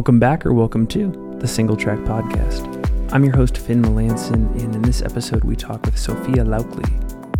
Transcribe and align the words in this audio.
Welcome 0.00 0.18
back 0.18 0.46
or 0.46 0.54
welcome 0.54 0.86
to 0.86 1.36
the 1.40 1.46
Single 1.46 1.76
Track 1.76 1.98
Podcast. 1.98 3.12
I'm 3.12 3.22
your 3.22 3.36
host, 3.36 3.58
Finn 3.58 3.82
Melanson, 3.82 4.50
and 4.58 4.74
in 4.74 4.80
this 4.80 5.02
episode, 5.02 5.44
we 5.44 5.54
talk 5.54 5.84
with 5.84 5.98
Sophia 5.98 6.42
Laukli, 6.42 6.88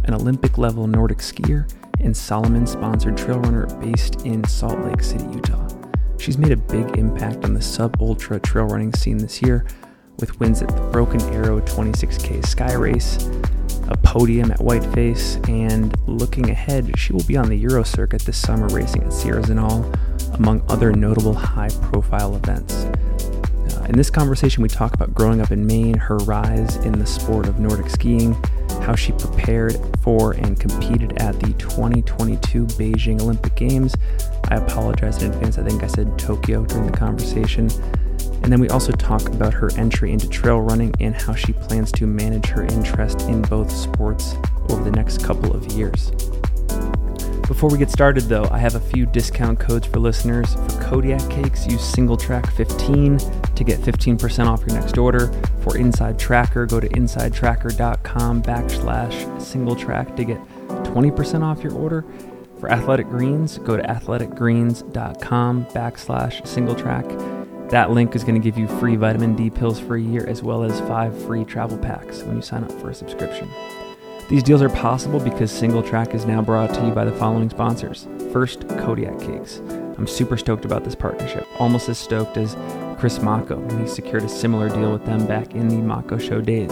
an 0.04 0.12
Olympic 0.12 0.58
level 0.58 0.86
Nordic 0.86 1.20
skier 1.20 1.66
and 2.00 2.14
Salomon 2.14 2.66
sponsored 2.66 3.16
trail 3.16 3.40
runner 3.40 3.64
based 3.80 4.26
in 4.26 4.44
Salt 4.44 4.78
Lake 4.80 5.02
City, 5.02 5.24
Utah. 5.32 5.66
She's 6.18 6.36
made 6.36 6.52
a 6.52 6.56
big 6.58 6.98
impact 6.98 7.46
on 7.46 7.54
the 7.54 7.62
sub 7.62 7.96
ultra 7.98 8.38
trail 8.38 8.66
running 8.66 8.92
scene 8.92 9.16
this 9.16 9.40
year 9.40 9.64
with 10.18 10.38
wins 10.38 10.60
at 10.60 10.68
the 10.68 10.82
Broken 10.92 11.22
Arrow 11.32 11.62
26K 11.62 12.46
Sky 12.46 12.74
Race, 12.74 13.26
a 13.88 13.96
podium 13.96 14.50
at 14.50 14.58
Whiteface, 14.58 15.48
and 15.48 15.96
looking 16.06 16.50
ahead, 16.50 16.98
she 16.98 17.14
will 17.14 17.24
be 17.24 17.38
on 17.38 17.48
the 17.48 17.56
Euro 17.56 17.84
circuit 17.84 18.20
this 18.20 18.36
summer 18.36 18.66
racing 18.66 19.02
at 19.04 19.14
Sierre 19.14 19.40
Zinal, 19.40 19.90
among 20.34 20.62
other 20.68 20.92
notable 20.92 21.34
high 21.34 21.70
profile 21.82 22.36
events. 22.36 22.84
Uh, 22.84 23.86
in 23.88 23.96
this 23.96 24.10
conversation, 24.10 24.62
we 24.62 24.68
talk 24.68 24.94
about 24.94 25.14
growing 25.14 25.40
up 25.40 25.50
in 25.50 25.66
Maine, 25.66 25.98
her 25.98 26.16
rise 26.18 26.76
in 26.76 26.98
the 26.98 27.06
sport 27.06 27.46
of 27.46 27.58
Nordic 27.58 27.88
skiing, 27.90 28.34
how 28.82 28.94
she 28.94 29.12
prepared 29.12 29.76
for 30.02 30.32
and 30.32 30.58
competed 30.58 31.20
at 31.20 31.38
the 31.40 31.52
2022 31.54 32.66
Beijing 32.66 33.20
Olympic 33.20 33.54
Games. 33.54 33.94
I 34.48 34.56
apologize 34.56 35.22
in 35.22 35.32
advance, 35.32 35.58
I 35.58 35.62
think 35.62 35.82
I 35.82 35.86
said 35.86 36.18
Tokyo 36.18 36.64
during 36.64 36.90
the 36.90 36.96
conversation. 36.96 37.70
And 38.42 38.50
then 38.50 38.60
we 38.60 38.68
also 38.70 38.92
talk 38.92 39.28
about 39.28 39.52
her 39.52 39.70
entry 39.76 40.12
into 40.12 40.28
trail 40.28 40.60
running 40.60 40.94
and 41.00 41.14
how 41.14 41.34
she 41.34 41.52
plans 41.52 41.92
to 41.92 42.06
manage 42.06 42.46
her 42.46 42.64
interest 42.64 43.22
in 43.22 43.42
both 43.42 43.70
sports 43.70 44.34
over 44.70 44.82
the 44.82 44.90
next 44.90 45.22
couple 45.22 45.54
of 45.54 45.70
years. 45.72 46.10
Before 47.50 47.68
we 47.68 47.78
get 47.78 47.90
started, 47.90 48.22
though, 48.28 48.46
I 48.52 48.58
have 48.58 48.76
a 48.76 48.80
few 48.80 49.06
discount 49.06 49.58
codes 49.58 49.84
for 49.84 49.98
listeners. 49.98 50.54
For 50.54 50.80
Kodiak 50.82 51.28
Cakes, 51.28 51.66
use 51.66 51.80
SingleTrack15 51.80 53.56
to 53.56 53.64
get 53.64 53.80
15% 53.80 54.46
off 54.46 54.60
your 54.60 54.78
next 54.80 54.96
order. 54.96 55.32
For 55.62 55.76
Inside 55.76 56.16
Tracker, 56.16 56.64
go 56.66 56.78
to 56.78 56.88
insidetracker.com 56.88 58.42
backslash 58.44 59.26
SingleTrack 59.38 60.14
to 60.14 60.24
get 60.24 60.38
20% 60.68 61.42
off 61.42 61.64
your 61.64 61.74
order. 61.74 62.04
For 62.60 62.70
Athletic 62.70 63.08
Greens, 63.08 63.58
go 63.58 63.76
to 63.76 63.82
athleticgreens.com 63.82 65.66
backslash 65.66 66.42
SingleTrack. 66.42 67.68
That 67.70 67.90
link 67.90 68.14
is 68.14 68.22
going 68.22 68.40
to 68.40 68.40
give 68.40 68.56
you 68.56 68.68
free 68.78 68.94
vitamin 68.94 69.34
D 69.34 69.50
pills 69.50 69.80
for 69.80 69.96
a 69.96 70.00
year 70.00 70.24
as 70.24 70.44
well 70.44 70.62
as 70.62 70.78
five 70.82 71.20
free 71.24 71.44
travel 71.44 71.78
packs 71.78 72.22
when 72.22 72.36
you 72.36 72.42
sign 72.42 72.62
up 72.62 72.70
for 72.80 72.90
a 72.90 72.94
subscription. 72.94 73.50
These 74.30 74.44
deals 74.44 74.62
are 74.62 74.68
possible 74.68 75.18
because 75.18 75.50
Single 75.50 75.82
Track 75.82 76.14
is 76.14 76.24
now 76.24 76.40
brought 76.40 76.72
to 76.74 76.86
you 76.86 76.92
by 76.92 77.04
the 77.04 77.10
following 77.10 77.50
sponsors. 77.50 78.06
First, 78.32 78.60
Kodiak 78.68 79.18
Cakes. 79.18 79.58
I'm 79.98 80.06
super 80.06 80.36
stoked 80.36 80.64
about 80.64 80.84
this 80.84 80.94
partnership, 80.94 81.48
almost 81.58 81.88
as 81.88 81.98
stoked 81.98 82.36
as 82.36 82.54
Chris 82.96 83.18
Mocko 83.18 83.58
when 83.58 83.80
he 83.80 83.88
secured 83.88 84.22
a 84.22 84.28
similar 84.28 84.68
deal 84.68 84.92
with 84.92 85.04
them 85.04 85.26
back 85.26 85.56
in 85.56 85.66
the 85.66 85.74
Mocko 85.74 86.20
show 86.20 86.40
days. 86.40 86.70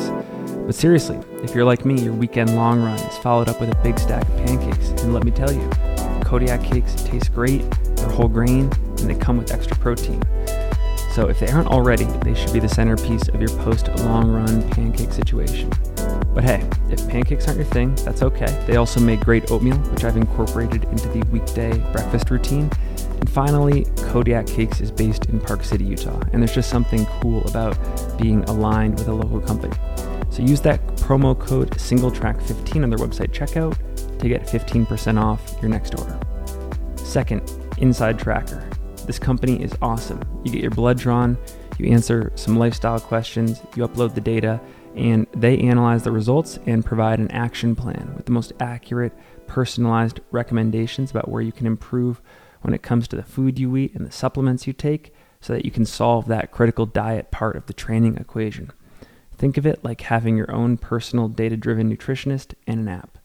But 0.67 0.77
seriously, 0.77 1.19
if 1.42 1.53
you're 1.53 1.64
like 1.64 1.84
me, 1.84 2.01
your 2.01 2.12
weekend 2.12 2.55
long 2.55 2.81
run 2.81 3.01
is 3.01 3.19
followed 3.19 3.48
up 3.48 3.61
with 3.61 3.73
a 3.73 3.83
big 3.83 3.98
stack 3.98 4.23
of 4.23 4.36
pancakes. 4.47 4.91
And 5.03 5.12
let 5.12 5.25
me 5.25 5.33
tell 5.33 5.51
you, 5.51 5.69
Kodiak 6.23 6.62
Cakes 6.62 6.95
taste 7.03 7.34
great, 7.34 7.69
they're 7.97 8.09
whole 8.09 8.29
grain, 8.29 8.70
and 8.98 9.11
they 9.11 9.17
come 9.17 9.36
with 9.36 9.51
extra 9.51 9.77
protein. 9.79 10.23
So 11.12 11.29
if 11.29 11.41
they 11.41 11.48
aren't 11.48 11.67
already, 11.67 12.05
they 12.23 12.34
should 12.34 12.53
be 12.53 12.61
the 12.61 12.69
centerpiece 12.69 13.27
of 13.27 13.41
your 13.41 13.51
post 13.64 13.89
long 14.05 14.31
run 14.31 14.70
pancake 14.70 15.11
situation. 15.11 15.73
But 16.39 16.44
hey, 16.44 16.70
if 16.89 17.08
pancakes 17.08 17.48
aren't 17.48 17.58
your 17.58 17.67
thing, 17.67 17.97
that's 17.97 18.22
okay. 18.22 18.47
They 18.69 18.77
also 18.77 19.00
make 19.00 19.19
great 19.19 19.50
oatmeal, 19.50 19.77
which 19.77 20.05
I've 20.05 20.17
incorporated 20.17 20.84
into 20.84 21.08
the 21.08 21.27
weekday 21.33 21.77
breakfast 21.91 22.30
routine. 22.30 22.70
And 23.19 23.28
finally, 23.28 23.86
Kodiak 23.97 24.47
Cakes 24.47 24.80
is 24.80 24.92
based 24.92 25.25
in 25.25 25.41
Park 25.41 25.64
City, 25.64 25.83
Utah, 25.83 26.22
and 26.33 26.41
there's 26.41 26.55
just 26.55 26.70
something 26.70 27.06
cool 27.20 27.45
about 27.48 27.77
being 28.22 28.45
aligned 28.45 29.00
with 29.00 29.08
a 29.08 29.12
local 29.12 29.41
company. 29.41 29.75
So 30.30 30.45
use 30.45 30.61
that 30.61 30.80
promo 30.98 31.36
code 31.36 31.72
SingleTrack15 31.72 32.84
on 32.84 32.91
their 32.91 33.00
website 33.00 33.33
checkout 33.33 33.77
to 34.20 34.29
get 34.29 34.46
15% 34.46 35.20
off 35.20 35.42
your 35.61 35.70
next 35.70 35.98
order. 35.98 36.20
Second, 36.98 37.52
Inside 37.79 38.17
Tracker. 38.17 38.64
This 39.07 39.18
company 39.18 39.61
is 39.61 39.74
awesome. 39.83 40.23
You 40.45 40.52
get 40.52 40.62
your 40.62 40.70
blood 40.70 40.98
drawn, 40.98 41.36
you 41.79 41.91
answer 41.91 42.30
some 42.36 42.57
lifestyle 42.57 43.01
questions, 43.01 43.61
you 43.74 43.89
upload 43.89 44.14
the 44.14 44.20
data, 44.20 44.61
and 44.94 45.26
they 45.32 45.58
analyze 45.58 46.02
the 46.02 46.12
results 46.12 46.58
and 46.66 46.84
provide 46.84 47.18
an 47.18 47.30
action 47.30 47.74
plan 47.76 48.12
with 48.16 48.26
the 48.26 48.32
most 48.32 48.52
accurate, 48.60 49.12
personalized 49.46 50.20
recommendations 50.30 51.10
about 51.10 51.28
where 51.28 51.42
you 51.42 51.52
can 51.52 51.66
improve 51.66 52.20
when 52.62 52.72
it 52.74 52.82
comes 52.82 53.06
to 53.08 53.16
the 53.16 53.22
food 53.22 53.58
you 53.58 53.76
eat 53.76 53.94
and 53.94 54.06
the 54.06 54.12
supplements 54.12 54.66
you 54.66 54.72
take 54.72 55.14
so 55.40 55.52
that 55.52 55.64
you 55.64 55.70
can 55.70 55.86
solve 55.86 56.26
that 56.26 56.50
critical 56.50 56.86
diet 56.86 57.30
part 57.30 57.54
of 57.56 57.66
the 57.66 57.72
training 57.72 58.16
equation. 58.16 58.72
Think 59.36 59.56
of 59.56 59.64
it 59.66 59.84
like 59.84 60.00
having 60.02 60.36
your 60.36 60.50
own 60.50 60.78
personal 60.78 61.28
data 61.28 61.56
driven 61.56 61.94
nutritionist 61.94 62.55
and 62.66 62.80
an 62.80 62.88
app. 62.88 63.18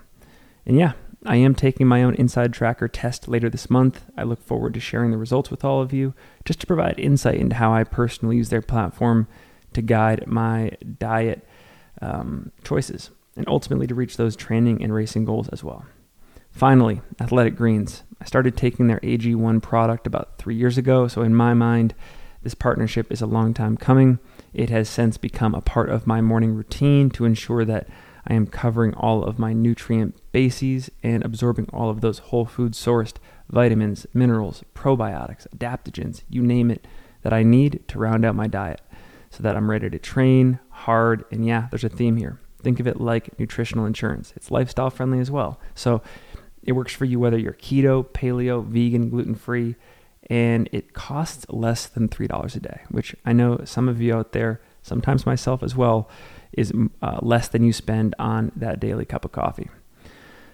And 0.66 0.78
yeah, 0.78 0.94
I 1.26 1.36
am 1.36 1.54
taking 1.54 1.88
my 1.88 2.04
own 2.04 2.16
Inside 2.16 2.54
Tracker 2.54 2.88
test 2.88 3.28
later 3.28 3.50
this 3.50 3.70
month. 3.70 4.06
I 4.18 4.24
look 4.24 4.42
forward 4.42 4.74
to 4.76 4.80
sharing 4.80 5.12
the 5.12 5.18
results 5.18 5.52
with 5.52 5.66
all 5.66 5.82
of 5.82 5.92
you 5.92 6.14
just 6.46 6.62
to 6.62 6.68
provide 6.68 7.00
insight 7.00 7.36
into 7.36 7.56
how 7.56 7.74
I 7.74 7.84
personally 7.84 8.38
use 8.38 8.50
their 8.50 8.62
platform 8.62 9.28
to 9.74 9.82
guide 9.82 10.26
my 10.28 10.72
diet 11.00 11.46
um, 12.02 12.52
choices 12.64 13.10
and 13.36 13.48
ultimately 13.48 13.88
to 13.88 13.96
reach 13.96 14.18
those 14.18 14.36
training 14.36 14.84
and 14.84 14.94
racing 14.94 15.26
goals 15.26 15.50
as 15.50 15.64
well. 15.64 15.86
Finally, 16.52 17.02
Athletic 17.20 17.56
Greens. 17.56 18.04
I 18.20 18.26
started 18.26 18.58
taking 18.58 18.88
their 18.88 19.00
AG1 19.00 19.62
product 19.62 20.06
about 20.06 20.38
three 20.38 20.56
years 20.56 20.78
ago, 20.78 21.08
so 21.08 21.22
in 21.22 21.34
my 21.34 21.54
mind, 21.54 21.96
this 22.44 22.54
partnership 22.54 23.12
is 23.12 23.22
a 23.22 23.28
long 23.28 23.54
time 23.54 23.78
coming. 23.78 24.20
It 24.54 24.70
has 24.70 24.90
since 24.90 25.18
become 25.18 25.56
a 25.56 25.62
part 25.62 25.90
of 25.90 26.08
my 26.08 26.22
morning 26.22 26.54
routine 26.54 27.10
to 27.12 27.26
ensure 27.26 27.66
that 27.66 27.88
I 28.28 28.34
am 28.34 28.48
covering 28.48 28.94
all 28.94 29.24
of 29.24 29.40
my 29.40 29.54
nutrient 29.54 30.16
bases 30.32 30.92
and 31.02 31.24
absorbing 31.24 31.70
all 31.74 31.90
of 31.90 32.02
those 32.02 32.20
whole 32.20 32.46
food 32.46 32.74
sourced 32.74 33.16
vitamins, 33.50 34.06
minerals, 34.14 34.64
probiotics, 34.76 35.48
adaptogens, 35.56 36.22
you 36.30 36.42
name 36.42 36.70
it, 36.72 36.86
that 37.24 37.34
I 37.34 37.44
need 37.44 37.84
to 37.88 38.00
round 38.00 38.26
out 38.26 38.36
my 38.36 38.48
diet 38.48 38.82
so 39.30 39.44
that 39.44 39.56
I'm 39.56 39.70
ready 39.70 39.90
to 39.90 40.00
train 40.00 40.60
hard. 40.70 41.26
And 41.32 41.46
yeah, 41.46 41.68
there's 41.72 41.84
a 41.84 41.90
theme 41.90 42.18
here. 42.18 42.40
Think 42.62 42.80
of 42.80 42.88
it 42.88 43.02
like 43.02 43.38
nutritional 43.40 43.86
insurance. 43.86 44.34
It's 44.36 44.52
lifestyle 44.52 44.90
friendly 44.90 45.20
as 45.20 45.32
well. 45.32 45.60
So 45.74 46.02
it 46.64 46.74
works 46.74 46.94
for 46.94 47.06
you 47.06 47.20
whether 47.20 47.38
you're 47.38 47.54
keto, 47.54 48.06
paleo, 48.06 48.64
vegan, 48.64 49.10
gluten 49.10 49.36
free 49.36 49.76
and 50.32 50.70
it 50.72 50.94
costs 50.94 51.46
less 51.50 51.88
than 51.88 52.08
$3 52.08 52.56
a 52.56 52.60
day, 52.62 52.80
which 52.90 53.14
I 53.26 53.34
know 53.34 53.60
some 53.66 53.90
of 53.90 54.02
you 54.02 54.16
out 54.16 54.32
there, 54.32 54.62
sometimes 54.82 55.26
myself 55.26 55.62
as 55.62 55.76
well, 55.76 56.10
is 56.54 56.72
uh, 57.02 57.20
less 57.22 57.50
than 57.50 57.66
you 57.66 57.74
spend 57.74 58.16
on 58.18 58.54
that 58.56 58.80
daily 58.80 59.04
cup 59.04 59.26
of 59.26 59.34
coffee. 59.34 59.70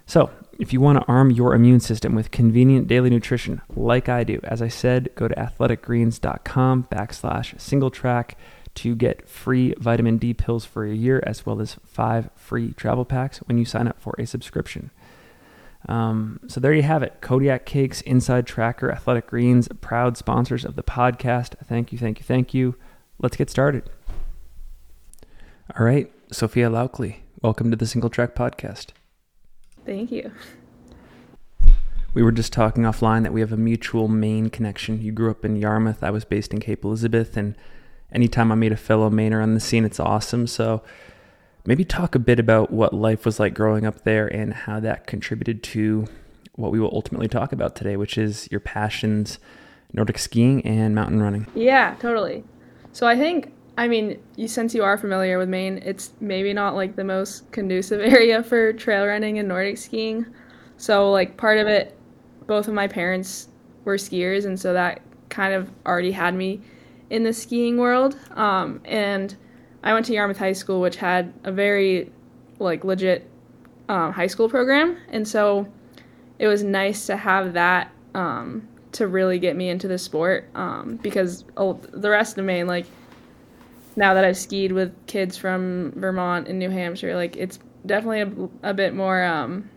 So, 0.08 0.32
if 0.58 0.74
you 0.74 0.82
want 0.82 1.00
to 1.00 1.06
arm 1.06 1.30
your 1.30 1.54
immune 1.54 1.80
system 1.80 2.16
with 2.16 2.32
convenient 2.32 2.88
daily 2.88 3.12
nutrition, 3.12 3.62
like 3.76 4.10
I 4.10 4.24
do, 4.24 4.40
as 4.46 4.64
I 4.64 4.68
said, 4.68 5.10
go 5.14 5.28
to 5.28 5.36
athleticgreens.com 5.36 6.88
backslash 6.92 7.62
single 7.62 7.92
track 7.92 8.36
to 8.76 8.96
get 8.96 9.30
free 9.30 9.76
vitamin 9.78 10.18
D 10.18 10.34
pills 10.34 10.66
for 10.66 10.86
a 10.86 10.96
year, 10.96 11.22
as 11.28 11.46
well 11.46 11.62
as 11.62 11.76
five 11.86 12.32
free 12.36 12.74
travel 12.74 13.06
packs 13.06 13.38
when 13.40 13.60
you 13.60 13.66
sign 13.66 13.88
up 13.88 14.02
for 14.02 14.16
a 14.18 14.26
subscription. 14.26 14.90
Um, 15.88 16.40
so 16.48 16.60
there 16.60 16.74
you 16.74 16.84
have 16.84 17.04
it. 17.04 17.22
Kodiak 17.22 17.66
Cakes, 17.66 18.02
Inside 18.02 18.46
Tracker, 18.46 18.92
Athletic 18.92 19.28
Greens, 19.28 19.68
proud 19.82 20.18
sponsors 20.18 20.66
of 20.66 20.76
the 20.76 20.84
podcast. 20.84 21.56
Thank 21.66 21.92
you, 21.92 21.98
thank 21.98 22.20
you, 22.20 22.26
thank 22.26 22.54
you. 22.54 22.76
Let's 23.20 23.38
get 23.38 23.50
started. 23.50 23.90
All 25.78 25.86
right, 25.86 26.12
Sophia 26.32 26.70
Laukli, 26.70 27.18
welcome 27.42 27.70
to 27.72 27.78
the 27.78 27.86
Single 27.86 28.10
Track 28.10 28.36
Podcast. 28.36 28.88
Thank 29.86 30.12
you. 30.12 30.32
We 32.14 32.24
were 32.24 32.32
just 32.32 32.52
talking 32.52 32.84
offline 32.84 33.24
that 33.24 33.34
we 33.34 33.42
have 33.42 33.54
a 33.54 33.58
mutual 33.58 34.08
Maine 34.08 34.50
connection. 34.50 35.02
You 35.02 35.12
grew 35.12 35.30
up 35.30 35.46
in 35.46 35.56
Yarmouth. 35.56 36.04
I 36.04 36.10
was 36.10 36.26
based 36.26 36.52
in 36.52 36.60
Cape 36.60 36.84
Elizabeth, 36.84 37.38
and 37.38 37.56
anytime 38.12 38.52
I 38.52 38.56
meet 38.56 38.72
a 38.72 38.78
fellow 38.78 39.10
Mainer 39.10 39.44
on 39.44 39.54
the 39.54 39.60
scene, 39.60 39.86
it's 39.86 40.00
awesome. 40.00 40.48
So 40.48 40.82
maybe 41.68 41.84
talk 41.84 42.16
a 42.16 42.20
bit 42.20 42.40
about 42.40 42.72
what 42.72 42.94
life 42.94 43.26
was 43.26 43.40
like 43.40 43.54
growing 43.54 43.86
up 43.86 44.04
there 44.06 44.26
and 44.26 44.54
how 44.54 44.80
that 44.80 45.06
contributed 45.06 45.62
to 45.62 46.08
what 46.56 46.72
we 46.72 46.80
will 46.80 46.90
ultimately 46.94 47.28
talk 47.28 47.52
about 47.52 47.76
today, 47.76 47.98
which 47.98 48.18
is 48.18 48.48
your 48.50 48.62
passions, 48.62 49.38
Nordic 49.94 50.18
skiing 50.18 50.66
and 50.66 50.96
mountain 50.96 51.22
running. 51.22 51.46
Yeah, 51.54 51.96
totally. 52.00 52.46
So 52.94 53.06
I 53.06 53.18
think, 53.18 53.52
I 53.78 53.90
mean, 53.90 54.18
you, 54.38 54.48
since 54.48 54.74
you 54.74 54.84
are 54.84 54.98
familiar 54.98 55.38
with 55.38 55.50
Maine, 55.50 55.82
it's 55.86 56.14
maybe 56.22 56.54
not 56.54 56.74
like 56.74 56.96
the 56.96 57.04
most 57.04 57.52
conducive 57.52 58.00
area 58.14 58.42
for 58.42 58.72
trail 58.72 59.06
running 59.06 59.38
and 59.38 59.48
Nordic 59.50 59.78
skiing. 59.78 60.26
So, 60.78 61.12
like, 61.12 61.38
part 61.38 61.58
of 61.58 61.68
it, 61.68 61.98
both 62.48 62.68
of 62.68 62.74
my 62.74 62.88
parents 62.88 63.50
were 63.84 63.98
skiers, 63.98 64.46
and 64.46 64.60
so 64.60 64.74
that 64.74 65.02
kind 65.30 65.54
of 65.54 65.70
already 65.86 66.12
had 66.12 66.34
me 66.34 66.62
in 67.10 67.24
the 67.24 67.34
skiing 67.34 67.78
world. 67.78 68.16
Um, 68.32 68.80
and 68.86 69.36
I 69.88 69.94
went 69.94 70.06
to 70.08 70.14
Yarmouth 70.14 70.38
High 70.38 70.52
School, 70.52 70.82
which 70.82 70.98
had 70.98 71.34
a 71.46 71.52
very 71.52 72.12
like 72.60 72.84
legit 72.84 73.26
um, 73.88 74.12
high 74.12 74.28
school 74.28 74.50
program, 74.50 74.98
and 75.08 75.26
so 75.26 75.66
it 76.40 76.48
was 76.48 76.62
nice 76.62 77.06
to 77.06 77.16
have 77.16 77.54
that 77.54 77.90
um, 78.14 78.68
to 78.92 79.08
really 79.08 79.40
get 79.40 79.56
me 79.56 79.70
into 79.70 79.88
the 79.88 79.98
sport 79.98 80.50
um, 80.56 81.00
because 81.02 81.46
oh, 81.56 81.80
the 81.94 82.10
rest 82.10 82.38
of 82.38 82.44
Maine, 82.44 82.68
like 82.68 82.86
now 83.96 84.14
that 84.14 84.26
I've 84.26 84.36
skied 84.36 84.74
with 84.74 84.94
kids 85.08 85.38
from 85.38 85.94
Vermont 85.96 86.50
and 86.50 86.60
New 86.60 86.70
Hampshire, 86.70 87.16
like 87.16 87.38
it's 87.38 87.58
definitely 87.86 88.50
a, 88.64 88.70
a 88.72 88.74
bit 88.74 88.94
more. 88.94 89.24
Um, 89.24 89.70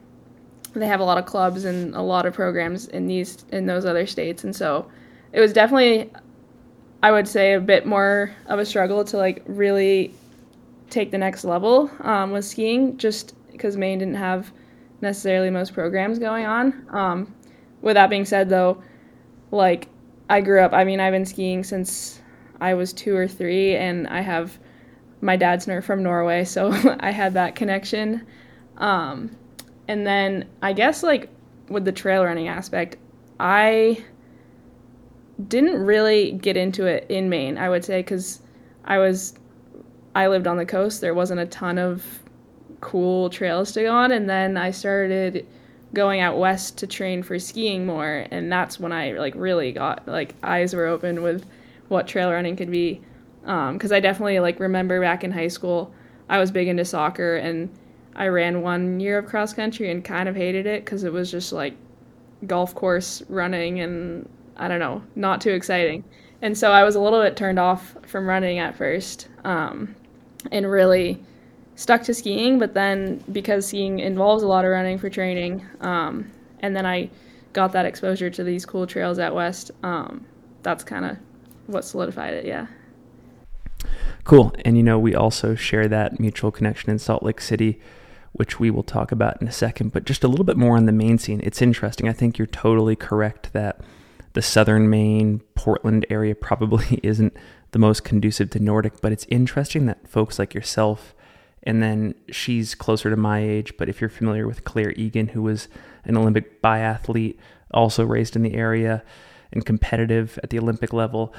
they 0.72 0.88
have 0.88 0.98
a 0.98 1.04
lot 1.04 1.18
of 1.18 1.24
clubs 1.24 1.64
and 1.64 1.94
a 1.94 2.02
lot 2.02 2.26
of 2.26 2.34
programs 2.34 2.88
in 2.88 3.06
these 3.06 3.44
in 3.52 3.66
those 3.66 3.84
other 3.84 4.06
states, 4.06 4.42
and 4.42 4.56
so 4.56 4.90
it 5.32 5.38
was 5.38 5.52
definitely, 5.52 6.10
I 7.02 7.10
would 7.12 7.26
say, 7.26 7.54
a 7.54 7.60
bit 7.60 7.86
more 7.86 8.34
of 8.46 8.58
a 8.58 8.66
struggle 8.66 9.04
to 9.04 9.16
like 9.16 9.42
really 9.46 10.14
take 10.90 11.10
the 11.10 11.18
next 11.18 11.44
level 11.44 11.90
um, 12.00 12.32
with 12.32 12.44
skiing, 12.44 12.96
just 12.98 13.34
because 13.50 13.76
Maine 13.76 13.98
didn't 13.98 14.14
have 14.14 14.52
necessarily 15.00 15.50
most 15.50 15.72
programs 15.72 16.18
going 16.18 16.46
on. 16.46 16.86
Um, 16.90 17.34
with 17.80 17.94
that 17.94 18.10
being 18.10 18.24
said, 18.24 18.48
though, 18.48 18.82
like 19.50 19.88
I 20.28 20.40
grew 20.40 20.60
up. 20.60 20.72
I 20.72 20.84
mean, 20.84 21.00
I've 21.00 21.12
been 21.12 21.26
skiing 21.26 21.64
since 21.64 22.20
I 22.60 22.74
was 22.74 22.92
two 22.92 23.16
or 23.16 23.26
three, 23.26 23.76
and 23.76 24.06
I 24.08 24.20
have 24.20 24.58
my 25.22 25.36
dad's 25.36 25.66
nerve 25.66 25.84
from 25.84 26.02
Norway, 26.02 26.44
so 26.46 26.70
I 27.00 27.10
had 27.10 27.34
that 27.34 27.54
connection. 27.54 28.26
Um, 28.76 29.36
and 29.88 30.06
then 30.06 30.48
I 30.62 30.72
guess 30.72 31.02
like 31.02 31.28
with 31.68 31.84
the 31.84 31.92
trail 31.92 32.24
running 32.24 32.48
aspect, 32.48 32.96
I 33.38 34.04
didn't 35.48 35.80
really 35.80 36.32
get 36.32 36.56
into 36.56 36.86
it 36.86 37.06
in 37.08 37.28
Maine. 37.28 37.58
I 37.58 37.68
would 37.68 37.84
say 37.84 38.00
because 38.00 38.40
I 38.84 38.98
was 38.98 39.34
I 40.14 40.26
lived 40.28 40.46
on 40.46 40.56
the 40.56 40.66
coast. 40.66 41.00
There 41.00 41.14
wasn't 41.14 41.40
a 41.40 41.46
ton 41.46 41.78
of 41.78 42.04
cool 42.80 43.30
trails 43.30 43.72
to 43.72 43.82
go 43.82 43.92
on, 43.92 44.12
and 44.12 44.28
then 44.28 44.56
I 44.56 44.70
started 44.70 45.46
going 45.92 46.20
out 46.20 46.38
west 46.38 46.78
to 46.78 46.86
train 46.86 47.22
for 47.22 47.38
skiing 47.38 47.86
more, 47.86 48.26
and 48.30 48.50
that's 48.50 48.78
when 48.80 48.92
I 48.92 49.12
like 49.12 49.34
really 49.36 49.72
got 49.72 50.06
like 50.06 50.34
eyes 50.42 50.74
were 50.74 50.86
open 50.86 51.22
with 51.22 51.44
what 51.88 52.06
trail 52.06 52.30
running 52.30 52.56
could 52.56 52.70
be. 52.70 53.00
Because 53.42 53.92
um, 53.92 53.96
I 53.96 54.00
definitely 54.00 54.40
like 54.40 54.60
remember 54.60 55.00
back 55.00 55.24
in 55.24 55.30
high 55.30 55.48
school, 55.48 55.92
I 56.28 56.38
was 56.38 56.50
big 56.50 56.68
into 56.68 56.84
soccer, 56.84 57.36
and 57.36 57.70
I 58.14 58.28
ran 58.28 58.62
one 58.62 59.00
year 59.00 59.18
of 59.18 59.26
cross 59.26 59.52
country 59.52 59.90
and 59.90 60.04
kind 60.04 60.28
of 60.28 60.36
hated 60.36 60.66
it 60.66 60.84
because 60.84 61.04
it 61.04 61.12
was 61.12 61.30
just 61.30 61.52
like 61.52 61.74
golf 62.46 62.74
course 62.74 63.22
running 63.28 63.80
and 63.80 64.28
I 64.60 64.68
don't 64.68 64.78
know, 64.78 65.02
not 65.16 65.40
too 65.40 65.50
exciting. 65.50 66.04
And 66.42 66.56
so 66.56 66.70
I 66.70 66.84
was 66.84 66.94
a 66.94 67.00
little 67.00 67.20
bit 67.20 67.36
turned 67.36 67.58
off 67.58 67.96
from 68.06 68.26
running 68.26 68.58
at 68.58 68.76
first, 68.76 69.28
um, 69.44 69.94
and 70.52 70.70
really 70.70 71.22
stuck 71.74 72.02
to 72.04 72.14
skiing, 72.14 72.58
but 72.58 72.74
then 72.74 73.24
because 73.32 73.66
skiing 73.66 73.98
involves 73.98 74.42
a 74.42 74.46
lot 74.46 74.64
of 74.64 74.70
running 74.70 74.98
for 74.98 75.10
training, 75.10 75.66
um, 75.80 76.30
and 76.60 76.76
then 76.76 76.86
I 76.86 77.10
got 77.52 77.72
that 77.72 77.86
exposure 77.86 78.30
to 78.30 78.44
these 78.44 78.64
cool 78.64 78.86
trails 78.86 79.18
at 79.18 79.34
West, 79.34 79.70
um, 79.82 80.24
that's 80.62 80.84
kind 80.84 81.04
of 81.04 81.16
what 81.66 81.84
solidified 81.84 82.34
it, 82.34 82.44
yeah. 82.44 82.66
Cool. 84.24 84.54
And 84.64 84.76
you 84.76 84.82
know, 84.82 84.98
we 84.98 85.14
also 85.14 85.54
share 85.54 85.88
that 85.88 86.20
mutual 86.20 86.50
connection 86.50 86.90
in 86.90 86.98
Salt 86.98 87.22
Lake 87.22 87.40
City, 87.40 87.80
which 88.32 88.60
we 88.60 88.70
will 88.70 88.82
talk 88.82 89.10
about 89.10 89.40
in 89.40 89.48
a 89.48 89.52
second, 89.52 89.92
but 89.92 90.04
just 90.04 90.22
a 90.22 90.28
little 90.28 90.44
bit 90.44 90.56
more 90.56 90.76
on 90.76 90.84
the 90.84 90.92
Maine 90.92 91.18
scene. 91.18 91.40
It's 91.42 91.62
interesting. 91.62 92.08
I 92.08 92.12
think 92.12 92.38
you're 92.38 92.46
totally 92.46 92.96
correct 92.96 93.52
that 93.52 93.80
the 94.32 94.42
southern 94.42 94.88
Maine, 94.88 95.40
Portland 95.54 96.06
area 96.10 96.34
probably 96.34 97.00
isn't 97.02 97.36
the 97.72 97.78
most 97.78 98.04
conducive 98.04 98.50
to 98.50 98.60
Nordic, 98.60 99.00
but 99.00 99.12
it's 99.12 99.26
interesting 99.28 99.86
that 99.86 100.08
folks 100.08 100.38
like 100.38 100.54
yourself 100.54 101.14
and 101.62 101.82
then 101.82 102.14
she's 102.30 102.74
closer 102.74 103.10
to 103.10 103.16
my 103.16 103.40
age. 103.40 103.76
But 103.76 103.88
if 103.88 104.00
you're 104.00 104.10
familiar 104.10 104.46
with 104.46 104.64
Clare 104.64 104.92
Egan, 104.92 105.28
who 105.28 105.42
was 105.42 105.68
an 106.04 106.16
Olympic 106.16 106.62
biathlete, 106.62 107.36
also 107.72 108.04
raised 108.04 108.34
in 108.34 108.42
the 108.42 108.54
area 108.54 109.02
and 109.52 109.64
competitive 109.64 110.38
at 110.42 110.50
the 110.50 110.58
Olympic 110.58 110.92
level, 110.92 111.34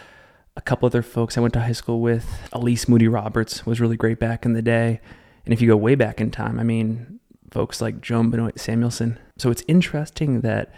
a 0.55 0.61
couple 0.61 0.85
other 0.85 1.01
folks 1.01 1.37
I 1.37 1.41
went 1.41 1.53
to 1.53 1.61
high 1.61 1.71
school 1.71 2.01
with, 2.01 2.49
Elise 2.51 2.87
Moody 2.87 3.07
Roberts 3.07 3.65
was 3.65 3.79
really 3.79 3.97
great 3.97 4.19
back 4.19 4.45
in 4.45 4.53
the 4.53 4.61
day. 4.61 4.99
And 5.45 5.53
if 5.53 5.61
you 5.61 5.67
go 5.67 5.77
way 5.77 5.95
back 5.95 6.21
in 6.21 6.29
time, 6.29 6.59
I 6.59 6.63
mean, 6.63 7.19
folks 7.51 7.81
like 7.81 8.01
Joan 8.01 8.29
Benoit 8.29 8.59
Samuelson. 8.59 9.17
So 9.37 9.49
it's 9.49 9.63
interesting 9.67 10.41
that 10.41 10.71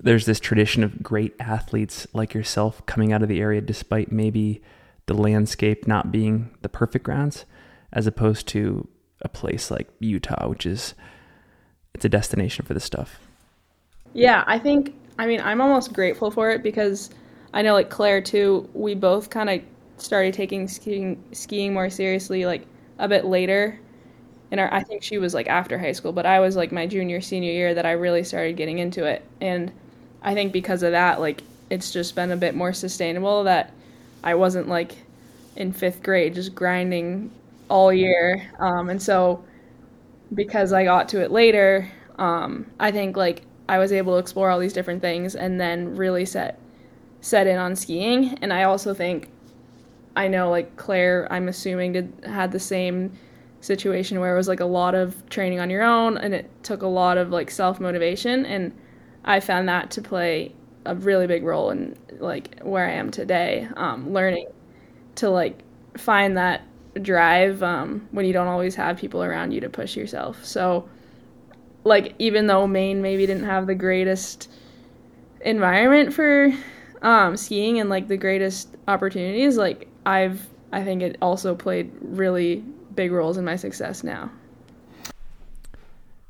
there's 0.00 0.26
this 0.26 0.40
tradition 0.40 0.84
of 0.84 1.02
great 1.02 1.34
athletes 1.40 2.06
like 2.12 2.34
yourself 2.34 2.84
coming 2.86 3.12
out 3.12 3.22
of 3.22 3.28
the 3.28 3.40
area 3.40 3.60
despite 3.60 4.12
maybe 4.12 4.62
the 5.06 5.14
landscape 5.14 5.86
not 5.86 6.12
being 6.12 6.50
the 6.62 6.68
perfect 6.68 7.04
grounds 7.04 7.44
as 7.92 8.06
opposed 8.06 8.46
to 8.48 8.86
a 9.22 9.28
place 9.28 9.70
like 9.70 9.88
Utah, 9.98 10.48
which 10.48 10.66
is 10.66 10.94
it's 11.94 12.04
a 12.04 12.08
destination 12.08 12.64
for 12.64 12.74
this 12.74 12.84
stuff. 12.84 13.18
Yeah, 14.12 14.44
I 14.46 14.58
think 14.58 14.94
I 15.18 15.26
mean 15.26 15.40
I'm 15.40 15.60
almost 15.60 15.92
grateful 15.92 16.30
for 16.30 16.50
it 16.50 16.62
because 16.62 17.10
I 17.52 17.62
know 17.62 17.74
like 17.74 17.90
Clare 17.90 18.20
too. 18.20 18.68
We 18.74 18.94
both 18.94 19.30
kind 19.30 19.50
of 19.50 19.62
started 19.96 20.34
taking 20.34 20.68
skiing 20.68 21.22
skiing 21.32 21.72
more 21.72 21.90
seriously 21.90 22.46
like 22.46 22.66
a 22.98 23.08
bit 23.08 23.24
later. 23.24 23.80
And 24.50 24.60
I 24.60 24.82
think 24.82 25.02
she 25.02 25.18
was 25.18 25.34
like 25.34 25.46
after 25.46 25.78
high 25.78 25.92
school, 25.92 26.12
but 26.12 26.24
I 26.24 26.40
was 26.40 26.56
like 26.56 26.72
my 26.72 26.86
junior 26.86 27.20
senior 27.20 27.52
year 27.52 27.74
that 27.74 27.84
I 27.84 27.92
really 27.92 28.24
started 28.24 28.56
getting 28.56 28.78
into 28.78 29.04
it. 29.04 29.22
And 29.42 29.70
I 30.22 30.34
think 30.34 30.52
because 30.52 30.82
of 30.82 30.92
that, 30.92 31.20
like 31.20 31.42
it's 31.70 31.92
just 31.92 32.14
been 32.14 32.30
a 32.30 32.36
bit 32.36 32.54
more 32.54 32.72
sustainable 32.72 33.44
that 33.44 33.72
I 34.22 34.34
wasn't 34.34 34.68
like 34.68 34.96
in 35.56 35.72
fifth 35.72 36.02
grade 36.02 36.34
just 36.34 36.54
grinding 36.54 37.30
all 37.68 37.92
year. 37.92 38.50
Um, 38.58 38.88
and 38.90 39.00
so 39.02 39.44
because 40.34 40.72
I 40.72 40.84
got 40.84 41.08
to 41.10 41.20
it 41.22 41.30
later, 41.30 41.90
um, 42.18 42.66
I 42.80 42.90
think 42.90 43.16
like 43.16 43.42
I 43.68 43.78
was 43.78 43.92
able 43.92 44.14
to 44.14 44.18
explore 44.18 44.50
all 44.50 44.58
these 44.58 44.72
different 44.72 45.02
things 45.02 45.34
and 45.36 45.60
then 45.60 45.96
really 45.96 46.24
set 46.24 46.58
set 47.20 47.46
in 47.46 47.58
on 47.58 47.76
skiing. 47.76 48.38
And 48.42 48.52
I 48.52 48.64
also 48.64 48.94
think 48.94 49.28
I 50.16 50.28
know 50.28 50.50
like 50.50 50.76
Clare, 50.76 51.28
I'm 51.30 51.48
assuming 51.48 51.92
did 51.92 52.12
had 52.24 52.52
the 52.52 52.60
same 52.60 53.12
situation 53.60 54.20
where 54.20 54.34
it 54.34 54.36
was 54.36 54.48
like 54.48 54.60
a 54.60 54.64
lot 54.64 54.94
of 54.94 55.28
training 55.30 55.60
on 55.60 55.68
your 55.70 55.82
own 55.82 56.16
and 56.16 56.32
it 56.34 56.50
took 56.62 56.82
a 56.82 56.86
lot 56.86 57.18
of 57.18 57.30
like 57.30 57.50
self 57.50 57.80
motivation 57.80 58.46
and 58.46 58.72
I 59.28 59.40
found 59.40 59.68
that 59.68 59.92
to 59.92 60.02
play 60.02 60.54
a 60.86 60.96
really 60.96 61.28
big 61.28 61.44
role 61.44 61.70
in 61.70 61.96
like 62.18 62.60
where 62.62 62.88
I 62.88 62.92
am 62.94 63.12
today, 63.12 63.68
um, 63.76 64.12
learning 64.12 64.48
to 65.16 65.30
like 65.30 65.60
find 65.96 66.36
that 66.36 66.62
drive 67.02 67.62
um, 67.62 68.08
when 68.12 68.26
you 68.26 68.32
don't 68.32 68.48
always 68.48 68.74
have 68.76 68.98
people 68.98 69.22
around 69.22 69.52
you 69.52 69.60
to 69.60 69.68
push 69.68 69.96
yourself. 69.96 70.44
So, 70.44 70.88
like, 71.84 72.14
even 72.18 72.46
though 72.46 72.66
Maine 72.66 73.02
maybe 73.02 73.26
didn't 73.26 73.44
have 73.44 73.66
the 73.66 73.74
greatest 73.74 74.50
environment 75.42 76.12
for 76.12 76.52
um, 77.02 77.36
skiing 77.36 77.80
and 77.80 77.88
like 77.88 78.08
the 78.08 78.16
greatest 78.16 78.76
opportunities, 78.88 79.56
like, 79.56 79.88
I've, 80.06 80.46
I 80.72 80.82
think 80.84 81.02
it 81.02 81.16
also 81.22 81.54
played 81.54 81.92
really 82.00 82.64
big 82.94 83.12
roles 83.12 83.36
in 83.36 83.44
my 83.44 83.56
success 83.56 84.02
now. 84.02 84.30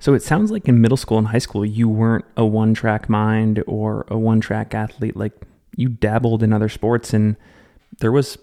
So 0.09 0.15
it 0.15 0.23
sounds 0.23 0.51
like 0.51 0.67
in 0.67 0.81
middle 0.81 0.97
school 0.97 1.19
and 1.19 1.27
high 1.27 1.39
school, 1.39 1.67
you 1.67 1.87
weren't 1.87 2.25
a 2.35 2.47
one 2.47 2.73
track 2.73 3.11
mind 3.11 3.63
or 3.67 4.07
a 4.09 4.17
one 4.17 4.41
track 4.41 4.73
athlete. 4.73 5.15
Like, 5.15 5.35
you 5.77 5.91
dabbled 5.91 6.43
in 6.43 6.51
other 6.51 6.71
sports 6.71 7.13
and 7.13 7.37
there 7.99 8.11
was 8.11 8.39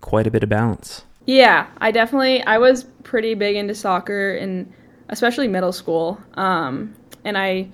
quite 0.00 0.28
a 0.28 0.30
bit 0.30 0.44
of 0.44 0.48
balance. 0.48 1.02
Yeah, 1.26 1.66
I 1.78 1.90
definitely 1.90 2.44
I 2.44 2.58
was 2.58 2.84
pretty 3.02 3.34
big 3.34 3.56
into 3.56 3.74
soccer 3.74 4.36
and 4.36 4.72
especially 5.08 5.48
middle 5.48 5.72
school. 5.72 6.20
Um, 6.34 6.94
and 7.24 7.36
I 7.36 7.70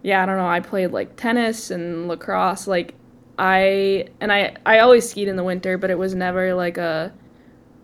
yeah, 0.00 0.22
I 0.22 0.24
don't 0.24 0.38
know, 0.38 0.48
I 0.48 0.60
played 0.60 0.86
like 0.86 1.16
tennis 1.16 1.70
and 1.70 2.08
lacrosse 2.08 2.66
like 2.66 2.94
I 3.38 4.06
and 4.22 4.32
I 4.32 4.56
I 4.64 4.78
always 4.78 5.06
skied 5.06 5.28
in 5.28 5.36
the 5.36 5.44
winter, 5.44 5.76
but 5.76 5.90
it 5.90 5.98
was 5.98 6.14
never 6.14 6.54
like 6.54 6.78
a 6.78 7.12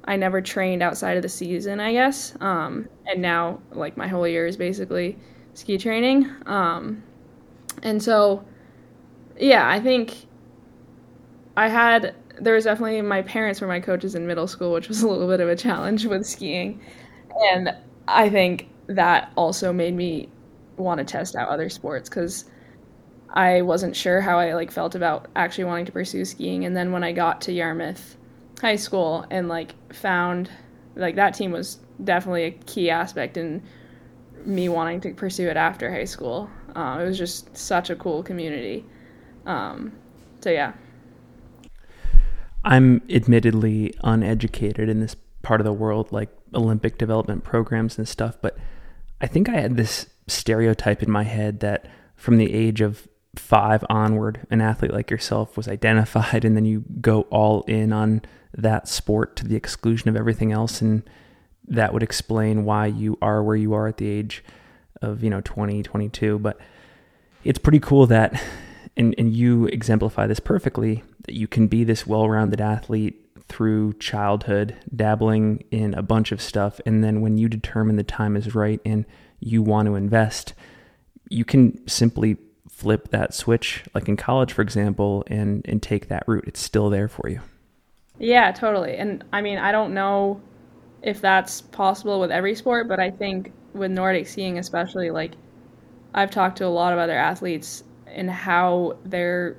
I 0.04 0.16
never 0.16 0.40
trained 0.40 0.82
outside 0.82 1.16
of 1.16 1.22
the 1.22 1.28
season, 1.28 1.80
I 1.80 1.92
guess. 1.92 2.34
Um, 2.40 2.88
and 3.06 3.20
now 3.20 3.60
like 3.72 3.96
my 3.96 4.08
whole 4.08 4.26
year 4.26 4.46
is 4.46 4.56
basically 4.56 5.18
ski 5.54 5.78
training. 5.78 6.30
Um, 6.46 7.02
and 7.82 8.02
so 8.02 8.44
yeah, 9.38 9.68
I 9.68 9.80
think 9.80 10.26
I 11.56 11.68
had 11.68 12.14
there 12.40 12.54
was 12.54 12.64
definitely 12.64 13.00
my 13.02 13.22
parents 13.22 13.60
were 13.60 13.66
my 13.66 13.80
coaches 13.80 14.14
in 14.14 14.26
middle 14.26 14.46
school, 14.46 14.72
which 14.72 14.88
was 14.88 15.02
a 15.02 15.08
little 15.08 15.28
bit 15.28 15.40
of 15.40 15.48
a 15.48 15.56
challenge 15.56 16.06
with 16.06 16.26
skiing. 16.26 16.80
And 17.52 17.74
I 18.08 18.28
think 18.30 18.68
that 18.86 19.32
also 19.36 19.72
made 19.72 19.94
me 19.94 20.28
want 20.76 20.98
to 20.98 21.04
test 21.04 21.36
out 21.36 21.48
other 21.48 21.68
sports 21.68 22.08
because 22.08 22.46
I 23.28 23.62
wasn't 23.62 23.94
sure 23.94 24.20
how 24.20 24.38
I 24.38 24.54
like 24.54 24.70
felt 24.70 24.94
about 24.94 25.28
actually 25.36 25.64
wanting 25.64 25.84
to 25.86 25.92
pursue 25.92 26.24
skiing. 26.24 26.64
And 26.64 26.76
then 26.76 26.92
when 26.92 27.04
I 27.04 27.12
got 27.12 27.40
to 27.42 27.52
Yarmouth 27.52 28.16
High 28.60 28.76
School 28.76 29.26
and 29.30 29.48
like 29.48 29.74
found 29.92 30.50
like 30.96 31.16
that 31.16 31.34
team 31.34 31.52
was 31.52 31.78
definitely 32.02 32.44
a 32.44 32.50
key 32.50 32.90
aspect 32.90 33.36
in 33.36 33.62
me 34.44 34.68
wanting 34.68 35.00
to 35.02 35.12
pursue 35.12 35.48
it 35.48 35.56
after 35.56 35.90
high 35.90 36.04
school. 36.04 36.50
Uh, 36.74 36.98
it 37.00 37.04
was 37.04 37.18
just 37.18 37.56
such 37.56 37.90
a 37.90 37.96
cool 37.96 38.22
community. 38.22 38.84
Um, 39.46 39.92
so 40.40 40.50
yeah. 40.50 40.72
I'm 42.64 43.02
admittedly 43.08 43.94
uneducated 44.04 44.88
in 44.88 45.00
this 45.00 45.16
part 45.42 45.60
of 45.60 45.64
the 45.64 45.72
world, 45.72 46.12
like 46.12 46.28
Olympic 46.54 46.98
development 46.98 47.44
programs 47.44 47.96
and 47.98 48.06
stuff. 48.06 48.36
But 48.40 48.58
I 49.20 49.26
think 49.26 49.48
I 49.48 49.60
had 49.60 49.76
this 49.76 50.06
stereotype 50.26 51.02
in 51.02 51.10
my 51.10 51.24
head 51.24 51.60
that 51.60 51.86
from 52.16 52.36
the 52.36 52.52
age 52.52 52.80
of 52.80 53.08
five 53.34 53.84
onward, 53.88 54.46
an 54.50 54.60
athlete 54.60 54.92
like 54.92 55.10
yourself 55.10 55.56
was 55.56 55.68
identified, 55.68 56.44
and 56.44 56.56
then 56.56 56.64
you 56.64 56.84
go 57.00 57.22
all 57.22 57.62
in 57.62 57.92
on 57.92 58.22
that 58.56 58.88
sport 58.88 59.36
to 59.36 59.46
the 59.46 59.56
exclusion 59.56 60.08
of 60.08 60.16
everything 60.16 60.52
else. 60.52 60.80
And 60.80 61.02
that 61.68 61.92
would 61.92 62.02
explain 62.02 62.64
why 62.64 62.86
you 62.86 63.18
are 63.22 63.42
where 63.42 63.56
you 63.56 63.72
are 63.74 63.88
at 63.88 63.98
the 63.98 64.08
age 64.08 64.44
of, 65.00 65.22
you 65.22 65.30
know, 65.30 65.40
20, 65.40 65.82
22. 65.82 66.38
But 66.38 66.58
it's 67.44 67.58
pretty 67.58 67.80
cool 67.80 68.06
that, 68.06 68.42
and, 68.96 69.14
and 69.18 69.32
you 69.32 69.66
exemplify 69.66 70.26
this 70.26 70.40
perfectly, 70.40 71.02
that 71.24 71.34
you 71.34 71.46
can 71.46 71.68
be 71.68 71.84
this 71.84 72.06
well 72.06 72.28
rounded 72.28 72.60
athlete 72.60 73.26
through 73.48 73.92
childhood, 73.94 74.76
dabbling 74.94 75.64
in 75.70 75.94
a 75.94 76.02
bunch 76.02 76.32
of 76.32 76.40
stuff. 76.40 76.80
And 76.86 77.02
then 77.02 77.20
when 77.20 77.36
you 77.36 77.48
determine 77.48 77.96
the 77.96 78.04
time 78.04 78.36
is 78.36 78.54
right 78.54 78.80
and 78.84 79.04
you 79.40 79.62
want 79.62 79.86
to 79.86 79.96
invest, 79.96 80.54
you 81.28 81.44
can 81.44 81.86
simply 81.88 82.36
flip 82.68 83.08
that 83.08 83.34
switch, 83.34 83.84
like 83.94 84.08
in 84.08 84.16
college, 84.16 84.52
for 84.52 84.62
example, 84.62 85.24
and, 85.26 85.66
and 85.68 85.82
take 85.82 86.08
that 86.08 86.24
route. 86.26 86.44
It's 86.46 86.60
still 86.60 86.90
there 86.90 87.08
for 87.08 87.28
you. 87.28 87.40
Yeah, 88.20 88.52
totally. 88.52 88.96
And 88.96 89.24
I 89.32 89.40
mean, 89.40 89.58
I 89.58 89.72
don't 89.72 89.94
know 89.94 90.40
if 91.02 91.20
that's 91.20 91.60
possible 91.62 92.20
with 92.20 92.30
every 92.30 92.54
sport, 92.54 92.88
but 92.88 93.00
I 93.00 93.10
think 93.10 93.52
with 93.74 93.90
Nordic 93.90 94.26
skiing, 94.28 94.58
especially, 94.58 95.10
like 95.10 95.32
I've 96.14 96.30
talked 96.30 96.58
to 96.58 96.66
a 96.66 96.68
lot 96.68 96.92
of 96.92 97.00
other 97.00 97.16
athletes 97.18 97.84
and 98.06 98.30
how 98.30 98.98
their 99.04 99.56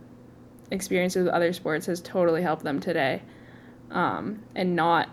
experiences 0.72 1.26
with 1.26 1.34
other 1.34 1.54
sports 1.54 1.86
has 1.88 2.02
totally 2.02 2.42
helped 2.44 2.64
them 2.64 2.80
today 2.80 3.24
um, 3.92 4.44
and 4.56 4.76
not 4.76 5.10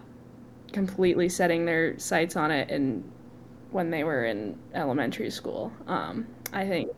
completely 0.73 1.29
setting 1.29 1.67
their 1.67 1.99
sights 1.99 2.37
on 2.37 2.51
it 2.53 2.71
and 2.71 3.05
when 3.73 3.91
they 3.91 4.05
were 4.05 4.25
in 4.27 4.59
elementary 4.75 5.31
school. 5.31 5.73
Um, 5.89 6.27
I 6.53 6.67
think. 6.67 6.91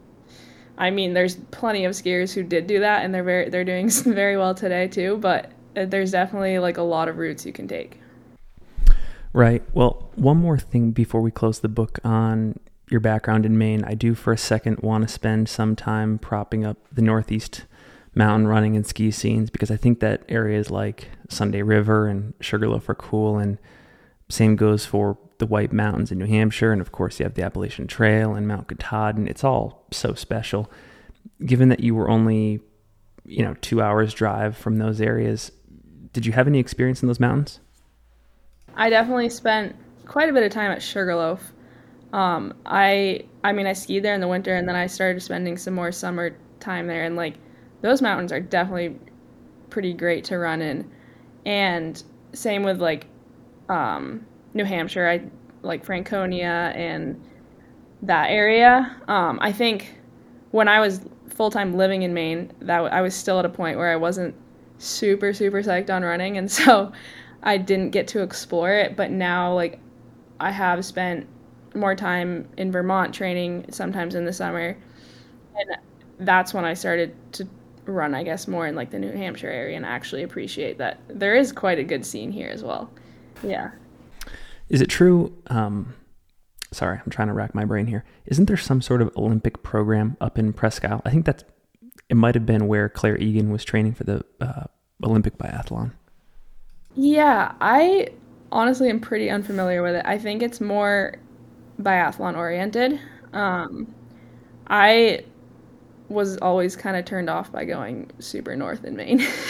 I 0.78 0.90
mean, 0.90 1.14
there's 1.14 1.36
plenty 1.52 1.84
of 1.84 1.92
skiers 1.92 2.34
who 2.34 2.42
did 2.42 2.66
do 2.66 2.80
that, 2.80 3.04
and 3.04 3.14
they're 3.14 3.24
very 3.24 3.50
they're 3.50 3.64
doing 3.64 3.90
very 4.04 4.36
well 4.36 4.54
today 4.54 4.88
too. 4.88 5.18
But 5.18 5.50
Uh, 5.76 5.84
there's 5.84 6.10
definitely 6.10 6.58
like 6.58 6.76
a 6.76 6.82
lot 6.82 7.08
of 7.08 7.18
routes 7.18 7.46
you 7.46 7.52
can 7.52 7.68
take. 7.68 8.00
Right. 9.32 9.62
Well, 9.74 10.10
one 10.16 10.38
more 10.38 10.58
thing 10.58 10.90
before 10.90 11.20
we 11.20 11.30
close 11.30 11.60
the 11.60 11.68
book 11.68 12.00
on 12.02 12.58
your 12.90 13.00
background 13.00 13.46
in 13.46 13.56
Maine, 13.56 13.84
I 13.84 13.94
do 13.94 14.14
for 14.14 14.32
a 14.32 14.38
second 14.38 14.80
want 14.80 15.06
to 15.06 15.08
spend 15.08 15.48
some 15.48 15.76
time 15.76 16.18
propping 16.18 16.64
up 16.64 16.76
the 16.92 17.02
Northeast 17.02 17.64
mountain 18.14 18.48
running 18.48 18.74
and 18.74 18.84
ski 18.84 19.12
scenes 19.12 19.50
because 19.50 19.70
I 19.70 19.76
think 19.76 20.00
that 20.00 20.24
areas 20.28 20.70
like 20.70 21.08
Sunday 21.28 21.62
River 21.62 22.08
and 22.08 22.34
Sugarloaf 22.40 22.88
are 22.88 22.94
cool, 22.94 23.38
and 23.38 23.58
same 24.28 24.56
goes 24.56 24.84
for 24.84 25.16
the 25.38 25.46
White 25.46 25.72
Mountains 25.72 26.10
in 26.10 26.18
New 26.18 26.26
Hampshire, 26.26 26.72
and 26.72 26.80
of 26.80 26.90
course 26.92 27.20
you 27.20 27.24
have 27.24 27.34
the 27.34 27.44
Appalachian 27.44 27.86
Trail 27.86 28.34
and 28.34 28.48
Mount 28.48 28.68
Katahdin. 28.68 29.28
It's 29.28 29.44
all 29.44 29.86
so 29.92 30.14
special. 30.14 30.70
Given 31.44 31.68
that 31.68 31.80
you 31.80 31.94
were 31.94 32.10
only, 32.10 32.60
you 33.24 33.44
know, 33.44 33.54
two 33.60 33.80
hours 33.80 34.12
drive 34.12 34.56
from 34.56 34.78
those 34.78 35.00
areas, 35.00 35.52
did 36.12 36.26
you 36.26 36.32
have 36.32 36.46
any 36.46 36.58
experience 36.58 37.02
in 37.02 37.06
those 37.06 37.20
mountains? 37.20 37.60
I 38.74 38.90
definitely 38.90 39.28
spent 39.28 39.76
quite 40.06 40.28
a 40.28 40.32
bit 40.32 40.42
of 40.42 40.50
time 40.50 40.70
at 40.70 40.82
Sugarloaf. 40.82 41.52
Um, 42.12 42.54
I 42.66 43.24
I 43.44 43.52
mean 43.52 43.66
I 43.66 43.72
skied 43.72 44.02
there 44.02 44.14
in 44.14 44.20
the 44.20 44.28
winter 44.28 44.54
and 44.54 44.68
then 44.68 44.76
I 44.76 44.86
started 44.86 45.20
spending 45.22 45.56
some 45.56 45.74
more 45.74 45.92
summer 45.92 46.36
time 46.58 46.86
there 46.86 47.04
and 47.04 47.16
like 47.16 47.34
those 47.82 48.02
mountains 48.02 48.32
are 48.32 48.40
definitely 48.40 48.96
pretty 49.70 49.92
great 49.92 50.24
to 50.24 50.38
run 50.38 50.60
in. 50.60 50.90
And 51.46 52.02
same 52.32 52.62
with 52.62 52.80
like 52.80 53.06
um, 53.68 54.26
New 54.54 54.64
Hampshire, 54.64 55.08
I 55.08 55.22
like 55.62 55.84
Franconia 55.84 56.72
and 56.74 57.22
that 58.02 58.30
area. 58.30 58.96
Um, 59.08 59.38
I 59.40 59.52
think 59.52 59.94
when 60.50 60.68
I 60.68 60.80
was 60.80 61.00
full 61.28 61.50
time 61.50 61.74
living 61.74 62.02
in 62.02 62.12
Maine, 62.12 62.52
that 62.60 62.92
I 62.92 63.00
was 63.00 63.14
still 63.14 63.38
at 63.38 63.44
a 63.44 63.48
point 63.48 63.78
where 63.78 63.90
I 63.90 63.96
wasn't 63.96 64.34
super 64.80 65.32
super 65.32 65.62
psyched 65.62 65.90
on 65.90 66.02
running, 66.02 66.36
and 66.36 66.50
so 66.60 66.92
I 67.42 67.56
didn't 67.56 67.90
get 67.90 68.08
to 68.08 68.22
explore 68.22 68.72
it. 68.72 68.96
But 68.96 69.10
now, 69.10 69.54
like, 69.54 69.78
I 70.40 70.50
have 70.50 70.84
spent 70.84 71.26
more 71.74 71.94
time 71.94 72.48
in 72.56 72.72
Vermont 72.72 73.14
training, 73.14 73.66
sometimes 73.70 74.14
in 74.14 74.24
the 74.24 74.32
summer, 74.32 74.76
and 75.56 75.76
that's 76.18 76.52
when 76.52 76.64
I 76.64 76.74
started 76.74 77.14
to 77.34 77.46
run, 77.86 78.14
I 78.14 78.22
guess, 78.22 78.48
more 78.48 78.66
in 78.66 78.74
like 78.74 78.90
the 78.90 78.98
New 78.98 79.12
Hampshire 79.12 79.50
area 79.50 79.76
and 79.76 79.86
actually 79.86 80.22
appreciate 80.22 80.78
that 80.78 81.00
there 81.08 81.34
is 81.34 81.52
quite 81.52 81.78
a 81.78 81.84
good 81.84 82.04
scene 82.04 82.30
here 82.30 82.48
as 82.48 82.62
well. 82.62 82.90
Yeah. 83.42 83.70
Is 84.68 84.80
it 84.80 84.88
true? 84.88 85.36
Um, 85.48 85.94
sorry, 86.72 87.00
I'm 87.04 87.10
trying 87.10 87.28
to 87.28 87.34
rack 87.34 87.54
my 87.54 87.64
brain 87.64 87.86
here. 87.86 88.04
Isn't 88.26 88.46
there 88.46 88.56
some 88.56 88.80
sort 88.80 89.02
of 89.02 89.10
Olympic 89.16 89.62
program 89.62 90.16
up 90.20 90.38
in 90.38 90.52
Presque 90.52 90.84
Isle? 90.84 91.02
I 91.04 91.10
think 91.10 91.26
that's 91.26 91.44
it. 92.10 92.14
Might 92.16 92.34
have 92.34 92.46
been 92.46 92.66
where 92.68 92.88
Clare 92.88 93.16
Egan 93.18 93.50
was 93.50 93.64
training 93.64 93.94
for 93.94 94.04
the 94.04 94.24
uh, 94.40 94.64
Olympic 95.02 95.38
biathlon. 95.38 95.92
Yeah, 96.94 97.54
I 97.60 98.08
honestly 98.52 98.90
am 98.90 99.00
pretty 99.00 99.30
unfamiliar 99.30 99.82
with 99.82 99.94
it. 99.94 100.04
I 100.04 100.18
think 100.18 100.42
it's 100.42 100.60
more 100.60 101.16
biathlon 101.80 102.36
oriented. 102.36 103.00
Um, 103.32 103.94
I 104.68 105.24
was 106.08 106.38
always 106.38 106.76
kind 106.76 106.96
of 106.96 107.04
turned 107.04 107.30
off 107.30 107.52
by 107.52 107.64
going 107.64 108.10
super 108.20 108.56
north 108.56 108.84
in 108.84 108.96
Maine, 108.96 109.18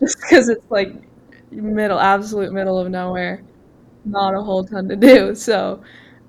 just 0.00 0.18
because 0.20 0.48
it's 0.48 0.70
like 0.70 0.94
middle, 1.50 2.00
absolute 2.00 2.52
middle 2.52 2.78
of 2.78 2.90
nowhere, 2.90 3.42
not 4.04 4.34
a 4.34 4.42
whole 4.42 4.64
ton 4.64 4.88
to 4.88 4.96
do. 4.96 5.34
So, 5.36 5.82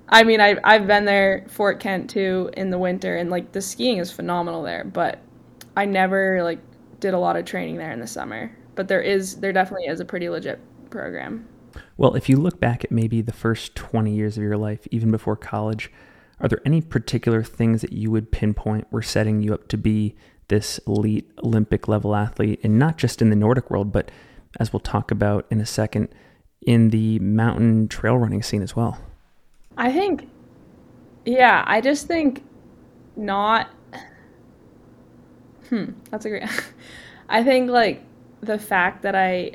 I 0.08 0.24
mean, 0.24 0.40
I 0.40 0.56
I've 0.64 0.86
been 0.86 1.06
there, 1.06 1.46
Fort 1.48 1.80
Kent 1.80 2.10
too, 2.10 2.50
in 2.56 2.70
the 2.70 2.78
winter, 2.78 3.16
and 3.16 3.30
like 3.30 3.52
the 3.52 3.62
skiing 3.62 3.98
is 3.98 4.12
phenomenal 4.12 4.62
there. 4.62 4.84
But 4.84 5.20
I 5.76 5.84
never 5.84 6.42
like 6.42 6.60
did 7.00 7.14
a 7.14 7.18
lot 7.18 7.36
of 7.36 7.44
training 7.44 7.76
there 7.76 7.92
in 7.92 8.00
the 8.00 8.06
summer. 8.06 8.50
But 8.74 8.88
there 8.88 9.02
is, 9.02 9.36
there 9.36 9.52
definitely 9.52 9.86
is 9.86 10.00
a 10.00 10.04
pretty 10.04 10.28
legit 10.28 10.58
program. 10.90 11.46
Well, 11.96 12.14
if 12.14 12.28
you 12.28 12.36
look 12.36 12.60
back 12.60 12.84
at 12.84 12.90
maybe 12.90 13.20
the 13.20 13.32
first 13.32 13.74
20 13.76 14.12
years 14.12 14.36
of 14.36 14.42
your 14.42 14.56
life, 14.56 14.86
even 14.90 15.10
before 15.10 15.36
college, 15.36 15.92
are 16.40 16.48
there 16.48 16.60
any 16.64 16.80
particular 16.80 17.42
things 17.42 17.82
that 17.82 17.92
you 17.92 18.10
would 18.10 18.32
pinpoint 18.32 18.90
were 18.90 19.02
setting 19.02 19.42
you 19.42 19.54
up 19.54 19.68
to 19.68 19.76
be 19.76 20.16
this 20.48 20.78
elite 20.86 21.30
Olympic 21.42 21.88
level 21.88 22.14
athlete, 22.14 22.60
and 22.62 22.78
not 22.78 22.98
just 22.98 23.22
in 23.22 23.30
the 23.30 23.36
Nordic 23.36 23.70
world, 23.70 23.92
but 23.92 24.10
as 24.60 24.72
we'll 24.72 24.80
talk 24.80 25.10
about 25.10 25.46
in 25.50 25.60
a 25.60 25.66
second, 25.66 26.08
in 26.66 26.90
the 26.90 27.18
mountain 27.20 27.88
trail 27.88 28.18
running 28.18 28.42
scene 28.42 28.62
as 28.62 28.74
well? 28.74 28.98
I 29.76 29.92
think, 29.92 30.28
yeah, 31.24 31.64
I 31.66 31.80
just 31.80 32.06
think 32.06 32.44
not. 33.16 33.70
Hmm, 35.68 35.92
that's 36.10 36.24
a 36.24 36.28
great. 36.30 36.44
I 37.28 37.42
think 37.42 37.70
like 37.70 38.02
the 38.40 38.58
fact 38.58 39.02
that 39.02 39.14
I 39.14 39.52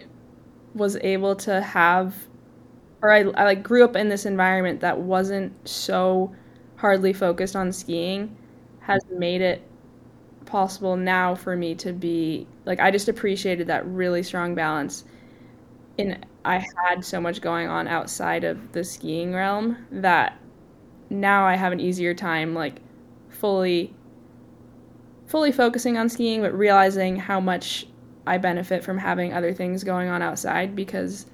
was 0.73 0.97
able 0.97 1.35
to 1.37 1.61
have, 1.61 2.15
or 3.01 3.11
I, 3.11 3.19
I 3.21 3.45
like 3.45 3.63
grew 3.63 3.83
up 3.85 3.95
in 3.95 4.09
this 4.09 4.25
environment 4.25 4.81
that 4.81 4.99
wasn't 4.99 5.53
so 5.67 6.35
hardly 6.77 7.13
focused 7.13 7.55
on 7.55 7.71
skiing 7.73 8.35
has 8.81 9.01
made 9.11 9.41
it 9.41 9.63
possible 10.45 10.97
now 10.97 11.35
for 11.35 11.55
me 11.55 11.75
to 11.75 11.93
be 11.93 12.47
like 12.65 12.79
I 12.79 12.91
just 12.91 13.09
appreciated 13.09 13.67
that 13.67 13.85
really 13.87 14.23
strong 14.23 14.55
balance 14.55 15.05
and 15.97 16.25
I 16.45 16.65
had 16.87 17.03
so 17.03 17.19
much 17.19 17.41
going 17.41 17.67
on 17.67 17.87
outside 17.87 18.43
of 18.43 18.71
the 18.71 18.83
skiing 18.83 19.33
realm 19.33 19.77
that 19.91 20.37
now 21.09 21.45
I 21.45 21.55
have 21.55 21.73
an 21.73 21.79
easier 21.79 22.13
time 22.13 22.55
like 22.55 22.81
fully 23.29 23.93
fully 25.29 25.51
focusing 25.51 25.95
on 25.95 26.09
skiing 26.09 26.41
but 26.41 26.51
realizing 26.53 27.15
how 27.15 27.39
much 27.39 27.85
I 28.25 28.39
benefit 28.39 28.83
from 28.83 28.97
having 28.97 29.31
other 29.31 29.53
things 29.53 29.83
going 29.83 30.09
on 30.09 30.23
outside 30.23 30.75
because 30.75 31.27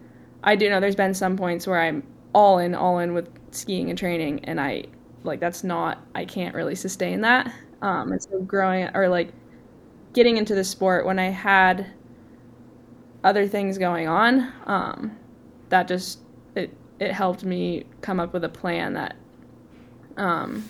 I 0.44 0.58
do 0.58 0.70
know 0.70 0.82
there's 0.82 0.98
been 0.98 1.14
some 1.14 1.38
points 1.38 1.66
where 1.66 1.80
I'm 1.80 2.04
all 2.34 2.60
in 2.60 2.76
all 2.76 3.00
in 3.00 3.14
with 3.14 3.30
skiing 3.52 3.90
and 3.90 3.98
training 3.98 4.44
and 4.44 4.60
I 4.60 4.84
like 5.24 5.40
that's 5.40 5.64
not 5.64 6.06
I 6.14 6.26
can't 6.26 6.54
really 6.54 6.76
sustain 6.76 7.22
that. 7.22 7.54
Um, 7.82 8.12
and 8.12 8.22
so 8.22 8.42
growing 8.42 8.90
or 8.94 9.08
like 9.08 9.32
getting 10.12 10.36
into 10.36 10.56
the 10.56 10.64
sport 10.66 11.06
when 11.06 11.18
I 11.18 11.30
had 11.30 11.88
other 13.24 13.48
things 13.48 13.78
going 13.78 14.10
on, 14.10 14.52
um, 14.66 15.18
that 15.70 15.88
just 15.88 16.20
it 16.54 16.76
it 17.00 17.14
helped 17.14 17.46
me 17.46 17.86
come 18.02 18.20
up 18.20 18.34
with 18.34 18.44
a 18.44 18.50
plan 18.50 18.94
that, 18.94 19.16
um, 20.18 20.68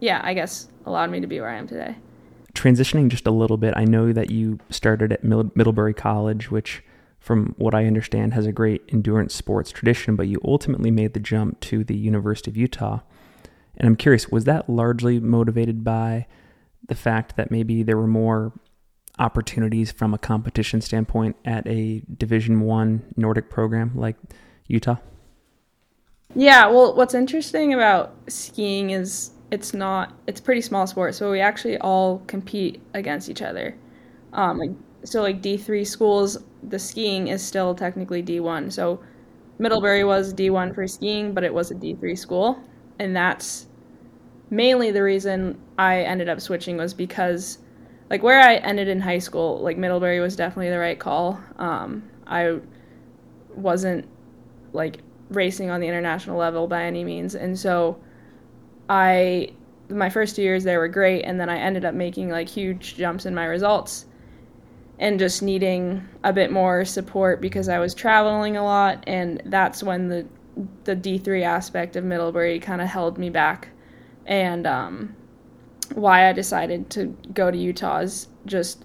yeah, 0.00 0.20
I 0.24 0.34
guess 0.34 0.68
allowed 0.86 1.10
me 1.10 1.20
to 1.20 1.28
be 1.28 1.40
where 1.40 1.50
I 1.50 1.56
am 1.56 1.68
today. 1.68 1.96
Transitioning 2.58 3.08
just 3.08 3.28
a 3.28 3.30
little 3.30 3.56
bit, 3.56 3.72
I 3.76 3.84
know 3.84 4.12
that 4.12 4.32
you 4.32 4.58
started 4.68 5.12
at 5.12 5.22
Middlebury 5.22 5.94
College, 5.94 6.50
which, 6.50 6.82
from 7.20 7.54
what 7.56 7.72
I 7.72 7.86
understand, 7.86 8.34
has 8.34 8.46
a 8.46 8.52
great 8.52 8.82
endurance 8.88 9.32
sports 9.32 9.70
tradition, 9.70 10.16
but 10.16 10.26
you 10.26 10.40
ultimately 10.44 10.90
made 10.90 11.14
the 11.14 11.20
jump 11.20 11.60
to 11.60 11.84
the 11.84 11.96
University 11.96 12.50
of 12.50 12.56
Utah. 12.56 12.98
And 13.76 13.86
I'm 13.86 13.94
curious, 13.94 14.30
was 14.30 14.42
that 14.46 14.68
largely 14.68 15.20
motivated 15.20 15.84
by 15.84 16.26
the 16.88 16.96
fact 16.96 17.36
that 17.36 17.52
maybe 17.52 17.84
there 17.84 17.96
were 17.96 18.08
more 18.08 18.52
opportunities 19.20 19.92
from 19.92 20.12
a 20.12 20.18
competition 20.18 20.80
standpoint 20.80 21.36
at 21.44 21.64
a 21.68 22.02
Division 22.16 22.62
One 22.62 23.04
Nordic 23.16 23.50
program 23.50 23.92
like 23.94 24.16
Utah? 24.66 24.96
Yeah, 26.34 26.66
well, 26.66 26.96
what's 26.96 27.14
interesting 27.14 27.72
about 27.72 28.16
skiing 28.28 28.90
is 28.90 29.30
it's 29.50 29.72
not 29.72 30.12
it's 30.26 30.40
pretty 30.40 30.60
small 30.60 30.86
sport, 30.86 31.14
so 31.14 31.30
we 31.30 31.40
actually 31.40 31.78
all 31.78 32.22
compete 32.26 32.82
against 32.94 33.28
each 33.28 33.42
other. 33.42 33.74
Um, 34.32 34.58
like 34.58 34.70
so, 35.04 35.22
like 35.22 35.40
D 35.40 35.56
three 35.56 35.84
schools, 35.84 36.38
the 36.62 36.78
skiing 36.78 37.28
is 37.28 37.44
still 37.44 37.74
technically 37.74 38.22
D 38.22 38.40
one. 38.40 38.70
So 38.70 39.00
Middlebury 39.58 40.04
was 40.04 40.32
D 40.32 40.50
one 40.50 40.74
for 40.74 40.86
skiing, 40.86 41.32
but 41.32 41.44
it 41.44 41.52
was 41.52 41.70
a 41.70 41.74
D 41.74 41.94
three 41.94 42.16
school, 42.16 42.62
and 42.98 43.16
that's 43.16 43.66
mainly 44.50 44.90
the 44.90 45.02
reason 45.02 45.58
I 45.78 46.02
ended 46.02 46.28
up 46.28 46.40
switching 46.40 46.76
was 46.76 46.94
because 46.94 47.58
like 48.10 48.22
where 48.22 48.40
I 48.40 48.56
ended 48.56 48.88
in 48.88 49.00
high 49.00 49.18
school, 49.18 49.60
like 49.60 49.76
Middlebury 49.76 50.20
was 50.20 50.36
definitely 50.36 50.70
the 50.70 50.78
right 50.78 50.98
call. 50.98 51.40
Um, 51.58 52.08
I 52.26 52.58
wasn't 53.54 54.06
like 54.72 54.98
racing 55.30 55.70
on 55.70 55.80
the 55.80 55.86
international 55.86 56.38
level 56.38 56.66
by 56.66 56.84
any 56.84 57.04
means, 57.04 57.34
and 57.34 57.58
so 57.58 57.98
I 58.88 59.52
my 59.90 60.10
first 60.10 60.36
years 60.38 60.64
there 60.64 60.78
were 60.78 60.88
great, 60.88 61.22
and 61.22 61.40
then 61.40 61.48
I 61.48 61.58
ended 61.58 61.84
up 61.84 61.94
making 61.94 62.30
like 62.30 62.48
huge 62.48 62.96
jumps 62.96 63.26
in 63.26 63.34
my 63.34 63.46
results, 63.46 64.06
and 64.98 65.18
just 65.18 65.42
needing 65.42 66.06
a 66.24 66.32
bit 66.32 66.52
more 66.52 66.84
support 66.84 67.40
because 67.40 67.68
I 67.68 67.78
was 67.78 67.94
traveling 67.94 68.56
a 68.56 68.64
lot, 68.64 69.04
and 69.06 69.42
that's 69.46 69.82
when 69.82 70.08
the 70.08 70.26
the 70.84 70.94
D 70.94 71.18
three 71.18 71.44
aspect 71.44 71.96
of 71.96 72.04
Middlebury 72.04 72.58
kind 72.60 72.80
of 72.80 72.88
held 72.88 73.18
me 73.18 73.30
back, 73.30 73.68
and 74.26 74.66
um, 74.66 75.14
why 75.94 76.28
I 76.28 76.32
decided 76.32 76.90
to 76.90 77.16
go 77.32 77.50
to 77.50 77.56
Utah 77.56 78.00
is 78.00 78.28
just 78.46 78.84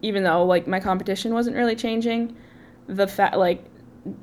even 0.00 0.22
though 0.22 0.44
like 0.44 0.66
my 0.66 0.80
competition 0.80 1.34
wasn't 1.34 1.56
really 1.56 1.76
changing, 1.76 2.36
the 2.86 3.06
fact 3.06 3.36
like 3.36 3.64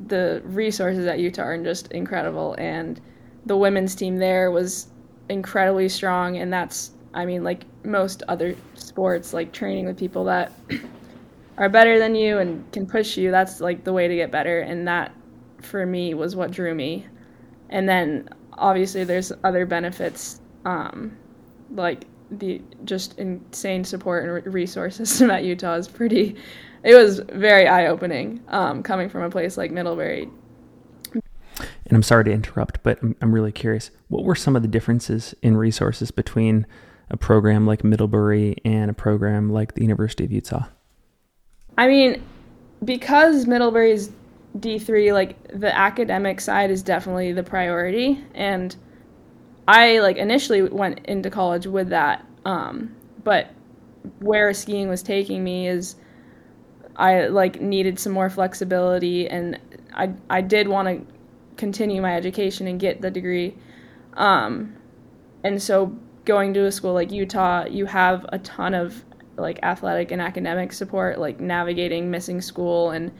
the 0.08 0.42
resources 0.46 1.06
at 1.06 1.20
Utah 1.20 1.44
are 1.44 1.58
just 1.64 1.92
incredible 1.92 2.56
and 2.58 3.02
the 3.46 3.58
women's 3.58 3.96
team 3.96 4.18
there 4.18 4.52
was 4.52 4.88
incredibly 5.30 5.90
strong 5.90 6.38
and 6.38 6.52
that's 6.52 6.92
I 7.14 7.26
mean 7.26 7.44
like 7.44 7.66
most 7.84 8.24
other 8.28 8.56
sports 8.76 9.34
like 9.34 9.52
training 9.52 9.86
with 9.86 9.98
people 9.98 10.26
that 10.26 10.52
are 11.58 11.70
better 11.70 12.00
than 12.00 12.16
you 12.16 12.40
and 12.40 12.70
can 12.72 12.86
push 12.86 13.18
you 13.18 13.32
that's 13.32 13.62
like 13.62 13.84
the 13.84 13.94
way 13.94 14.08
to 14.08 14.16
get 14.16 14.32
better 14.32 14.60
and 14.62 14.88
that 14.88 15.14
for 15.62 15.86
me 15.86 16.14
was 16.14 16.36
what 16.36 16.52
drew 16.52 16.76
me 16.76 17.06
and 17.70 17.88
then 17.88 18.30
obviously 18.54 19.04
there's 19.04 19.32
other 19.44 19.66
benefits 19.66 20.42
um, 20.66 21.16
like 21.72 22.06
the 22.32 22.62
just 22.84 23.18
insane 23.20 23.84
support 23.84 24.24
and 24.24 24.54
resources 24.54 25.22
at 25.22 25.44
Utah 25.44 25.76
is 25.76 25.88
pretty. 25.88 26.36
It 26.84 26.96
was 26.96 27.20
very 27.20 27.68
eye 27.68 27.88
opening 27.88 28.44
um, 28.48 28.84
coming 28.84 29.10
from 29.10 29.24
a 29.24 29.30
place 29.30 29.58
like 29.58 29.72
Middlebury. 29.72 30.30
And 31.60 31.92
I'm 31.92 32.04
sorry 32.04 32.26
to 32.26 32.32
interrupt, 32.32 32.84
but 32.84 33.02
I'm, 33.02 33.16
I'm 33.22 33.34
really 33.34 33.52
curious. 33.52 33.92
What 34.08 34.24
were 34.24 34.36
some 34.36 34.56
of 34.56 34.62
the 34.62 34.68
differences 34.68 35.34
in 35.42 35.58
resources 35.58 36.12
between 36.12 36.66
a 37.10 37.18
program 37.18 37.66
like 37.66 37.84
Middlebury 37.84 38.58
and 38.66 38.90
a 38.90 38.94
program 38.94 39.50
like 39.50 39.74
the 39.74 39.82
University 39.82 40.24
of 40.24 40.32
Utah? 40.32 40.66
I 41.78 41.88
mean, 41.88 42.24
because 42.84 43.48
Middlebury's 43.48 44.12
D3, 44.58 45.14
like 45.14 45.60
the 45.60 45.76
academic 45.76 46.42
side 46.42 46.72
is 46.72 46.82
definitely 46.82 47.32
the 47.32 47.44
priority. 47.44 48.24
And 48.34 48.76
I 49.68 50.00
like 50.00 50.18
initially 50.18 50.62
went 50.62 51.00
into 51.06 51.30
college 51.30 51.68
with 51.68 51.90
that, 51.90 52.26
um, 52.46 52.96
but 53.24 53.50
where 54.20 54.54
skiing 54.54 54.88
was 54.88 55.02
taking 55.02 55.44
me 55.44 55.68
is 55.68 55.96
I 56.96 57.28
like 57.28 57.60
needed 57.62 58.00
some 58.00 58.14
more 58.14 58.30
flexibility, 58.30 59.28
and 59.28 59.60
I 59.94 60.14
I 60.30 60.42
did 60.42 60.68
want 60.68 60.88
to 60.88 61.15
continue 61.58 62.02
my 62.02 62.16
education 62.16 62.68
and 62.68 62.80
get 62.80 63.02
the 63.02 63.12
degree, 63.12 63.56
um, 64.14 64.76
and 65.44 65.62
so 65.62 65.96
going 66.26 66.54
to 66.54 66.66
a 66.66 66.72
school 66.72 66.94
like 66.94 67.12
Utah, 67.12 67.66
you 67.66 67.86
have 67.86 68.26
a 68.30 68.40
ton 68.40 68.74
of 68.74 69.04
like 69.38 69.60
athletic 69.64 70.12
and 70.12 70.22
academic 70.22 70.74
support, 70.74 71.20
like 71.20 71.40
navigating 71.40 72.10
missing 72.12 72.42
school 72.42 72.92
and. 72.92 73.12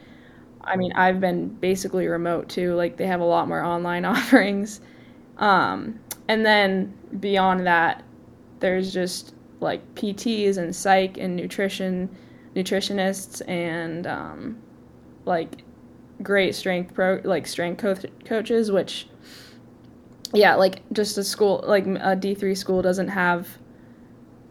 I 0.68 0.74
mean, 0.74 0.92
I've 0.94 1.20
been 1.20 1.48
basically 1.48 2.08
remote 2.08 2.48
too. 2.48 2.74
Like 2.74 2.96
they 2.96 3.06
have 3.06 3.20
a 3.20 3.24
lot 3.24 3.46
more 3.46 3.62
online 3.62 4.04
offerings. 4.16 4.80
Um, 5.38 6.00
and 6.28 6.44
then 6.44 6.92
beyond 7.20 7.66
that, 7.66 8.02
there's 8.60 8.92
just 8.92 9.34
like 9.60 9.94
PTs 9.94 10.58
and 10.58 10.74
psych 10.74 11.18
and 11.18 11.36
nutrition, 11.36 12.14
nutritionists 12.54 13.46
and 13.48 14.06
um, 14.06 14.58
like 15.24 15.62
great 16.22 16.54
strength 16.54 16.94
pro 16.94 17.20
like 17.24 17.46
strength 17.46 17.80
co- 17.80 18.08
coaches, 18.24 18.70
which 18.70 19.08
yeah, 20.32 20.54
like 20.54 20.82
just 20.92 21.18
a 21.18 21.24
school 21.24 21.64
like 21.66 21.86
a 21.86 22.16
D 22.16 22.34
three 22.34 22.54
school 22.54 22.82
doesn't 22.82 23.08
have 23.08 23.48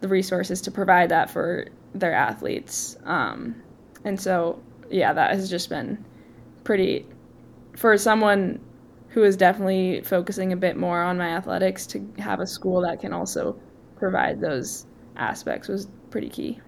the 0.02 0.08
resources 0.08 0.62
to 0.62 0.72
provide 0.72 1.10
that 1.10 1.30
for 1.30 1.68
their 1.94 2.14
athletes, 2.14 2.98
um, 3.06 3.56
and 4.04 4.20
so 4.20 4.62
yeah, 4.90 5.14
that 5.14 5.32
has 5.32 5.50
just 5.50 5.70
been 5.70 6.04
pretty 6.64 7.06
for 7.76 7.98
someone 7.98 8.60
who 9.10 9.24
is 9.24 9.38
definitely 9.38 10.02
focusing 10.02 10.52
a 10.52 10.58
bit 10.58 10.76
more 10.76 11.02
on 11.02 11.18
my 11.18 11.30
athletics 11.30 11.88
to 11.88 12.06
have 12.20 12.42
a 12.42 12.48
school 12.48 12.82
that 12.82 13.00
can 13.00 13.14
also 13.14 13.58
provide 13.96 14.42
those 14.42 14.86
aspects 15.16 15.70
was 15.70 15.88
pretty 16.10 16.30
key. 16.30 16.60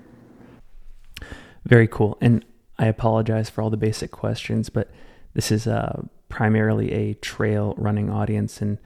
Very 1.66 1.88
cool. 1.88 2.18
And 2.22 2.46
I 2.80 2.86
apologize 2.88 3.50
for 3.50 3.62
all 3.62 3.70
the 3.70 3.78
basic 3.78 4.12
questions, 4.12 4.70
but 4.70 4.92
this 5.34 5.52
is 5.52 5.68
uh, 5.68 6.04
primarily 6.30 6.92
a 6.92 7.14
trail 7.16 7.74
running 7.78 8.10
audience, 8.10 8.62
and 8.62 8.78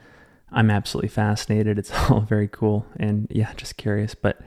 I'm 0.52 0.70
absolutely 0.70 1.10
fascinated. 1.10 1.78
It's 1.78 1.92
all 2.10 2.22
very 2.22 2.48
cool. 2.48 2.86
And 2.98 3.28
yeah, 3.30 3.54
just 3.56 3.78
curious. 3.78 4.16
But 4.16 4.42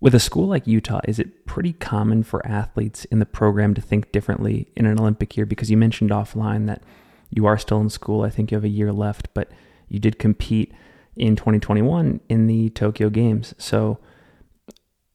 with 0.00 0.14
a 0.14 0.20
school 0.20 0.48
like 0.48 0.66
Utah, 0.66 1.00
is 1.06 1.18
it 1.18 1.46
pretty 1.46 1.72
common 1.74 2.22
for 2.22 2.44
athletes 2.46 3.04
in 3.06 3.18
the 3.18 3.26
program 3.26 3.72
to 3.74 3.80
think 3.80 4.10
differently 4.12 4.68
in 4.74 4.84
an 4.84 4.98
Olympic 4.98 5.36
year? 5.36 5.46
Because 5.46 5.70
you 5.70 5.76
mentioned 5.76 6.10
offline 6.10 6.66
that 6.66 6.82
you 7.30 7.46
are 7.46 7.58
still 7.58 7.80
in 7.80 7.88
school. 7.88 8.22
I 8.22 8.30
think 8.30 8.50
you 8.50 8.56
have 8.56 8.64
a 8.64 8.68
year 8.68 8.92
left, 8.92 9.28
but 9.32 9.50
you 9.88 9.98
did 9.98 10.18
compete 10.18 10.72
in 11.16 11.36
2021 11.36 12.20
in 12.28 12.46
the 12.46 12.70
Tokyo 12.70 13.10
Games. 13.10 13.54
So, 13.58 13.98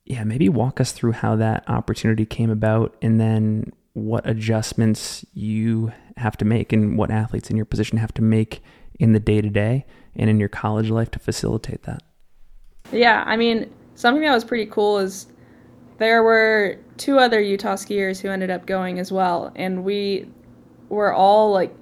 yeah, 0.08 0.24
maybe 0.24 0.48
walk 0.48 0.80
us 0.80 0.94
through 0.94 1.12
how 1.12 1.36
that 1.36 1.68
opportunity 1.68 2.26
came 2.26 2.50
about 2.50 2.96
and 3.02 3.20
then 3.20 3.74
what 3.94 4.28
adjustments 4.28 5.26
you 5.34 5.92
have 6.16 6.38
to 6.38 6.46
make 6.46 6.72
and 6.72 6.98
what 6.98 7.12
athletes 7.12 7.50
in 7.50 7.58
your 7.58 7.66
position 7.66 7.98
have 7.98 8.14
to 8.14 8.22
make 8.22 8.64
in 9.00 9.12
the 9.12 9.20
day 9.20 9.42
to 9.42 9.50
day 9.50 9.86
and 10.16 10.30
in 10.30 10.40
your 10.40 10.50
college 10.50 10.90
life 10.90 11.12
to 11.12 11.20
facilitate 11.20 11.84
that. 11.84 12.04
Yeah, 12.92 13.24
I 13.28 13.36
mean, 13.36 13.70
something 13.96 14.24
that 14.24 14.34
was 14.34 14.46
pretty 14.46 14.68
cool 14.68 15.00
is 15.00 15.28
there 15.98 16.24
were 16.24 16.80
two 16.96 17.20
other 17.20 17.42
Utah 17.42 17.76
skiers 17.76 18.22
who 18.22 18.30
ended 18.30 18.50
up 18.50 18.66
going 18.66 19.00
as 19.00 19.12
well, 19.12 19.52
and 19.56 19.84
we 19.84 20.30
were 20.88 21.14
all 21.14 21.52
like 21.52 21.76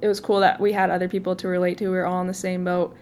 it 0.00 0.08
was 0.08 0.20
cool 0.20 0.40
that 0.40 0.60
we 0.60 0.72
had 0.72 0.90
other 0.90 1.08
people 1.08 1.34
to 1.36 1.48
relate 1.48 1.78
to. 1.78 1.88
We 1.88 1.96
were 1.96 2.06
all 2.06 2.20
in 2.20 2.26
the 2.26 2.34
same 2.34 2.64
boat, 2.64 2.94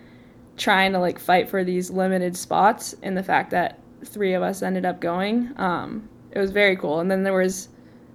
trying 0.56 0.92
to 0.92 0.98
like 0.98 1.18
fight 1.18 1.50
for 1.50 1.64
these 1.64 1.90
limited 1.90 2.36
spots. 2.36 2.94
And 3.02 3.16
the 3.16 3.22
fact 3.22 3.50
that 3.50 3.79
three 4.04 4.34
of 4.34 4.42
us 4.42 4.62
ended 4.62 4.84
up 4.84 5.00
going, 5.00 5.52
um, 5.56 6.08
it 6.32 6.38
was 6.38 6.50
very 6.50 6.76
cool. 6.76 7.00
And 7.00 7.10
then 7.10 7.22
there 7.22 7.32
was, 7.32 7.68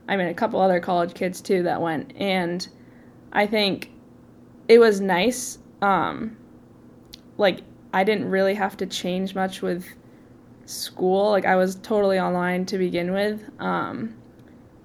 I 0.07 0.15
mean, 0.15 0.27
a 0.27 0.33
couple 0.33 0.59
other 0.59 0.79
college 0.79 1.13
kids 1.13 1.41
too 1.41 1.63
that 1.63 1.81
went, 1.81 2.13
and 2.17 2.67
I 3.33 3.45
think 3.47 3.91
it 4.67 4.79
was 4.79 5.01
nice. 5.01 5.59
Um, 5.81 6.37
like 7.37 7.61
I 7.93 8.03
didn't 8.03 8.29
really 8.29 8.53
have 8.53 8.77
to 8.77 8.85
change 8.85 9.35
much 9.35 9.61
with 9.61 9.85
school. 10.65 11.29
Like 11.31 11.45
I 11.45 11.55
was 11.55 11.75
totally 11.75 12.19
online 12.19 12.65
to 12.67 12.77
begin 12.77 13.11
with. 13.13 13.43
Um, 13.59 14.15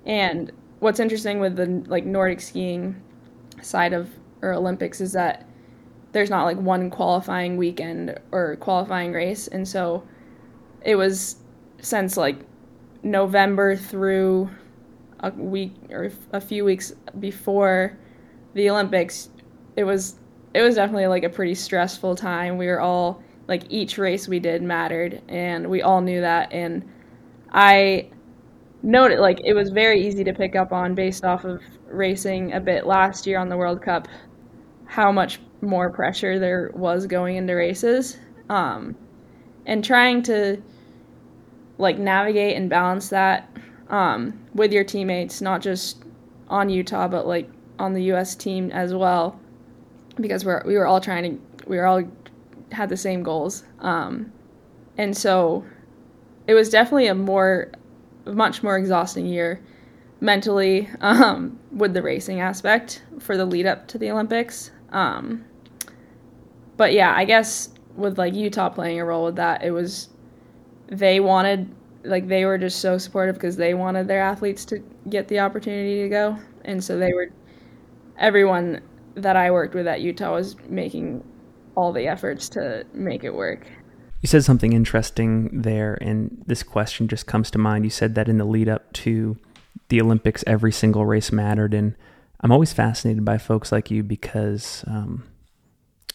and 0.07 0.51
what's 0.81 1.01
interesting 1.01 1.41
with 1.41 1.57
the 1.57 1.67
like 1.89 2.05
Nordic 2.05 2.41
skiing 2.41 3.01
side 3.63 3.93
of 3.93 4.09
or 4.43 4.55
Olympics 4.55 5.01
is 5.01 5.13
that 5.13 5.47
there's 6.13 6.31
not 6.31 6.45
like 6.45 6.57
one 6.57 6.91
qualifying 6.91 7.57
weekend 7.57 8.19
or 8.33 8.57
qualifying 8.57 9.13
race, 9.13 9.47
and 9.49 9.67
so 9.67 10.03
it 10.83 10.97
was 10.97 11.37
since 11.81 12.17
like 12.17 12.37
November 13.03 13.77
through 13.77 14.51
a 15.21 15.31
week 15.31 15.75
or 15.91 16.11
a 16.33 16.41
few 16.41 16.65
weeks 16.65 16.93
before 17.19 17.99
the 18.55 18.71
Olympics, 18.71 19.31
it 19.77 19.85
was 19.85 20.17
it 20.55 20.63
was 20.63 20.75
definitely 20.75 21.07
like 21.07 21.25
a 21.25 21.29
pretty 21.29 21.55
stressful 21.55 22.17
time. 22.17 22.57
We 22.57 22.67
were 22.67 22.81
all 22.81 23.23
like 23.49 23.65
each 23.69 23.99
race 23.99 24.29
we 24.29 24.41
did 24.41 24.63
mattered, 24.63 25.23
and 25.29 25.69
we 25.69 25.83
all 25.83 26.01
knew 26.01 26.21
that. 26.21 26.53
And 26.53 26.89
I 27.53 28.09
noted 28.83 29.21
like 29.21 29.41
it 29.45 29.55
was 29.55 29.71
very 29.71 30.07
easy 30.07 30.25
to 30.25 30.33
pick 30.33 30.57
up 30.57 30.73
on 30.73 30.95
based 30.95 31.25
off 31.25 31.45
of 31.45 31.61
racing 31.89 32.53
a 32.53 32.61
bit 32.61 32.87
last 32.87 33.27
year 33.27 33.39
on 33.39 33.49
the 33.49 33.57
World 33.57 33.83
Cup 33.83 34.09
how 34.87 35.13
much 35.13 35.41
more 35.61 35.91
pressure 35.91 36.39
there 36.39 36.71
was 36.75 37.07
going 37.07 37.37
into 37.37 37.55
races 37.55 38.19
um, 38.49 38.97
and 39.67 39.85
trying 39.85 40.23
to 40.23 40.61
like 41.81 41.99
navigate 41.99 42.57
and 42.57 42.71
balance 42.71 43.09
that 43.09 43.49
um, 43.89 44.39
with 44.55 44.73
your 44.73 44.85
teammates 44.85 45.41
not 45.41 45.61
just 45.61 46.05
on 46.49 46.69
Utah 46.69 47.09
but 47.09 47.27
like 47.27 47.49
on 47.79 47.95
the 47.95 48.05
U.S. 48.05 48.35
team 48.35 48.71
as 48.71 48.95
well 48.95 49.41
because 50.21 50.45
we're 50.45 50.63
we 50.67 50.77
were 50.77 50.87
all 50.87 51.01
trying 51.01 51.25
to 51.25 51.67
we 51.67 51.77
were 51.77 51.87
all 51.87 52.03
had 52.73 52.89
the 52.89 52.97
same 52.97 53.23
goals, 53.23 53.65
um, 53.81 54.33
and 54.99 55.17
so 55.17 55.65
it 56.47 56.55
was 56.55 56.69
definitely 56.69 57.07
a 57.07 57.15
more 57.15 57.71
much 58.27 58.63
more 58.63 58.77
exhausting 58.77 59.27
year 59.27 59.61
mentally 60.21 60.89
um, 61.01 61.59
with 61.73 61.95
the 61.95 62.03
racing 62.03 62.41
aspect 62.41 63.03
for 63.19 63.37
the 63.37 63.45
lead 63.45 63.67
up 63.67 63.89
to 63.89 63.99
the 63.99 64.11
Olympics. 64.11 64.71
Um, 64.91 65.45
but 66.77 66.93
yeah, 66.93 67.15
I 67.17 67.25
guess 67.25 67.71
with 67.97 68.19
like 68.19 68.35
Utah 68.35 68.69
playing 68.69 69.01
a 69.01 69.05
role 69.05 69.25
with 69.25 69.37
that, 69.37 69.63
it 69.65 69.71
was 69.71 70.10
they 70.91 71.21
wanted 71.21 71.75
like 72.05 72.29
they 72.29 72.45
were 72.45 72.59
just 72.59 72.81
so 72.81 72.99
supportive 72.99 73.35
because 73.35 73.57
they 73.57 73.75
wanted 73.75 74.09
their 74.09 74.23
athletes 74.23 74.65
to 74.67 74.83
get 75.09 75.29
the 75.29 75.39
opportunity 75.39 76.03
to 76.03 76.09
go, 76.09 76.39
and 76.65 76.83
so 76.83 76.99
they 76.99 77.13
were 77.13 77.31
everyone 78.19 78.83
that 79.15 79.37
I 79.37 79.51
worked 79.51 79.75
with 79.75 79.87
at 79.87 80.01
Utah 80.01 80.35
was 80.35 80.57
making 80.69 81.25
all 81.75 81.93
the 81.93 82.07
efforts 82.07 82.49
to 82.51 82.85
make 82.93 83.25
it 83.25 83.35
work. 83.35 83.67
You 84.21 84.27
said 84.27 84.45
something 84.45 84.73
interesting 84.73 85.63
there, 85.63 85.97
and 86.01 86.43
this 86.47 86.63
question 86.63 87.09
just 87.09 87.27
comes 87.27 87.51
to 87.53 87.59
mind. 87.59 87.85
You 87.85 87.91
said 87.91 88.15
that 88.17 88.29
in 88.29 88.37
the 88.37 88.45
lead 88.45 88.69
up 88.69 88.93
to 88.95 89.39
the 89.89 90.01
Olympics, 90.01 90.45
every 90.47 90.73
single 90.73 91.07
race 91.07 91.33
mattered. 91.33 91.73
And 91.73 91.97
I'm 92.41 92.53
always 92.53 92.73
fascinated 92.73 93.25
by 93.25 93.39
folks 93.39 93.73
like 93.73 93.91
you 93.91 94.03
because, 94.03 94.85
um, 94.87 95.25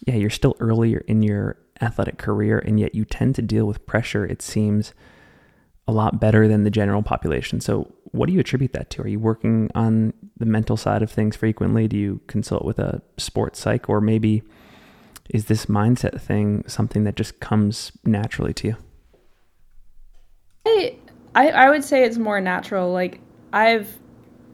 yeah, 0.06 0.16
you're 0.16 0.30
still 0.30 0.56
earlier 0.60 1.04
in 1.08 1.24
your 1.24 1.58
athletic 1.82 2.18
career, 2.18 2.60
and 2.60 2.80
yet 2.80 2.96
you 2.96 3.06
tend 3.06 3.36
to 3.36 3.42
deal 3.42 3.66
with 3.66 3.86
pressure, 3.86 4.26
it 4.26 4.42
seems, 4.42 4.94
a 5.88 5.92
lot 5.92 6.20
better 6.20 6.48
than 6.48 6.64
the 6.64 6.72
general 6.72 7.04
population. 7.04 7.62
So, 7.62 7.94
what 8.12 8.28
do 8.28 8.34
you 8.34 8.40
attribute 8.40 8.74
that 8.74 8.90
to? 8.92 9.04
Are 9.04 9.08
you 9.08 9.20
working 9.20 9.70
on 9.76 10.14
the 10.38 10.46
mental 10.46 10.78
side 10.78 11.04
of 11.04 11.12
things 11.12 11.36
frequently? 11.36 11.88
Do 11.88 11.98
you 11.98 12.22
consult 12.28 12.66
with 12.66 12.80
a 12.80 13.02
sports 13.18 13.60
psych, 13.60 13.90
or 13.90 14.02
maybe 14.02 14.42
is 15.30 15.46
this 15.46 15.66
mindset 15.66 16.20
thing 16.22 16.64
something 16.68 17.04
that 17.04 17.16
just 17.16 17.40
comes 17.40 17.92
naturally 18.04 18.54
to 18.54 18.68
you? 18.70 18.78
I, 20.66 20.98
I, 21.36 21.50
I 21.50 21.70
would 21.70 21.84
say 21.84 22.04
it's 22.04 22.18
more 22.18 22.40
natural. 22.42 22.92
Like 22.92 23.20
I've 23.54 23.90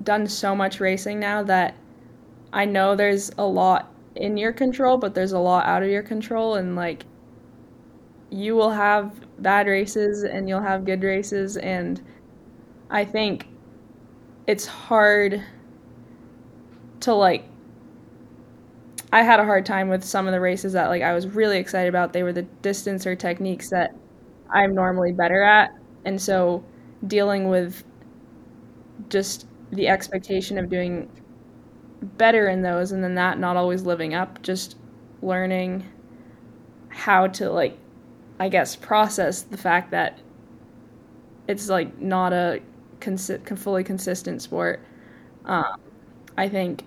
done 0.03 0.27
so 0.27 0.55
much 0.55 0.79
racing 0.79 1.19
now 1.19 1.43
that 1.43 1.75
I 2.51 2.65
know 2.65 2.95
there's 2.95 3.31
a 3.37 3.45
lot 3.45 3.93
in 4.15 4.37
your 4.37 4.51
control, 4.51 4.97
but 4.97 5.13
there's 5.13 5.31
a 5.31 5.39
lot 5.39 5.65
out 5.65 5.83
of 5.83 5.89
your 5.89 6.03
control, 6.03 6.55
and 6.55 6.75
like 6.75 7.05
you 8.31 8.55
will 8.55 8.71
have 8.71 9.13
bad 9.43 9.67
races 9.67 10.23
and 10.23 10.49
you'll 10.49 10.61
have 10.61 10.85
good 10.85 11.03
races, 11.03 11.57
and 11.57 12.01
I 12.89 13.05
think 13.05 13.47
it's 14.47 14.65
hard 14.65 15.43
to 17.01 17.13
like 17.13 17.45
I 19.13 19.23
had 19.23 19.39
a 19.39 19.45
hard 19.45 19.65
time 19.65 19.89
with 19.89 20.03
some 20.03 20.27
of 20.27 20.31
the 20.33 20.39
races 20.39 20.73
that 20.73 20.87
like 20.89 21.01
I 21.01 21.13
was 21.13 21.27
really 21.27 21.57
excited 21.57 21.89
about. 21.89 22.13
They 22.13 22.23
were 22.23 22.33
the 22.33 22.43
distance 22.61 23.05
or 23.05 23.15
techniques 23.15 23.69
that 23.69 23.93
I'm 24.49 24.73
normally 24.73 25.11
better 25.11 25.43
at. 25.43 25.71
And 26.05 26.21
so 26.21 26.63
dealing 27.07 27.49
with 27.49 27.83
just 29.09 29.47
the 29.71 29.87
expectation 29.87 30.57
of 30.57 30.69
doing 30.69 31.09
better 32.17 32.49
in 32.49 32.61
those 32.61 32.91
and 32.91 33.03
then 33.03 33.15
that 33.15 33.39
not 33.39 33.57
always 33.57 33.83
living 33.83 34.13
up, 34.13 34.41
just 34.41 34.77
learning 35.21 35.85
how 36.89 37.27
to 37.27 37.49
like 37.49 37.77
I 38.41 38.49
guess 38.49 38.75
process 38.75 39.41
the 39.43 39.55
fact 39.57 39.91
that 39.91 40.19
it's 41.47 41.69
like 41.69 41.99
not 41.99 42.33
a 42.33 42.61
consi- 42.99 43.57
fully 43.57 43.83
consistent 43.83 44.41
sport. 44.41 44.81
Um, 45.45 45.79
I 46.37 46.49
think 46.49 46.83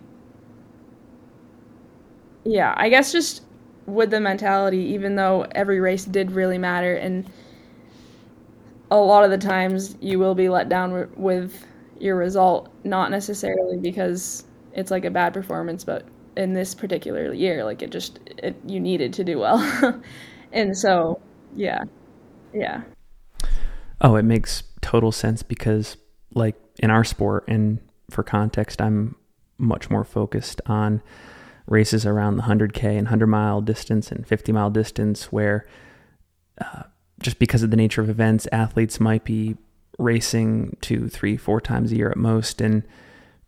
yeah, 2.44 2.74
I 2.76 2.88
guess 2.88 3.12
just 3.12 3.42
with 3.86 4.10
the 4.10 4.20
mentality, 4.20 4.78
even 4.78 5.16
though 5.16 5.46
every 5.52 5.80
race 5.80 6.04
did 6.04 6.32
really 6.32 6.58
matter, 6.58 6.94
and 6.94 7.26
a 8.90 8.96
lot 8.96 9.24
of 9.24 9.30
the 9.30 9.38
times 9.38 9.96
you 10.00 10.18
will 10.18 10.34
be 10.34 10.48
let 10.48 10.68
down 10.68 11.08
with 11.16 11.66
your 11.98 12.16
result, 12.16 12.70
not 12.84 13.10
necessarily 13.10 13.76
because 13.78 14.44
it's 14.72 14.90
like 14.90 15.04
a 15.04 15.10
bad 15.10 15.32
performance, 15.32 15.84
but 15.84 16.04
in 16.36 16.52
this 16.52 16.74
particular 16.74 17.32
year, 17.32 17.64
like 17.64 17.82
it 17.82 17.90
just 17.90 18.18
it, 18.38 18.56
you 18.66 18.80
needed 18.80 19.12
to 19.14 19.24
do 19.24 19.38
well, 19.38 20.02
and 20.52 20.76
so 20.76 21.20
yeah, 21.54 21.84
yeah. 22.52 22.82
Oh, 24.00 24.16
it 24.16 24.24
makes 24.24 24.64
total 24.80 25.12
sense 25.12 25.42
because 25.42 25.96
like 26.34 26.56
in 26.78 26.90
our 26.90 27.04
sport, 27.04 27.44
and 27.48 27.80
for 28.10 28.22
context, 28.22 28.80
I'm 28.80 29.16
much 29.58 29.88
more 29.90 30.04
focused 30.04 30.60
on 30.66 31.02
races 31.66 32.04
around 32.04 32.36
the 32.36 32.42
100K 32.42 32.84
and 32.84 33.06
100 33.06 33.26
mile 33.26 33.60
distance 33.60 34.10
and 34.10 34.26
50 34.26 34.52
mile 34.52 34.70
distance 34.70 35.32
where 35.32 35.66
uh, 36.60 36.82
just 37.20 37.38
because 37.38 37.62
of 37.62 37.70
the 37.70 37.76
nature 37.76 38.02
of 38.02 38.10
events, 38.10 38.46
athletes 38.52 39.00
might 39.00 39.24
be 39.24 39.56
racing 39.98 40.76
two, 40.80 41.08
three, 41.08 41.36
four 41.36 41.60
times 41.60 41.92
a 41.92 41.96
year 41.96 42.10
at 42.10 42.16
most. 42.16 42.60
And 42.60 42.82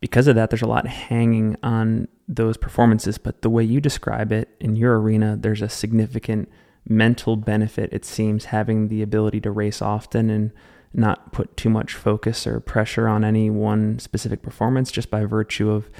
because 0.00 0.26
of 0.26 0.34
that, 0.36 0.50
there's 0.50 0.62
a 0.62 0.68
lot 0.68 0.86
hanging 0.86 1.56
on 1.62 2.08
those 2.28 2.56
performances. 2.56 3.18
But 3.18 3.42
the 3.42 3.50
way 3.50 3.64
you 3.64 3.80
describe 3.80 4.32
it 4.32 4.48
in 4.60 4.76
your 4.76 5.00
arena, 5.00 5.36
there's 5.38 5.62
a 5.62 5.68
significant 5.68 6.48
mental 6.88 7.36
benefit, 7.36 7.92
it 7.92 8.04
seems, 8.04 8.46
having 8.46 8.88
the 8.88 9.02
ability 9.02 9.40
to 9.40 9.50
race 9.50 9.82
often 9.82 10.30
and 10.30 10.52
not 10.92 11.32
put 11.32 11.56
too 11.56 11.68
much 11.68 11.94
focus 11.94 12.46
or 12.46 12.60
pressure 12.60 13.06
on 13.08 13.24
any 13.24 13.50
one 13.50 13.98
specific 13.98 14.42
performance 14.42 14.90
just 14.90 15.10
by 15.10 15.24
virtue 15.24 15.70
of 15.70 15.90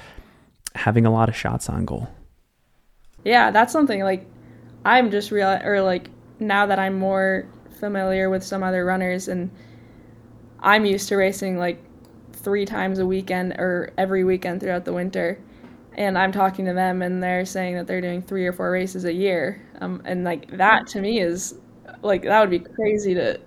having 0.75 1.05
a 1.05 1.11
lot 1.11 1.29
of 1.29 1.35
shots 1.35 1.69
on 1.69 1.85
goal. 1.85 2.09
Yeah, 3.23 3.51
that's 3.51 3.73
something 3.73 4.01
like 4.01 4.25
I'm 4.85 5.11
just 5.11 5.31
real 5.31 5.59
or 5.63 5.81
like 5.81 6.09
now 6.39 6.65
that 6.65 6.79
I'm 6.79 6.97
more 6.97 7.47
familiar 7.79 8.29
with 8.29 8.43
some 8.43 8.63
other 8.63 8.85
runners 8.85 9.27
and 9.27 9.51
I'm 10.59 10.85
used 10.85 11.09
to 11.09 11.15
racing 11.17 11.57
like 11.57 11.83
three 12.33 12.65
times 12.65 12.99
a 12.99 13.05
weekend 13.05 13.53
or 13.53 13.91
every 13.97 14.23
weekend 14.23 14.61
throughout 14.61 14.85
the 14.85 14.93
winter. 14.93 15.39
And 15.97 16.17
I'm 16.17 16.31
talking 16.31 16.65
to 16.65 16.73
them 16.73 17.01
and 17.01 17.21
they're 17.23 17.45
saying 17.45 17.75
that 17.75 17.87
they're 17.87 18.01
doing 18.01 18.21
three 18.21 18.45
or 18.45 18.53
four 18.53 18.71
races 18.71 19.03
a 19.05 19.13
year. 19.13 19.67
Um, 19.81 20.01
and 20.05 20.23
like 20.23 20.55
that 20.57 20.87
to 20.87 21.01
me 21.01 21.19
is 21.19 21.55
like 22.01 22.23
that 22.23 22.39
would 22.39 22.51
be 22.51 22.59
crazy 22.59 23.13
to 23.15 23.39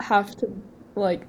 have 0.00 0.36
to 0.36 0.62
like 0.94 1.26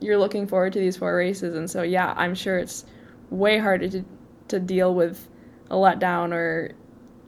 you're 0.00 0.18
looking 0.18 0.46
forward 0.46 0.72
to 0.74 0.78
these 0.78 0.96
four 0.96 1.16
races 1.16 1.56
and 1.56 1.70
so 1.70 1.82
yeah, 1.82 2.14
I'm 2.16 2.34
sure 2.34 2.58
it's 2.58 2.84
way 3.30 3.58
harder 3.58 3.88
to 3.88 4.04
to 4.48 4.60
deal 4.60 4.94
with 4.94 5.28
a 5.70 5.74
letdown 5.74 6.32
or 6.32 6.72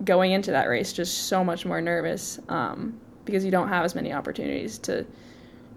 going 0.04 0.32
into 0.32 0.50
that 0.50 0.68
race 0.68 0.92
just 0.92 1.24
so 1.28 1.44
much 1.44 1.66
more 1.66 1.80
nervous 1.80 2.38
um, 2.48 2.98
because 3.24 3.44
you 3.44 3.50
don't 3.50 3.68
have 3.68 3.84
as 3.84 3.94
many 3.94 4.12
opportunities 4.12 4.78
to 4.78 5.06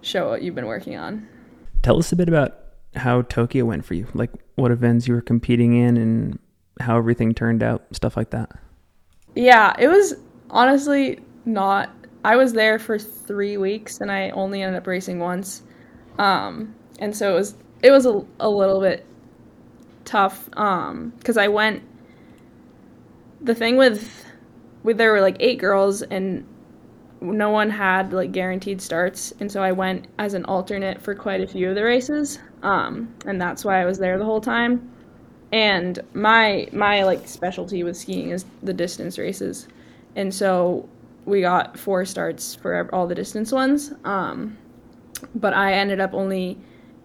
show 0.02 0.30
what 0.30 0.42
you've 0.42 0.56
been 0.56 0.66
working 0.66 0.96
on. 0.96 1.28
Tell 1.82 1.98
us 1.98 2.12
a 2.12 2.16
bit 2.16 2.30
about 2.30 2.58
how 2.96 3.24
Tokyo 3.24 3.66
went 3.66 3.86
for 3.86 3.96
you, 3.96 4.08
like 4.14 4.32
what 4.56 4.72
events 4.72 5.08
you 5.08 5.14
were 5.14 5.22
competing 5.22 5.76
in 5.76 5.98
and 5.98 6.40
how 6.80 6.98
everything 6.98 7.34
turned 7.34 7.64
out, 7.64 7.84
stuff 7.92 8.18
like 8.18 8.32
that. 8.32 8.52
Yeah, 9.36 9.74
it 9.80 9.88
was 9.88 10.16
honestly 10.50 11.20
not. 11.46 11.90
I 12.24 12.36
was 12.36 12.54
there 12.54 12.80
for 12.80 12.98
three 12.98 13.58
weeks 13.58 14.00
and 14.00 14.12
I 14.12 14.30
only 14.30 14.62
ended 14.62 14.78
up 14.78 14.88
racing 14.88 15.20
once, 15.20 15.64
um, 16.18 16.74
and 17.00 17.16
so 17.16 17.32
it 17.32 17.36
was 17.36 17.56
it 17.82 17.92
was 17.92 18.06
a, 18.06 18.26
a 18.40 18.50
little 18.50 18.80
bit 18.80 19.06
tough 20.06 20.50
um 20.58 21.14
because 21.20 21.38
I 21.38 21.48
went 21.48 21.84
the 23.42 23.56
thing 23.56 23.78
with 23.78 24.26
with 24.84 24.98
there 24.98 25.12
were 25.12 25.22
like 25.22 25.38
eight 25.40 25.60
girls 25.60 26.02
and 26.02 26.46
no 27.22 27.50
one 27.50 27.70
had 27.70 28.12
like 28.12 28.32
guaranteed 28.32 28.82
starts 28.82 29.34
and 29.40 29.52
so 29.52 29.64
I 29.64 29.72
went 29.72 30.08
as 30.20 30.34
an 30.34 30.44
alternate 30.46 31.02
for 31.02 31.16
quite 31.16 31.42
a 31.42 31.48
few 31.48 31.70
of 31.70 31.76
the 31.76 31.84
races 31.84 32.40
um 32.64 33.14
and 33.26 33.40
that's 33.40 33.64
why 33.64 33.82
I 33.82 33.86
was 33.86 33.98
there 33.98 34.18
the 34.18 34.26
whole 34.26 34.42
time 34.42 34.92
and 35.54 36.00
my 36.14 36.68
my 36.74 37.04
like 37.04 37.26
specialty 37.28 37.84
with 37.84 37.96
skiing 37.96 38.32
is 38.32 38.44
the 38.64 38.74
distance 38.74 39.18
races 39.18 39.68
and 40.16 40.34
so 40.34 40.88
we 41.26 41.40
got 41.40 41.80
four 41.80 42.04
starts 42.04 42.54
for 42.56 42.90
all 42.94 43.08
the 43.08 43.16
distance 43.16 43.52
ones 43.52 43.94
um 44.04 44.58
but 45.36 45.54
I 45.54 45.74
ended 45.74 46.00
up 46.00 46.14
only 46.14 46.58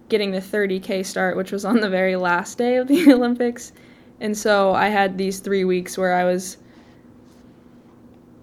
getting 0.09 0.31
the 0.31 0.41
30K 0.41 1.05
start, 1.05 1.37
which 1.37 1.53
was 1.53 1.65
on 1.65 1.81
the 1.81 1.91
very 1.91 2.17
last 2.17 2.59
day 2.59 2.77
of 2.77 2.89
the 2.89 3.13
Olympics. 3.13 3.73
And 4.21 4.37
so 4.37 4.73
I 4.73 4.89
had 4.89 5.19
these 5.19 5.41
three 5.41 5.65
weeks 5.65 5.97
where 5.97 6.15
I 6.15 6.25
was 6.25 6.57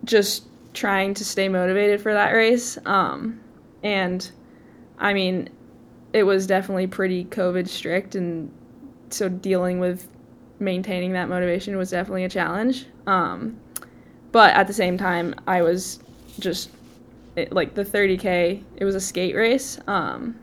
just 0.03 0.45
trying 0.73 1.13
to 1.15 1.25
stay 1.25 1.49
motivated 1.49 2.01
for 2.01 2.13
that 2.13 2.31
race. 2.31 2.77
Um, 2.85 3.39
and 3.83 4.29
I 4.99 5.13
mean, 5.13 5.49
it 6.13 6.23
was 6.23 6.47
definitely 6.47 6.87
pretty 6.87 7.25
COVID 7.25 7.67
strict. 7.67 8.15
And 8.15 8.51
so 9.15 9.29
dealing 9.29 9.79
with 9.79 10.07
maintaining 10.59 11.13
that 11.13 11.29
motivation 11.29 11.77
was 11.77 11.91
definitely 11.91 12.23
a 12.23 12.29
challenge. 12.29 12.85
Um, 13.07 13.59
but 14.31 14.53
at 14.53 14.67
the 14.67 14.73
same 14.73 14.97
time, 14.97 15.35
I 15.47 15.61
was 15.61 15.99
just 16.39 16.69
it, 17.35 17.51
like 17.51 17.73
the 17.73 17.83
30K, 17.83 18.63
it 18.77 18.85
was 18.85 18.95
a 18.95 19.01
skate 19.01 19.35
race. 19.35 19.79
Um, 19.87 20.39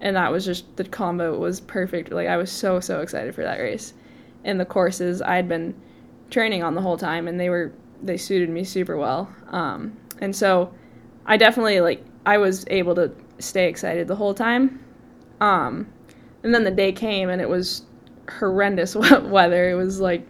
and 0.00 0.16
that 0.16 0.30
was 0.30 0.44
just 0.44 0.76
the 0.76 0.84
combo 0.84 1.38
was 1.38 1.60
perfect. 1.60 2.12
Like 2.12 2.28
I 2.28 2.36
was 2.36 2.50
so 2.50 2.80
so 2.80 3.00
excited 3.00 3.34
for 3.34 3.42
that 3.42 3.58
race, 3.58 3.94
and 4.44 4.60
the 4.60 4.64
courses 4.64 5.22
I 5.22 5.36
had 5.36 5.48
been 5.48 5.74
training 6.30 6.62
on 6.62 6.74
the 6.74 6.82
whole 6.82 6.98
time, 6.98 7.28
and 7.28 7.40
they 7.40 7.48
were 7.48 7.72
they 8.02 8.16
suited 8.16 8.50
me 8.50 8.62
super 8.62 8.96
well. 8.96 9.34
Um, 9.48 9.96
and 10.20 10.36
so 10.36 10.72
I 11.24 11.36
definitely 11.38 11.80
like 11.80 12.04
I 12.26 12.36
was 12.36 12.66
able 12.68 12.94
to 12.96 13.10
stay 13.38 13.68
excited 13.68 14.06
the 14.06 14.16
whole 14.16 14.34
time. 14.34 14.84
Um, 15.40 15.86
and 16.42 16.54
then 16.54 16.64
the 16.64 16.70
day 16.70 16.92
came 16.92 17.28
and 17.28 17.40
it 17.40 17.48
was 17.48 17.82
horrendous 18.30 18.94
weather. 19.22 19.70
It 19.70 19.74
was 19.74 20.00
like 20.00 20.26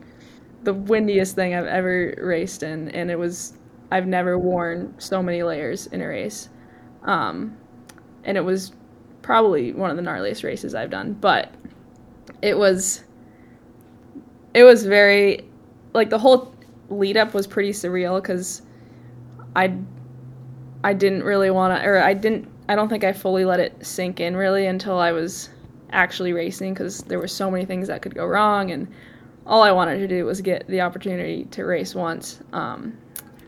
the 0.62 0.74
windiest 0.74 1.34
thing 1.34 1.54
I've 1.54 1.66
ever 1.66 2.14
raced 2.18 2.62
in, 2.62 2.90
and 2.90 3.10
it 3.10 3.18
was 3.18 3.54
I've 3.90 4.06
never 4.06 4.38
worn 4.38 4.94
so 4.98 5.22
many 5.22 5.42
layers 5.42 5.86
in 5.88 6.00
a 6.00 6.08
race. 6.08 6.48
Um, 7.04 7.56
and 8.24 8.36
it 8.36 8.40
was 8.40 8.72
probably 9.22 9.72
one 9.72 9.90
of 9.90 9.96
the 9.96 10.02
gnarliest 10.02 10.44
races 10.44 10.74
I've 10.74 10.90
done, 10.90 11.14
but 11.14 11.52
it 12.42 12.56
was 12.56 13.04
it 14.54 14.64
was 14.64 14.84
very 14.84 15.48
like 15.94 16.10
the 16.10 16.18
whole 16.18 16.54
lead 16.88 17.16
up 17.16 17.34
was 17.34 17.46
pretty 17.46 17.70
surreal 17.70 18.20
because 18.20 18.62
I 19.54 19.76
I 20.84 20.92
didn't 20.92 21.24
really 21.24 21.50
want 21.50 21.80
to 21.80 21.86
or 21.86 21.98
I 22.02 22.14
didn't 22.14 22.48
I 22.68 22.74
don't 22.74 22.88
think 22.88 23.04
I 23.04 23.12
fully 23.12 23.44
let 23.44 23.60
it 23.60 23.84
sink 23.84 24.20
in 24.20 24.36
really 24.36 24.66
until 24.66 24.98
I 24.98 25.12
was 25.12 25.50
actually 25.90 26.32
racing 26.32 26.74
because 26.74 27.00
there 27.02 27.18
were 27.18 27.28
so 27.28 27.50
many 27.50 27.64
things 27.64 27.88
that 27.88 28.02
could 28.02 28.14
go 28.14 28.26
wrong 28.26 28.70
and 28.70 28.88
all 29.46 29.62
I 29.62 29.70
wanted 29.70 29.98
to 29.98 30.08
do 30.08 30.24
was 30.24 30.40
get 30.40 30.66
the 30.66 30.80
opportunity 30.80 31.44
to 31.44 31.64
race 31.64 31.94
once 31.94 32.40
um, 32.52 32.96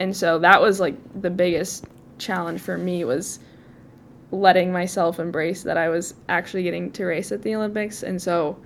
and 0.00 0.16
so 0.16 0.38
that 0.38 0.60
was 0.60 0.80
like 0.80 0.96
the 1.20 1.30
biggest 1.30 1.86
challenge 2.18 2.60
for 2.60 2.78
me 2.78 3.04
was 3.04 3.40
letting 4.30 4.70
myself 4.72 5.18
embrace 5.18 5.62
that 5.62 5.76
I 5.76 5.88
was 5.88 6.14
actually 6.28 6.62
getting 6.62 6.90
to 6.92 7.04
race 7.04 7.32
at 7.32 7.42
the 7.42 7.54
Olympics 7.54 8.02
and 8.02 8.20
so 8.20 8.58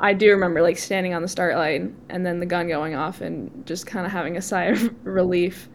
I 0.00 0.12
do 0.14 0.30
remember 0.30 0.62
like 0.62 0.78
standing 0.78 1.14
on 1.14 1.22
the 1.22 1.28
start 1.28 1.56
line 1.56 1.96
and 2.08 2.24
then 2.24 2.38
the 2.38 2.46
gun 2.46 2.68
going 2.68 2.94
off 2.94 3.20
and 3.20 3.66
just 3.66 3.86
kind 3.86 4.06
of 4.06 4.12
having 4.12 4.36
a 4.36 4.42
sigh 4.42 4.66
of 4.66 4.94
relief 5.06 5.68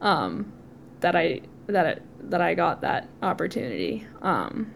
um, 0.00 0.52
that 1.00 1.16
I 1.16 1.40
that 1.68 1.86
it, 1.86 2.30
that 2.30 2.40
I 2.40 2.54
got 2.54 2.80
that 2.82 3.08
opportunity. 3.22 4.06
Um, 4.20 4.72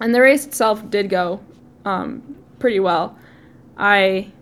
and 0.00 0.14
the 0.14 0.20
race 0.20 0.46
itself 0.46 0.88
did 0.90 1.08
go 1.08 1.40
um, 1.84 2.36
pretty 2.58 2.80
well. 2.80 3.16
I 3.76 4.32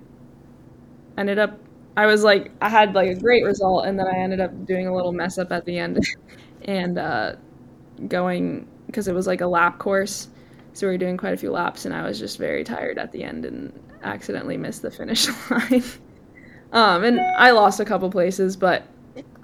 ended 1.16 1.38
up 1.38 1.58
I 1.96 2.06
was 2.06 2.22
like 2.22 2.50
I 2.60 2.68
had 2.68 2.94
like 2.94 3.08
a 3.08 3.14
great 3.14 3.44
result 3.44 3.86
and 3.86 3.98
then 3.98 4.06
I 4.06 4.18
ended 4.18 4.40
up 4.40 4.66
doing 4.66 4.86
a 4.86 4.94
little 4.94 5.12
mess 5.12 5.38
up 5.38 5.50
at 5.52 5.64
the 5.64 5.78
end 5.78 5.98
and 6.62 6.98
uh, 6.98 7.32
going 8.08 8.66
because 8.86 9.08
it 9.08 9.14
was 9.14 9.26
like 9.26 9.40
a 9.40 9.46
lap 9.46 9.78
course 9.78 10.28
so 10.74 10.86
we 10.86 10.94
were 10.94 10.98
doing 10.98 11.16
quite 11.16 11.34
a 11.34 11.36
few 11.36 11.50
laps, 11.50 11.86
and 11.86 11.94
I 11.94 12.04
was 12.04 12.20
just 12.20 12.38
very 12.38 12.62
tired 12.62 12.98
at 12.98 13.10
the 13.10 13.24
end 13.24 13.44
and 13.44 13.72
accidentally 14.04 14.56
missed 14.56 14.82
the 14.82 14.92
finish 14.92 15.26
line. 15.50 15.82
um, 16.72 17.04
and 17.04 17.20
I 17.20 17.50
lost 17.50 17.80
a 17.80 17.84
couple 17.84 18.08
places, 18.10 18.56
but 18.56 18.84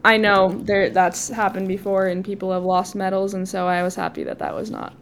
I 0.05 0.16
know 0.16 0.50
there 0.50 0.90
that's 0.90 1.29
happened 1.29 1.68
before, 1.68 2.07
and 2.07 2.24
people 2.24 2.53
have 2.53 2.64
lost 2.64 2.94
medals, 2.94 3.35
and 3.35 3.48
so 3.48 3.66
I 3.66 3.83
was 3.83 3.96
happy 3.96 4.24
that 4.24 4.38
that 4.38 4.55
was 4.55 4.70
not 4.70 4.94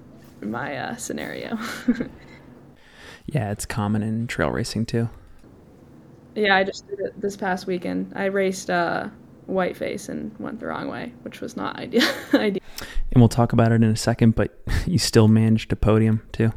my 0.51 0.77
uh, 0.77 0.97
scenario. 0.97 1.59
yeah, 3.27 3.51
it's 3.51 3.67
common 3.67 4.03
in 4.03 4.27
trail 4.27 4.51
racing 4.51 4.87
too. 4.87 5.09
Yeah, 6.35 6.57
I 6.57 6.65
just 6.65 6.89
did 6.89 7.01
it 7.01 7.21
this 7.21 7.37
past 7.37 7.67
weekend. 7.67 8.13
I 8.17 8.27
raced 8.27 8.71
uh, 8.71 9.09
Whiteface 9.49 10.09
and 10.09 10.35
went 10.39 10.61
the 10.61 10.67
wrong 10.67 10.89
way, 10.89 11.13
which 11.23 11.41
was 11.41 11.57
not 11.57 11.77
ideal. 11.79 12.09
ideal 12.35 12.63
and 13.13 13.21
we'll 13.21 13.29
talk 13.29 13.53
about 13.53 13.73
it 13.73 13.77
in 13.77 13.85
a 13.85 13.97
second, 13.97 14.35
but 14.35 14.59
you 14.87 14.99
still 14.99 15.29
managed 15.29 15.73
a 15.73 15.77
podium 15.77 16.23
too. 16.33 16.53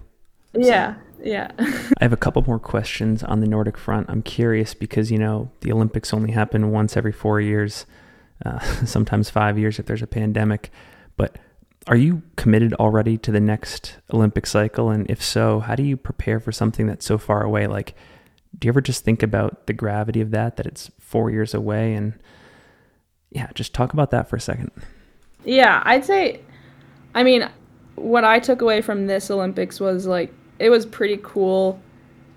Yeah, 0.54 0.96
yeah. 1.22 1.52
I 1.60 2.04
have 2.04 2.14
a 2.14 2.18
couple 2.18 2.42
more 2.44 2.60
questions 2.60 3.24
on 3.24 3.42
the 3.42 3.48
Nordic 3.48 3.78
front. 3.78 4.10
I'm 4.10 4.22
curious 4.22 4.74
because, 4.74 5.12
you 5.12 5.18
know, 5.18 5.52
the 5.62 5.72
Olympics 5.74 6.14
only 6.14 6.32
happen 6.32 6.72
once 6.72 6.96
every 6.96 7.12
four 7.12 7.42
years, 7.42 7.86
uh, 8.46 8.60
sometimes 8.86 9.30
five 9.30 9.60
years 9.60 9.80
if 9.80 9.86
there's 9.86 10.02
a 10.02 10.08
pandemic. 10.08 10.72
But 11.18 11.38
are 11.88 11.96
you 11.96 12.24
committed 12.36 12.74
already 12.76 13.18
to 13.20 13.32
the 13.32 13.40
next 13.40 13.98
Olympic 14.14 14.48
cycle? 14.48 14.90
And 14.90 15.10
if 15.10 15.22
so, 15.22 15.60
how 15.60 15.76
do 15.76 15.84
you 15.84 15.98
prepare 15.98 16.40
for 16.40 16.52
something 16.52 16.88
that's 16.88 17.06
so 17.06 17.18
far 17.18 17.44
away? 17.44 17.68
Like, 17.68 17.96
do 18.58 18.66
you 18.68 18.72
ever 18.72 18.82
just 18.82 19.04
think 19.04 19.22
about 19.22 19.68
the 19.68 19.74
gravity 19.74 20.22
of 20.22 20.32
that, 20.32 20.58
that 20.58 20.66
it's 20.66 20.90
four 21.00 21.30
years 21.30 21.54
away? 21.54 21.94
And 21.94 22.14
yeah, 23.30 23.50
just 23.54 23.74
talk 23.74 23.94
about 23.94 24.12
that 24.12 24.30
for 24.30 24.36
a 24.36 24.42
second. 24.42 24.72
Yeah, 25.44 25.84
I'd 25.86 26.06
say, 26.06 26.42
I 27.14 27.24
mean, 27.24 27.48
what 27.96 28.24
I 28.24 28.40
took 28.40 28.62
away 28.62 28.82
from 28.82 29.06
this 29.06 29.30
Olympics 29.30 29.80
was 29.80 30.08
like, 30.08 30.34
it 30.58 30.70
was 30.70 30.86
pretty 30.86 31.20
cool. 31.22 31.80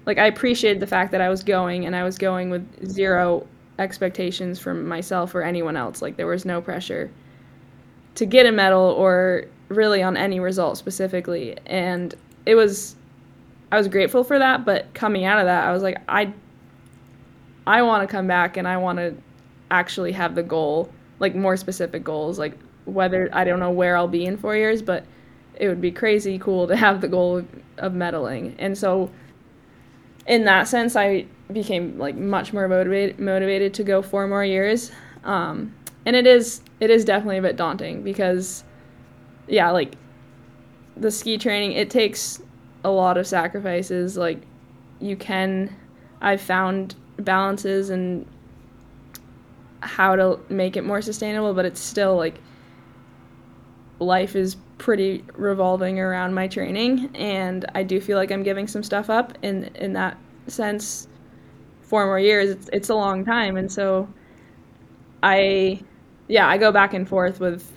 Like, 0.05 0.19
I 0.19 0.27
appreciated 0.27 0.81
the 0.81 0.87
fact 0.87 1.13
that 1.13 1.21
I 1.21 1.29
was 1.29 1.43
going 1.43 1.87
and 1.87 1.97
I 1.97 2.03
was 2.03 2.19
going 2.19 2.51
with 2.51 2.91
zero 2.91 3.47
expectations 3.79 4.59
from 4.59 4.87
myself 4.87 5.35
or 5.35 5.43
anyone 5.43 5.77
else. 5.77 6.03
Like, 6.03 6.17
there 6.17 6.27
was 6.27 6.45
no 6.45 6.61
pressure 6.61 7.11
to 8.19 8.27
get 8.27 8.47
a 8.47 8.51
medal 8.51 8.81
or 8.81 9.45
really 9.69 10.03
on 10.03 10.17
any 10.17 10.41
result 10.41 10.77
specifically. 10.77 11.57
And 11.67 12.13
it 12.47 12.57
was, 12.57 12.97
I 13.71 13.77
was 13.77 13.87
grateful 13.87 14.25
for 14.25 14.41
that. 14.41 14.65
But 14.65 14.93
coming 14.93 15.25
out 15.25 15.39
of 15.39 15.47
that, 15.47 15.69
I 15.69 15.73
was 15.73 15.85
like, 15.85 15.99
I, 16.09 16.33
I 17.65 17.83
want 17.83 18.03
to 18.03 18.11
come 18.11 18.27
back 18.27 18.57
and 18.57 18.67
I 18.67 18.77
want 18.77 18.99
to 18.99 19.15
actually 19.71 20.11
have 20.13 20.35
the 20.35 20.43
goal, 20.43 20.91
like 21.21 21.37
more 21.37 21.57
specific 21.57 22.03
goals, 22.03 22.41
like 22.41 22.59
whether 22.87 23.29
I 23.33 23.45
don't 23.45 23.61
know 23.61 23.71
where 23.71 23.97
I'll 23.97 24.09
be 24.09 24.27
in 24.27 24.37
four 24.37 24.57
years, 24.57 24.83
but 24.83 25.05
it 25.55 25.69
would 25.69 25.81
be 25.81 25.93
crazy 25.93 26.41
cool 26.41 26.67
to 26.67 26.75
have 26.75 27.01
the 27.01 27.09
goal 27.09 27.45
of 27.77 27.93
medaling. 27.93 28.57
And 28.59 28.77
so, 28.77 29.13
in 30.27 30.45
that 30.47 30.67
sense, 30.67 30.97
I 30.97 31.27
became 31.53 31.99
like 31.99 32.17
much 32.17 32.53
more 32.53 32.67
motivated 32.67 33.21
motivated 33.21 33.75
to 33.75 33.85
go 33.85 34.03
four 34.03 34.27
more 34.27 34.45
years. 34.45 34.91
Um, 35.23 35.73
and 36.07 36.17
it 36.17 36.27
is 36.27 36.63
it 36.81 36.91
is 36.91 37.05
definitely 37.05 37.39
a 37.39 37.43
bit 37.43 37.57
daunting 37.57 38.03
because, 38.03 38.65
yeah, 39.47 39.71
like 39.71 39.95
the 40.97 41.11
ski 41.11 41.39
training, 41.39 41.73
it 41.73 41.91
takes 41.91 42.41
a 42.85 42.91
lot 42.91 43.17
of 43.17 43.27
sacrifices. 43.27 44.17
Like 44.17 44.41
you 45.01 45.17
can, 45.17 45.75
I've 46.21 46.41
found 46.41 46.95
balances 47.19 47.91
and 47.91 48.27
how 49.81 50.17
to 50.17 50.39
make 50.49 50.77
it 50.77 50.85
more 50.85 51.03
sustainable, 51.03 51.55
but 51.55 51.65
it's 51.65 51.81
still 51.81 52.17
like 52.17 52.41
life 54.01 54.37
is 54.37 54.57
pretty 54.79 55.25
revolving 55.35 55.99
around 55.99 56.35
my 56.35 56.47
training. 56.47 57.11
And 57.15 57.67
I 57.75 57.83
do 57.83 58.01
feel 58.01 58.17
like 58.17 58.31
I'm 58.31 58.43
giving 58.43 58.69
some 58.69 58.83
stuff 58.83 59.11
up 59.11 59.37
in 59.43 59.65
in 59.75 59.93
that 59.95 60.17
sense 60.47 61.09
four 61.83 62.07
more 62.07 62.21
years. 62.21 62.51
It's, 62.51 62.71
it's 62.73 62.89
a 62.89 62.95
long 62.95 63.25
time. 63.25 63.57
And 63.57 63.71
so 63.71 64.09
I 65.23 65.81
yeah 66.27 66.47
I 66.47 66.59
go 66.59 66.73
back 66.73 66.95
and 66.95 67.09
forth 67.09 67.41
with 67.41 67.71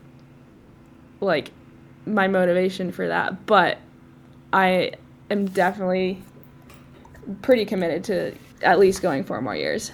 like 1.20 1.52
my 2.06 2.28
motivation 2.28 2.92
for 2.92 3.08
that 3.08 3.46
but 3.46 3.78
I 4.52 4.94
am 5.30 5.46
definitely 5.46 6.22
pretty 7.42 7.66
committed 7.66 8.04
to 8.06 8.36
at 8.64 8.80
least 8.80 9.02
going 9.02 9.24
four 9.24 9.42
more 9.42 9.56
years 9.56 9.92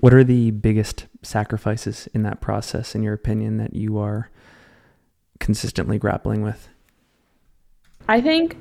what 0.00 0.14
are 0.14 0.22
the 0.22 0.52
biggest 0.52 1.06
sacrifices 1.22 2.08
in 2.14 2.22
that 2.22 2.40
process 2.40 2.94
in 2.94 3.02
your 3.02 3.14
opinion 3.14 3.56
that 3.56 3.74
you 3.74 3.98
are 3.98 4.30
consistently 5.40 5.98
grappling 5.98 6.42
with? 6.42 6.68
I 8.08 8.20
think 8.20 8.56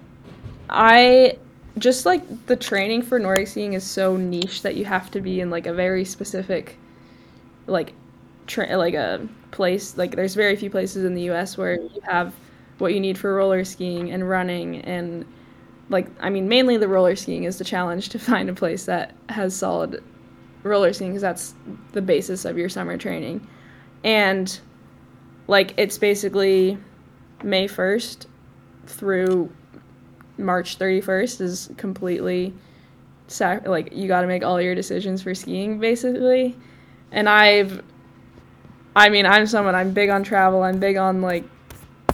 I 0.70 1.38
just 1.78 2.08
like 2.08 2.48
the 2.48 2.56
training 2.56 3.04
for 3.04 3.20
Nordic 3.20 3.48
skiing 3.48 3.74
is 3.74 3.84
so 3.84 4.18
niche 4.18 4.64
that 4.64 4.76
you 4.76 4.86
have 4.86 5.12
to 5.12 5.22
be 5.22 5.40
in 5.40 5.52
like 5.52 5.68
a 5.68 5.74
very 5.74 6.04
specific 6.04 6.80
like 7.68 7.94
tra- 8.48 8.78
like 8.78 8.94
a 8.94 9.28
place 9.52 9.98
like 9.98 10.16
there's 10.16 10.36
very 10.36 10.56
few 10.56 10.70
places 10.70 11.06
in 11.06 11.16
the 11.16 11.24
US 11.24 11.58
where 11.58 11.76
you 11.82 12.02
have 12.04 12.34
what 12.80 12.94
you 12.94 13.00
need 13.00 13.18
for 13.18 13.36
roller 13.36 13.64
skiing 13.66 14.12
and 14.12 14.28
running 14.30 14.78
and 14.82 15.26
like 15.90 16.08
I 16.20 16.30
mean 16.30 16.48
mainly 16.48 16.78
the 16.78 16.88
roller 16.88 17.16
skiing 17.16 17.44
is 17.46 17.58
the 17.58 17.66
challenge 17.66 18.10
to 18.10 18.20
find 18.32 18.50
a 18.50 18.54
place 18.54 18.86
that 18.86 19.16
has 19.30 19.56
solid 19.56 20.04
roller 20.64 20.94
skiing 20.94 21.12
because 21.12 21.22
that's 21.22 21.54
the 21.94 22.02
basis 22.02 22.46
of 22.46 22.58
your 22.58 22.70
summer 22.70 22.98
training. 22.98 23.46
And 24.04 24.60
like 25.48 25.74
it's 25.78 25.98
basically 25.98 26.78
May 27.44 27.68
1st 27.68 28.28
through 28.86 29.52
March 30.38 30.78
31st 30.80 31.42
is 31.42 31.70
completely 31.78 32.54
sac- 33.28 33.68
like 33.68 33.94
you 33.94 34.08
got 34.08 34.22
to 34.22 34.28
make 34.28 34.44
all 34.44 34.62
your 34.62 34.76
decisions 34.76 35.22
for 35.24 35.36
skiing 35.36 35.80
basically. 35.80 36.56
And 37.12 37.28
I've 37.30 37.82
I 38.96 39.10
mean, 39.10 39.26
I'm 39.26 39.46
someone 39.46 39.76
I'm 39.76 39.94
big 39.94 40.10
on 40.10 40.24
travel. 40.24 40.64
I'm 40.64 40.80
big 40.80 40.98
on 40.98 41.22
like 41.22 41.44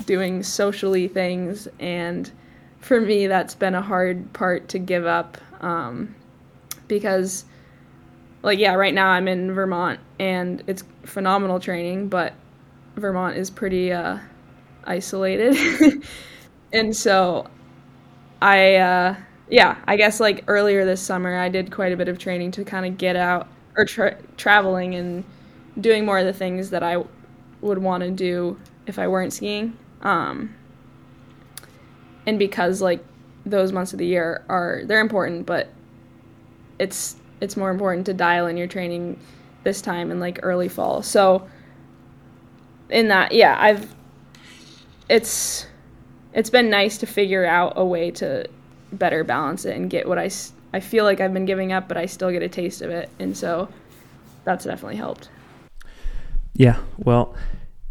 doing 0.06 0.43
socially 0.43 1.08
things 1.08 1.67
and 1.79 2.29
for 2.79 2.99
me 2.99 3.27
that's 3.27 3.56
been 3.56 3.73
a 3.73 3.82
hard 3.82 4.34
part 4.34 4.67
to 4.67 4.77
give 4.77 5.06
up 5.06 5.38
um, 5.62 6.13
because 6.89 7.45
like 8.41 8.60
yeah, 8.60 8.73
right 8.73 8.93
now 8.93 9.08
I'm 9.10 9.27
in 9.27 9.53
Vermont 9.53 9.99
and 10.19 10.62
it's 10.67 10.84
phenomenal 11.03 11.60
training, 11.60 12.10
but 12.10 12.34
Vermont 12.95 13.38
is 13.38 13.49
pretty 13.49 13.91
uh, 13.91 14.19
isolated, 14.84 16.03
and 16.73 16.95
so 16.95 17.47
I 18.41 18.75
uh, 18.75 19.15
yeah, 19.49 19.77
I 19.88 19.95
guess 19.95 20.19
like 20.19 20.43
earlier 20.47 20.86
this 20.86 21.01
summer, 21.01 21.36
I 21.38 21.49
did 21.49 21.71
quite 21.71 21.93
a 21.93 21.97
bit 21.97 22.10
of 22.10 22.19
training 22.19 22.51
to 22.51 22.65
kind 22.65 22.86
of 22.86 22.97
get 22.97 23.15
out 23.15 23.47
or 23.77 23.86
tra- 23.86 24.17
traveling 24.38 24.95
and 24.95 25.23
doing 25.79 26.05
more 26.05 26.19
of 26.19 26.25
the 26.25 26.33
things 26.33 26.69
that 26.71 26.83
I 26.83 27.03
would 27.62 27.77
want 27.79 28.03
to 28.03 28.12
do 28.12 28.59
if 28.88 28.99
I 28.99 29.07
weren't 29.07 29.33
skiing. 29.33 29.77
Um, 30.01 30.53
and 32.25 32.39
because 32.39 32.81
like 32.81 33.03
those 33.45 33.71
months 33.71 33.93
of 33.93 33.99
the 33.99 34.05
year 34.05 34.43
are 34.49 34.81
they're 34.86 35.01
important, 35.01 35.45
but 35.45 35.69
it's 36.79 37.15
it's 37.41 37.57
more 37.57 37.69
important 37.69 38.05
to 38.05 38.13
dial 38.13 38.47
in 38.47 38.57
your 38.57 38.67
training 38.67 39.19
this 39.63 39.81
time 39.81 40.12
in 40.12 40.19
like 40.19 40.39
early 40.43 40.69
fall. 40.69 41.01
So 41.01 41.47
in 42.89 43.07
that, 43.09 43.31
yeah, 43.31 43.57
I've 43.59 43.93
it's 45.09 45.67
it's 46.33 46.49
been 46.49 46.69
nice 46.69 46.97
to 46.99 47.05
figure 47.05 47.45
out 47.45 47.73
a 47.75 47.86
way 47.86 48.12
to 48.12 48.47
better 48.93 49.23
balance 49.23 49.65
it 49.65 49.75
and 49.75 49.89
get 49.89 50.07
what 50.07 50.17
I 50.17 50.29
I 50.73 50.79
feel 50.79 51.05
like 51.05 51.21
I've 51.21 51.33
been 51.33 51.45
giving 51.45 51.71
up, 51.71 51.88
but 51.88 51.97
I 51.97 52.07
still 52.07 52.31
get 52.31 52.41
a 52.41 52.49
taste 52.49 52.81
of 52.81 52.89
it, 52.89 53.09
and 53.19 53.38
so 53.38 53.69
that's 54.43 54.65
definitely 54.65 54.95
helped. 54.97 55.29
Yeah, 56.53 56.79
well, 56.97 57.36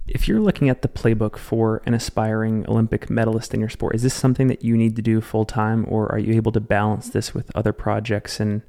if 0.07 0.27
you're 0.27 0.41
looking 0.41 0.69
at 0.69 0.83
the 0.83 0.89
playbook 0.89 1.37
for 1.37 1.81
an 1.87 1.95
aspiring 1.95 2.67
Olympic 2.69 3.09
medalist 3.09 3.55
in 3.55 3.61
your 3.61 3.69
sport, 3.69 3.95
is 3.95 4.03
this 4.03 4.15
something 4.15 4.49
that 4.49 4.65
you 4.65 4.77
need 4.77 4.97
to 4.97 5.03
do 5.03 5.21
full 5.21 5.45
time, 5.45 5.87
or 5.89 6.11
are 6.11 6.19
you 6.19 6.35
able 6.35 6.53
to 6.53 6.61
balance 6.61 7.09
this 7.11 7.33
with 7.33 7.51
other 7.55 7.73
projects 7.73 8.41
and 8.41 8.63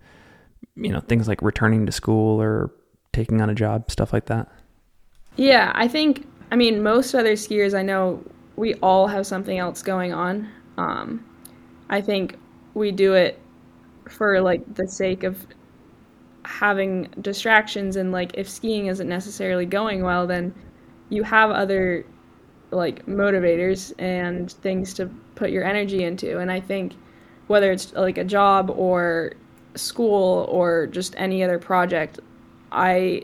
you 0.76 0.92
know 0.92 1.00
things 1.02 1.28
like 1.28 1.42
returning 1.42 1.86
to 1.86 1.92
school 1.92 2.42
or 2.42 2.72
taking 3.12 3.42
on 3.42 3.50
a 3.50 3.56
job, 3.56 3.90
stuff 3.90 4.14
like 4.14 4.26
that? 4.28 4.48
Yeah, 5.36 5.72
I 5.74 5.88
think 5.88 6.28
I 6.52 6.56
mean 6.56 6.84
most 6.84 7.16
other 7.16 7.34
skiers 7.34 7.78
I 7.78 7.82
know 7.82 8.24
we 8.56 8.76
all 8.76 9.08
have 9.08 9.26
something 9.26 9.58
else 9.58 9.82
going 9.82 10.14
on. 10.14 10.50
Um, 10.78 11.26
I 11.90 12.02
think 12.02 12.38
we 12.76 12.92
do 12.92 13.14
it 13.14 13.40
for 14.10 14.42
like 14.42 14.76
the 14.76 14.88
sake 14.88 15.24
of 15.24 15.46
having 16.46 17.10
distractions 17.22 17.96
and 17.96 18.12
like 18.12 18.32
if 18.34 18.50
skiing 18.50 18.88
isn't 18.88 19.08
necessarily 19.08 19.66
going 19.66 20.04
well 20.04 20.28
then 20.28 20.54
you 21.10 21.24
have 21.24 21.52
other 21.52 22.06
like 22.72 23.06
motivators 23.06 23.94
and 24.00 24.52
things 24.52 24.94
to 24.96 25.06
put 25.36 25.52
your 25.52 25.64
energy 25.64 26.04
into. 26.04 26.40
And 26.40 26.52
i 26.52 26.60
think 26.60 26.94
whether 27.48 27.72
it's 27.72 27.94
like 27.94 28.18
a 28.18 28.24
job 28.24 28.72
or 28.72 29.34
school 29.76 30.46
or 30.50 30.88
just 30.88 31.14
any 31.18 31.44
other 31.44 31.60
project 31.60 32.20
i 32.72 33.24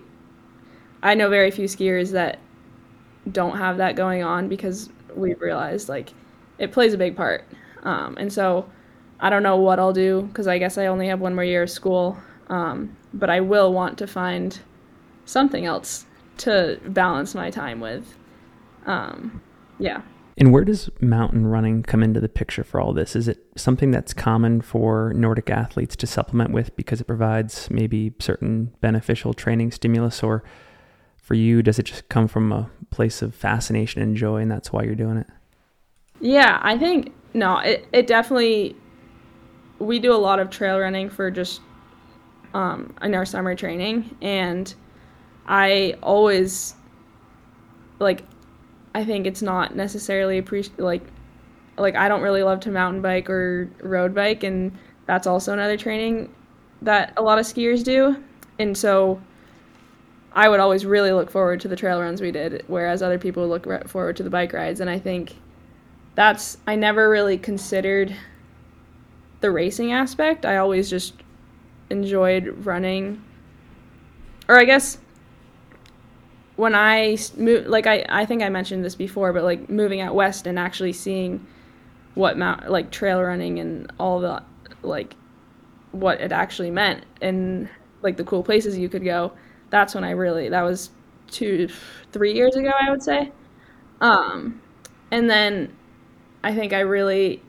i 1.04 1.13
know 1.13 1.30
very 1.30 1.52
few 1.52 1.65
skiers 1.65 2.12
that 2.12 2.39
don't 3.32 3.58
have 3.58 3.78
that 3.78 3.96
going 3.96 4.24
on 4.24 4.48
because 4.48 4.89
we've 5.15 5.39
realized 5.42 5.89
like 5.89 6.12
it 6.60 6.72
plays 6.72 6.94
a 6.94 6.98
big 6.98 7.15
part. 7.15 7.46
Um, 7.84 8.15
and 8.20 8.32
so 8.32 8.70
i 9.19 9.29
don't 9.29 9.43
know 9.43 9.58
what 9.58 9.79
i'll 9.79 9.93
do 9.93 10.23
because 10.23 10.47
i 10.47 10.58
guess 10.58 10.77
i 10.77 10.86
only 10.86 11.08
have 11.08 11.19
one 11.19 11.36
more 11.36 11.43
year 11.43 11.63
of 11.63 11.69
school 11.69 12.17
um, 12.49 12.95
but 13.13 13.29
i 13.29 13.39
will 13.39 13.71
want 13.73 13.97
to 13.97 14.08
find 14.08 14.60
something 15.29 15.65
else 15.65 16.05
to 16.39 16.79
balance 16.86 17.36
my 17.36 17.51
time 17.51 17.79
with. 17.79 18.17
Um, 18.86 19.41
yeah. 19.77 20.01
And 20.38 20.53
where 20.53 20.63
does 20.63 20.89
mountain 21.01 21.45
running 21.47 21.84
come 21.84 22.01
into 22.01 22.21
the 22.21 22.29
picture 22.29 22.63
for 22.63 22.79
all 22.79 22.93
this? 22.93 23.15
Is 23.15 23.27
it 23.27 23.45
something 23.58 23.91
that's 23.91 24.13
common 24.13 24.62
for 24.62 25.13
Nordic 25.13 25.49
athletes 25.49 25.95
to 25.97 26.08
supplement 26.08 26.51
with 26.51 26.75
because 26.77 27.01
it 27.01 27.05
provides 27.05 27.69
maybe 27.69 28.13
certain 28.19 28.73
beneficial 28.79 29.34
training 29.34 29.71
stimulus, 29.71 30.23
or 30.23 30.43
for 31.17 31.34
you, 31.34 31.62
does 31.62 31.77
it 31.77 31.84
just 31.84 32.08
come 32.08 32.29
from 32.29 32.53
a 32.53 32.69
place 32.89 33.21
of 33.21 33.36
fascination 33.36 34.01
and 34.01 34.15
joy, 34.15 34.38
and 34.38 34.49
that's 34.49 34.71
why 34.71 34.84
you're 34.84 34.95
doing 34.95 35.17
it? 35.17 35.27
Yeah, 36.21 36.60
I 36.62 36.77
think 36.77 37.13
no, 37.34 37.58
it 37.58 37.86
it 37.91 38.08
definitely. 38.08 38.75
We 39.80 40.00
do 40.00 40.13
a 40.13 40.18
lot 40.18 40.39
of 40.39 40.50
trail 40.50 40.80
running 40.80 41.10
for 41.10 41.32
just 41.32 41.62
um, 42.54 42.94
in 43.02 43.15
our 43.15 43.26
summer 43.26 43.56
training, 43.56 44.15
and 44.22 44.74
I 45.48 45.96
always 46.04 46.76
like 48.00 48.24
I 48.94 49.04
think 49.04 49.28
it's 49.28 49.42
not 49.42 49.76
necessarily 49.76 50.38
appreciate 50.38 50.80
like 50.80 51.04
like 51.78 51.96
I 51.96 52.08
don't 52.08 52.22
really 52.22 52.44
love 52.44 52.60
to 52.62 52.72
mountain 52.72 53.02
bike 53.02 53.30
or 53.30 53.70
road 53.82 54.13
bike. 54.13 54.44
And 54.44 54.78
that's 55.06 55.28
also 55.28 55.54
another 55.54 55.78
training 55.78 56.34
that 56.82 57.13
a 57.18 57.22
lot 57.22 57.39
of 57.39 57.46
skiers 57.46 57.84
do. 57.84 58.22
And 58.58 58.78
so 58.78 59.22
I 60.34 60.50
would 60.50 60.60
always 60.60 60.86
really 60.86 61.12
look 61.12 61.32
forward 61.32 61.60
to 61.62 61.68
the 61.68 61.76
trail 61.76 62.00
runs 62.02 62.22
we 62.22 62.32
did 62.32 62.63
whereas 62.68 63.02
other 63.02 63.18
people 63.18 63.48
look 63.48 63.65
forward 63.88 64.18
to 64.18 64.24
the 64.24 64.30
bike 64.30 64.54
rides. 64.54 64.80
And 64.80 64.89
I 64.89 65.00
think 65.00 65.36
that's 66.15 66.58
I 66.68 66.76
never 66.76 67.10
really 67.10 67.38
considered 67.38 68.15
the 69.41 69.52
racing 69.52 69.91
aspect. 69.91 70.45
I 70.45 70.58
always 70.58 70.89
just 70.89 71.13
enjoyed 71.89 72.65
running 72.65 73.23
or 74.49 74.60
I 74.60 74.65
guess 74.65 74.97
when 76.56 76.75
I 76.75 77.17
move, 77.38 77.67
like 77.67 77.88
I, 77.88 78.04
I 78.10 78.25
think 78.25 78.41
I 78.41 78.49
mentioned 78.49 78.84
this 78.84 78.95
before, 78.95 79.32
but 79.32 79.43
like 79.43 79.69
moving 79.69 80.02
out 80.02 80.15
west 80.15 80.47
and 80.47 80.60
actually 80.60 80.91
seeing 80.91 81.45
what 82.15 82.38
mount, 82.38 82.69
like 82.69 82.91
trail 82.91 83.21
running 83.21 83.60
and 83.60 83.93
all 83.97 84.19
the, 84.19 84.43
like, 84.82 85.15
what 85.91 86.19
it 86.19 86.32
actually 86.32 86.69
meant 86.71 87.04
and 87.21 87.69
like 88.02 88.17
the 88.17 88.23
cool 88.23 88.43
places 88.43 88.78
you 88.78 88.89
could 88.89 89.04
go. 89.04 89.32
That's 89.69 89.93
when 89.95 90.04
I 90.04 90.12
really, 90.12 90.49
that 90.49 90.63
was 90.63 90.89
two, 91.30 91.69
three 92.12 92.34
years 92.34 92.56
ago, 92.56 92.71
I 92.78 92.89
would 92.89 93.04
say. 93.04 93.32
Um, 94.02 94.62
and 95.12 95.30
then 95.30 95.75
I 96.43 96.56
think 96.56 96.73
I 96.73 96.80
really 96.80 97.43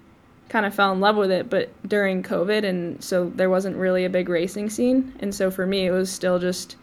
kind 0.51 0.67
of 0.67 0.75
fell 0.75 0.93
in 0.93 0.99
love 0.99 1.17
with 1.17 1.31
it, 1.31 1.49
but 1.49 1.71
during 1.89 2.23
COVID, 2.23 2.65
and 2.65 3.03
so 3.03 3.31
there 3.37 3.49
wasn't 3.49 3.77
really 3.77 4.05
a 4.05 4.11
big 4.11 4.29
racing 4.29 4.69
scene. 4.69 5.15
And 5.21 5.33
so 5.33 5.49
for 5.51 5.65
me, 5.65 5.87
it 5.87 5.93
was 5.93 6.11
still 6.11 6.39
just 6.39 6.77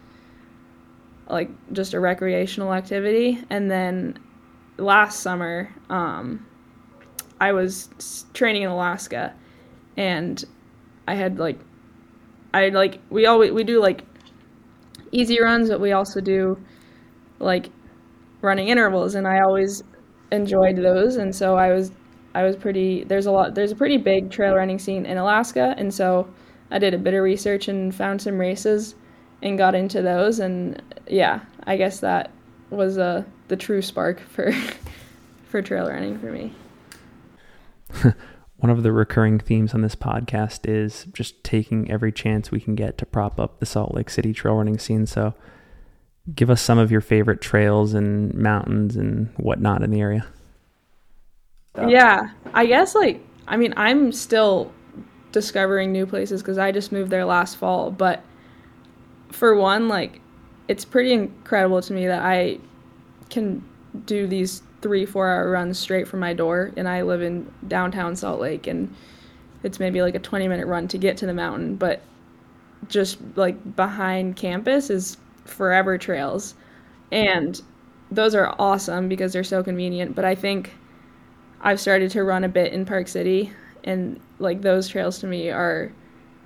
like 1.27 1.49
just 1.73 1.93
a 1.93 1.99
recreational 1.99 2.73
activity. 2.73 3.43
And 3.49 3.69
then 3.69 4.17
last 4.77 5.19
summer, 5.19 5.69
um, 5.89 6.45
I 7.41 7.51
was 7.51 8.25
training 8.33 8.63
in 8.63 8.69
Alaska, 8.69 9.35
and 9.97 10.43
I 11.05 11.15
had 11.15 11.37
like, 11.37 11.59
I 12.53 12.69
like 12.69 12.99
we 13.09 13.25
always 13.25 13.51
we 13.51 13.65
do 13.65 13.81
like 13.81 14.05
easy 15.11 15.41
runs, 15.41 15.69
but 15.69 15.81
we 15.81 15.91
also 15.91 16.21
do 16.21 16.57
like 17.39 17.69
running 18.41 18.69
intervals, 18.69 19.15
and 19.15 19.27
I 19.27 19.41
always 19.41 19.83
enjoyed 20.31 20.77
those. 20.77 21.17
And 21.17 21.35
so 21.35 21.57
I 21.57 21.73
was 21.73 21.91
I 22.37 22.43
was 22.43 22.55
pretty 22.55 23.03
there's 23.03 23.25
a 23.25 23.31
lot 23.31 23.55
there's 23.55 23.71
a 23.71 23.75
pretty 23.75 23.97
big 23.97 24.31
trail 24.31 24.55
running 24.55 24.79
scene 24.79 25.05
in 25.05 25.17
Alaska, 25.17 25.73
and 25.77 25.93
so 25.93 26.27
I 26.71 26.79
did 26.79 26.93
a 26.93 26.97
bit 26.97 27.13
of 27.13 27.23
research 27.23 27.67
and 27.67 27.93
found 27.93 28.21
some 28.21 28.37
races 28.37 28.95
and 29.41 29.57
got 29.57 29.75
into 29.75 30.01
those 30.01 30.39
and 30.39 30.81
yeah 31.07 31.41
i 31.67 31.77
guess 31.77 31.99
that 31.99 32.31
was 32.69 32.97
uh, 32.97 33.23
the 33.47 33.55
true 33.55 33.81
spark 33.81 34.19
for 34.19 34.51
for 35.45 35.61
trail 35.61 35.87
running 35.87 36.19
for 36.19 36.31
me. 36.31 36.53
One 38.57 38.69
of 38.71 38.83
the 38.83 38.91
recurring 38.91 39.39
themes 39.39 39.73
on 39.73 39.81
this 39.81 39.95
podcast 39.95 40.67
is 40.67 41.05
just 41.13 41.43
taking 41.43 41.89
every 41.91 42.11
chance 42.11 42.51
we 42.51 42.59
can 42.59 42.75
get 42.75 42.97
to 42.97 43.05
prop 43.05 43.39
up 43.39 43.59
the 43.59 43.65
salt 43.65 43.93
lake 43.93 44.09
city 44.09 44.33
trail 44.33 44.55
running 44.55 44.79
scene 44.79 45.05
so 45.05 45.35
give 46.33 46.49
us 46.49 46.61
some 46.61 46.79
of 46.79 46.91
your 46.91 46.99
favorite 46.99 47.39
trails 47.39 47.93
and 47.93 48.33
mountains 48.33 48.95
and 48.95 49.29
whatnot 49.37 49.83
in 49.83 49.91
the 49.91 50.01
area 50.01 50.25
yeah 51.87 52.29
i 52.53 52.65
guess 52.65 52.95
like 52.95 53.21
i 53.47 53.57
mean 53.57 53.73
i'm 53.77 54.11
still 54.11 54.71
discovering 55.31 55.91
new 55.91 56.05
places 56.05 56.41
because 56.41 56.57
i 56.57 56.71
just 56.71 56.91
moved 56.91 57.11
there 57.11 57.25
last 57.25 57.57
fall 57.57 57.91
but 57.91 58.23
for 59.31 59.55
one, 59.55 59.87
like 59.87 60.21
it's 60.67 60.85
pretty 60.85 61.13
incredible 61.13 61.81
to 61.81 61.93
me 61.93 62.07
that 62.07 62.21
I 62.23 62.59
can 63.29 63.63
do 64.05 64.27
these 64.27 64.61
three, 64.81 65.05
four 65.05 65.29
hour 65.29 65.49
runs 65.51 65.79
straight 65.79 66.07
from 66.07 66.19
my 66.19 66.33
door. 66.33 66.71
And 66.77 66.87
I 66.87 67.01
live 67.01 67.21
in 67.21 67.51
downtown 67.67 68.15
Salt 68.15 68.39
Lake, 68.39 68.67
and 68.67 68.93
it's 69.63 69.79
maybe 69.79 70.01
like 70.01 70.15
a 70.15 70.19
20 70.19 70.47
minute 70.47 70.67
run 70.67 70.87
to 70.89 70.97
get 70.97 71.17
to 71.17 71.25
the 71.25 71.33
mountain. 71.33 71.75
But 71.75 72.01
just 72.87 73.19
like 73.35 73.75
behind 73.75 74.35
campus 74.35 74.89
is 74.89 75.17
forever 75.45 75.97
trails. 75.97 76.55
And 77.11 77.61
those 78.11 78.35
are 78.35 78.55
awesome 78.59 79.07
because 79.09 79.33
they're 79.33 79.43
so 79.43 79.63
convenient. 79.63 80.15
But 80.15 80.25
I 80.25 80.35
think 80.35 80.73
I've 81.61 81.79
started 81.79 82.11
to 82.11 82.23
run 82.23 82.43
a 82.43 82.49
bit 82.49 82.73
in 82.73 82.85
Park 82.85 83.07
City, 83.07 83.51
and 83.83 84.19
like 84.39 84.61
those 84.61 84.87
trails 84.87 85.19
to 85.19 85.27
me 85.27 85.49
are 85.49 85.91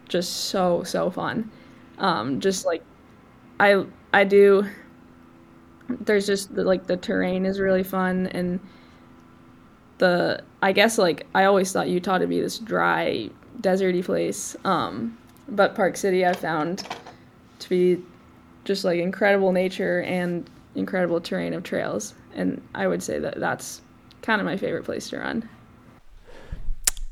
just 0.07 0.45
so, 0.45 0.83
so 0.83 1.09
fun. 1.09 1.49
Um, 1.97 2.39
just 2.39 2.65
like 2.65 2.83
I 3.59 3.85
I 4.13 4.23
do. 4.23 4.65
There's 5.89 6.25
just 6.25 6.55
the, 6.55 6.63
like 6.63 6.87
the 6.87 6.97
terrain 6.97 7.45
is 7.45 7.59
really 7.59 7.83
fun 7.83 8.27
and 8.27 8.59
the 9.97 10.41
I 10.61 10.71
guess 10.71 10.97
like 10.97 11.27
I 11.35 11.45
always 11.45 11.71
thought 11.71 11.89
Utah 11.89 12.17
to 12.17 12.27
be 12.27 12.41
this 12.41 12.57
dry, 12.57 13.29
deserty 13.61 14.03
place. 14.03 14.55
Um, 14.65 15.17
but 15.47 15.75
Park 15.75 15.95
City 15.97 16.25
I 16.25 16.33
found 16.33 16.87
to 17.59 17.69
be 17.69 18.01
just 18.65 18.83
like 18.83 18.99
incredible 18.99 19.51
nature 19.51 20.01
and 20.01 20.49
incredible 20.75 21.21
terrain 21.21 21.53
of 21.53 21.63
trails, 21.63 22.15
and 22.33 22.61
I 22.73 22.87
would 22.87 23.03
say 23.03 23.19
that 23.19 23.39
that's 23.39 23.81
kind 24.21 24.41
of 24.41 24.45
my 24.45 24.57
favorite 24.57 24.83
place 24.83 25.09
to 25.09 25.19
run. 25.19 25.47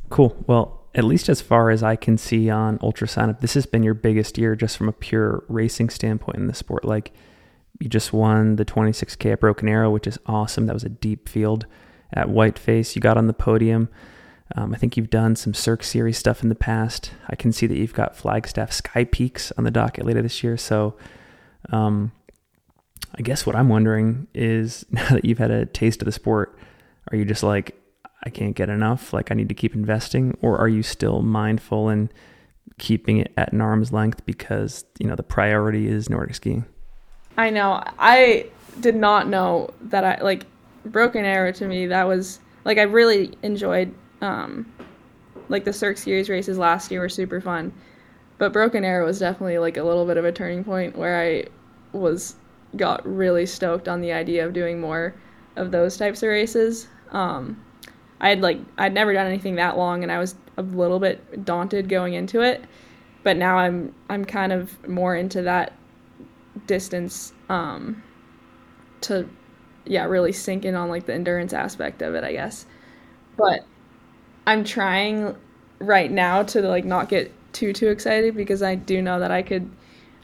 Cool. 0.09 0.35
Well, 0.47 0.79
at 0.95 1.03
least 1.03 1.29
as 1.29 1.41
far 1.41 1.69
as 1.69 1.83
I 1.83 1.95
can 1.95 2.17
see 2.17 2.49
on 2.49 2.79
UltraSignup, 2.79 3.41
this 3.41 3.53
has 3.53 3.65
been 3.65 3.83
your 3.83 3.93
biggest 3.93 4.37
year 4.37 4.55
just 4.55 4.77
from 4.77 4.89
a 4.89 4.93
pure 4.93 5.43
racing 5.47 5.89
standpoint 5.89 6.37
in 6.37 6.47
the 6.47 6.53
sport. 6.53 6.83
Like 6.83 7.11
you 7.79 7.89
just 7.89 8.11
won 8.11 8.55
the 8.55 8.65
26K 8.65 9.33
at 9.33 9.39
Broken 9.39 9.69
Arrow, 9.69 9.91
which 9.91 10.07
is 10.07 10.17
awesome. 10.25 10.65
That 10.65 10.73
was 10.73 10.83
a 10.83 10.89
deep 10.89 11.29
field 11.29 11.65
at 12.13 12.27
Whiteface. 12.27 12.95
You 12.95 13.01
got 13.01 13.17
on 13.17 13.27
the 13.27 13.33
podium. 13.33 13.89
Um, 14.55 14.73
I 14.73 14.77
think 14.77 14.97
you've 14.97 15.11
done 15.11 15.35
some 15.35 15.53
Cirque 15.53 15.83
Series 15.83 16.17
stuff 16.17 16.41
in 16.41 16.49
the 16.49 16.55
past. 16.55 17.11
I 17.29 17.35
can 17.35 17.51
see 17.51 17.67
that 17.67 17.77
you've 17.77 17.93
got 17.93 18.15
Flagstaff 18.15 18.71
Sky 18.71 19.03
Peaks 19.03 19.51
on 19.57 19.63
the 19.63 19.71
docket 19.71 20.05
later 20.05 20.23
this 20.23 20.43
year. 20.43 20.57
So, 20.57 20.95
um, 21.69 22.11
I 23.15 23.21
guess 23.21 23.45
what 23.45 23.55
I'm 23.55 23.69
wondering 23.69 24.27
is 24.33 24.85
now 24.91 25.07
that 25.09 25.23
you've 25.23 25.37
had 25.37 25.51
a 25.51 25.67
taste 25.67 26.01
of 26.01 26.07
the 26.07 26.11
sport, 26.11 26.57
are 27.11 27.17
you 27.17 27.25
just 27.25 27.43
like, 27.43 27.75
I 28.23 28.29
can't 28.29 28.55
get 28.55 28.69
enough, 28.69 29.13
like 29.13 29.31
I 29.31 29.35
need 29.35 29.49
to 29.49 29.55
keep 29.55 29.73
investing, 29.75 30.37
or 30.41 30.57
are 30.57 30.67
you 30.67 30.83
still 30.83 31.21
mindful 31.21 31.89
and 31.89 32.13
keeping 32.77 33.17
it 33.17 33.31
at 33.37 33.51
an 33.53 33.61
arm's 33.61 33.91
length 33.91 34.25
because 34.25 34.85
you 34.99 35.07
know 35.07 35.15
the 35.15 35.23
priority 35.23 35.87
is 35.87 36.09
Nordic 36.09 36.35
skiing? 36.35 36.65
I 37.37 37.49
know. 37.49 37.83
I 37.97 38.47
did 38.79 38.95
not 38.95 39.27
know 39.27 39.69
that 39.81 40.03
I 40.03 40.23
like 40.23 40.45
Broken 40.85 41.25
Arrow 41.25 41.51
to 41.53 41.65
me. 41.65 41.87
That 41.87 42.07
was 42.07 42.39
like 42.65 42.77
I 42.77 42.83
really 42.83 43.37
enjoyed 43.43 43.93
um, 44.21 44.71
like 45.47 45.63
the 45.63 45.73
Cirque 45.73 45.97
Series 45.97 46.29
races 46.29 46.57
last 46.57 46.91
year 46.91 47.01
were 47.01 47.09
super 47.09 47.39
fun, 47.39 47.71
but 48.37 48.53
Broken 48.53 48.83
Arrow 48.83 49.05
was 49.05 49.19
definitely 49.19 49.57
like 49.57 49.77
a 49.77 49.83
little 49.83 50.05
bit 50.05 50.17
of 50.17 50.25
a 50.25 50.31
turning 50.31 50.63
point 50.63 50.97
where 50.97 51.21
I 51.21 51.45
was 51.97 52.35
got 52.75 53.05
really 53.05 53.45
stoked 53.45 53.87
on 53.87 54.01
the 54.01 54.11
idea 54.11 54.45
of 54.45 54.53
doing 54.53 54.79
more 54.79 55.15
of 55.55 55.71
those 55.71 55.97
types 55.97 56.23
of 56.23 56.29
races. 56.29 56.87
Um, 57.11 57.63
I 58.21 58.29
had 58.29 58.41
like 58.41 58.59
I'd 58.77 58.93
never 58.93 59.13
done 59.13 59.27
anything 59.27 59.55
that 59.55 59.77
long, 59.77 60.03
and 60.03 60.11
I 60.11 60.19
was 60.19 60.35
a 60.57 60.61
little 60.63 60.99
bit 60.99 61.45
daunted 61.45 61.89
going 61.89 62.13
into 62.13 62.41
it. 62.41 62.63
But 63.23 63.37
now 63.37 63.57
I'm 63.57 63.93
I'm 64.09 64.25
kind 64.25 64.51
of 64.53 64.87
more 64.87 65.15
into 65.15 65.41
that 65.43 65.73
distance 66.67 67.33
um, 67.49 68.03
to 69.01 69.29
yeah 69.85 70.05
really 70.05 70.31
sink 70.31 70.65
in 70.65 70.75
on 70.75 70.89
like 70.89 71.05
the 71.05 71.13
endurance 71.13 71.53
aspect 71.53 72.01
of 72.01 72.15
it, 72.15 72.23
I 72.23 72.33
guess. 72.33 72.65
But 73.37 73.61
I'm 74.47 74.63
trying 74.63 75.35
right 75.79 76.11
now 76.11 76.43
to 76.43 76.61
like 76.61 76.85
not 76.85 77.09
get 77.09 77.31
too 77.53 77.73
too 77.73 77.89
excited 77.89 78.35
because 78.35 78.63
I 78.63 78.75
do 78.75 79.01
know 79.01 79.19
that 79.19 79.31
I 79.31 79.41
could 79.43 79.69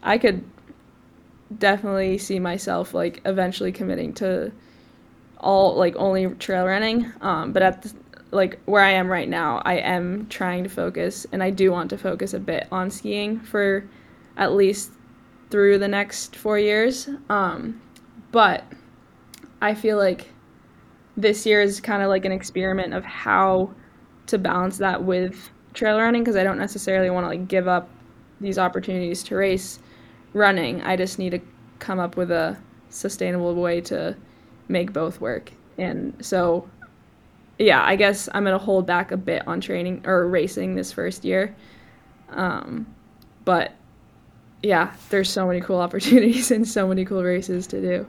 I 0.04 0.18
could 0.18 0.44
definitely 1.58 2.18
see 2.18 2.40
myself 2.40 2.94
like 2.94 3.22
eventually 3.26 3.72
committing 3.72 4.14
to 4.14 4.52
all 5.40 5.76
like 5.76 5.96
only 5.96 6.28
trail 6.36 6.66
running 6.66 7.12
um, 7.22 7.52
but 7.52 7.62
at 7.62 7.82
the, 7.82 7.94
like 8.32 8.60
where 8.66 8.84
i 8.84 8.92
am 8.92 9.08
right 9.08 9.30
now 9.30 9.62
i 9.66 9.76
am 9.76 10.28
trying 10.28 10.64
to 10.64 10.70
focus 10.70 11.26
and 11.32 11.42
i 11.44 11.50
do 11.50 11.72
want 11.72 11.90
to 11.90 11.98
focus 11.98 12.34
a 12.34 12.40
bit 12.40 12.68
on 12.72 12.90
skiing 12.90 13.40
for 13.40 13.88
at 14.38 14.54
least 14.54 14.92
through 15.50 15.78
the 15.78 15.88
next 15.88 16.36
four 16.36 16.58
years 16.58 17.10
um, 17.30 17.80
but 18.32 18.64
i 19.62 19.74
feel 19.74 19.98
like 19.98 20.30
this 21.18 21.46
year 21.46 21.62
is 21.62 21.80
kind 21.80 22.02
of 22.02 22.10
like 22.10 22.26
an 22.26 22.32
experiment 22.32 22.94
of 22.94 23.04
how 23.06 23.70
to 24.28 24.38
balance 24.38 24.78
that 24.78 25.04
with 25.04 25.50
trail 25.74 25.98
running 25.98 26.24
because 26.24 26.36
i 26.36 26.44
don't 26.44 26.58
necessarily 26.58 27.10
want 27.10 27.24
to 27.24 27.30
like 27.30 27.48
give 27.48 27.68
up 27.68 27.90
these 28.42 28.58
opportunities 28.58 29.24
to 29.24 29.36
race 29.36 29.80
running. 30.36 30.82
I 30.84 30.96
just 30.96 31.18
need 31.18 31.32
to 31.32 31.40
come 31.80 31.98
up 31.98 32.18
with 32.18 32.30
a 32.30 32.58
sustainable 32.90 33.56
way 33.56 33.82
to 33.82 34.16
make 34.68 34.94
both 34.94 35.22
work. 35.22 35.52
And 35.78 36.14
so, 36.26 36.70
yeah, 37.60 37.84
I 37.84 37.96
guess 37.96 38.30
I'm 38.34 38.44
to 38.46 38.58
hold 38.58 38.86
back 38.86 39.12
a 39.12 39.18
bit 39.18 39.48
on 39.48 39.62
training 39.62 40.04
or 40.06 40.28
racing 40.28 40.76
this 40.76 40.92
first 40.92 41.26
year. 41.26 41.56
Um, 42.30 42.88
but 43.44 43.74
yeah, 44.64 44.94
there's 45.10 45.30
so 45.30 45.48
many 45.48 45.62
cool 45.62 45.80
opportunities 45.80 46.52
and 46.52 46.68
so 46.68 46.88
many 46.88 47.06
cool 47.06 47.24
races 47.24 47.68
to 47.68 47.82
do. 47.82 48.08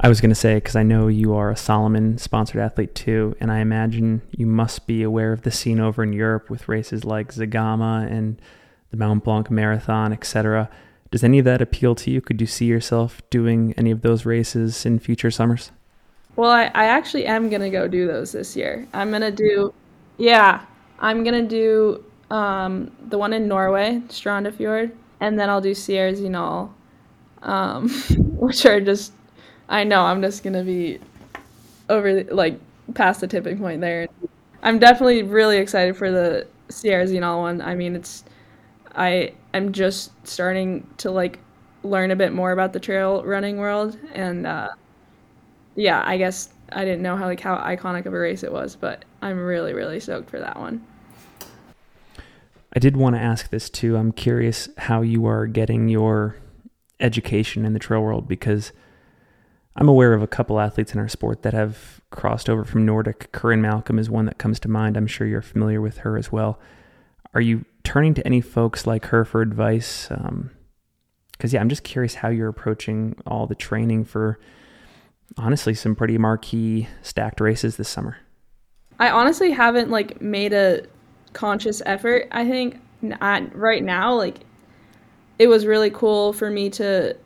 I 0.00 0.08
was 0.08 0.20
going 0.20 0.30
to 0.30 0.36
say, 0.36 0.54
because 0.54 0.76
I 0.76 0.84
know 0.84 1.08
you 1.08 1.34
are 1.34 1.50
a 1.50 1.56
Salomon 1.56 2.18
sponsored 2.18 2.60
athlete 2.60 2.94
too, 2.94 3.34
and 3.40 3.50
I 3.50 3.58
imagine 3.58 4.22
you 4.30 4.46
must 4.46 4.86
be 4.86 5.02
aware 5.02 5.32
of 5.32 5.42
the 5.42 5.50
scene 5.50 5.80
over 5.80 6.04
in 6.04 6.12
Europe 6.12 6.48
with 6.48 6.68
races 6.68 7.04
like 7.04 7.34
Zegama 7.34 8.08
and 8.08 8.40
the 8.92 8.96
Mont 8.96 9.24
Blanc 9.24 9.50
Marathon, 9.50 10.12
etc. 10.12 10.70
Does 11.10 11.24
any 11.24 11.38
of 11.38 11.44
that 11.46 11.62
appeal 11.62 11.94
to 11.96 12.10
you? 12.10 12.20
Could 12.20 12.40
you 12.40 12.46
see 12.46 12.66
yourself 12.66 13.22
doing 13.30 13.72
any 13.76 13.90
of 13.90 14.02
those 14.02 14.26
races 14.26 14.84
in 14.84 14.98
future 14.98 15.30
summers? 15.30 15.70
Well, 16.36 16.50
I, 16.50 16.64
I 16.66 16.84
actually 16.84 17.26
am 17.26 17.48
going 17.48 17.62
to 17.62 17.70
go 17.70 17.88
do 17.88 18.06
those 18.06 18.32
this 18.32 18.54
year. 18.54 18.86
I'm 18.92 19.10
going 19.10 19.22
to 19.22 19.32
do, 19.32 19.72
yeah, 20.18 20.64
I'm 21.00 21.24
going 21.24 21.42
to 21.42 21.48
do 21.48 22.04
um, 22.34 22.92
the 23.08 23.18
one 23.18 23.32
in 23.32 23.48
Norway, 23.48 24.02
Strandafjord, 24.08 24.92
and 25.20 25.38
then 25.38 25.48
I'll 25.48 25.60
do 25.60 25.74
Sierre 25.74 26.12
Zinal, 26.12 26.70
um, 27.42 27.88
which 28.36 28.66
are 28.66 28.80
just, 28.80 29.12
I 29.68 29.84
know 29.84 30.02
I'm 30.02 30.22
just 30.22 30.42
going 30.42 30.52
to 30.52 30.62
be 30.62 31.00
over, 31.88 32.22
like, 32.24 32.60
past 32.94 33.20
the 33.20 33.26
tipping 33.26 33.58
point 33.58 33.80
there. 33.80 34.08
I'm 34.62 34.78
definitely 34.78 35.22
really 35.22 35.56
excited 35.56 35.96
for 35.96 36.10
the 36.10 36.46
Sierre 36.68 37.04
Zinal 37.06 37.38
one. 37.40 37.62
I 37.62 37.74
mean, 37.74 37.96
it's, 37.96 38.24
I 38.94 39.32
am 39.54 39.72
just 39.72 40.12
starting 40.26 40.86
to 40.98 41.10
like 41.10 41.40
learn 41.82 42.10
a 42.10 42.16
bit 42.16 42.32
more 42.32 42.52
about 42.52 42.72
the 42.72 42.80
trail 42.80 43.22
running 43.24 43.56
world 43.56 43.98
and 44.12 44.46
uh, 44.46 44.68
yeah 45.76 46.02
i 46.06 46.16
guess 46.16 46.50
i 46.72 46.84
didn't 46.84 47.02
know 47.02 47.16
how 47.16 47.26
like 47.26 47.40
how 47.40 47.56
iconic 47.56 48.04
of 48.06 48.12
a 48.12 48.18
race 48.18 48.42
it 48.42 48.52
was 48.52 48.76
but 48.76 49.04
i'm 49.22 49.38
really 49.38 49.72
really 49.72 50.00
stoked 50.00 50.30
for 50.30 50.38
that 50.38 50.58
one. 50.58 50.84
I 52.74 52.80
did 52.80 52.98
want 52.98 53.16
to 53.16 53.20
ask 53.20 53.48
this 53.48 53.70
too. 53.70 53.96
I'm 53.96 54.12
curious 54.12 54.68
how 54.76 55.00
you 55.00 55.26
are 55.26 55.46
getting 55.46 55.88
your 55.88 56.36
education 57.00 57.64
in 57.64 57.72
the 57.72 57.78
trail 57.78 58.02
world 58.02 58.28
because 58.28 58.72
i'm 59.76 59.88
aware 59.88 60.12
of 60.12 60.22
a 60.22 60.26
couple 60.26 60.60
athletes 60.60 60.92
in 60.92 61.00
our 61.00 61.08
sport 61.08 61.42
that 61.42 61.54
have 61.54 61.98
crossed 62.10 62.48
over 62.48 62.64
from 62.64 62.84
nordic. 62.86 63.30
Corrine 63.32 63.60
Malcolm 63.60 63.98
is 63.98 64.10
one 64.10 64.26
that 64.26 64.38
comes 64.38 64.58
to 64.60 64.68
mind. 64.68 64.96
I'm 64.96 65.06
sure 65.06 65.26
you're 65.26 65.42
familiar 65.42 65.80
with 65.80 65.98
her 65.98 66.16
as 66.16 66.32
well. 66.32 66.58
Are 67.34 67.40
you 67.40 67.64
turning 67.88 68.12
to 68.12 68.26
any 68.26 68.42
folks 68.42 68.86
like 68.86 69.06
her 69.06 69.24
for 69.24 69.40
advice? 69.40 70.08
Because 70.08 70.20
um, 70.20 70.50
yeah, 71.42 71.58
I'm 71.58 71.70
just 71.70 71.84
curious 71.84 72.16
how 72.16 72.28
you're 72.28 72.50
approaching 72.50 73.16
all 73.26 73.46
the 73.46 73.54
training 73.54 74.04
for 74.04 74.38
honestly 75.38 75.72
some 75.72 75.96
pretty 75.96 76.18
marquee 76.18 76.86
stacked 77.00 77.40
races 77.40 77.78
this 77.78 77.88
summer. 77.88 78.18
I 78.98 79.08
honestly 79.08 79.52
haven't 79.52 79.90
like 79.90 80.20
made 80.20 80.52
a 80.52 80.82
conscious 81.32 81.80
effort. 81.86 82.28
I 82.30 82.46
think 82.46 82.78
right 83.00 83.82
now, 83.82 84.14
like 84.14 84.40
it 85.38 85.46
was 85.46 85.64
really 85.64 85.90
cool 85.90 86.34
for 86.34 86.50
me 86.50 86.68
to 86.70 87.16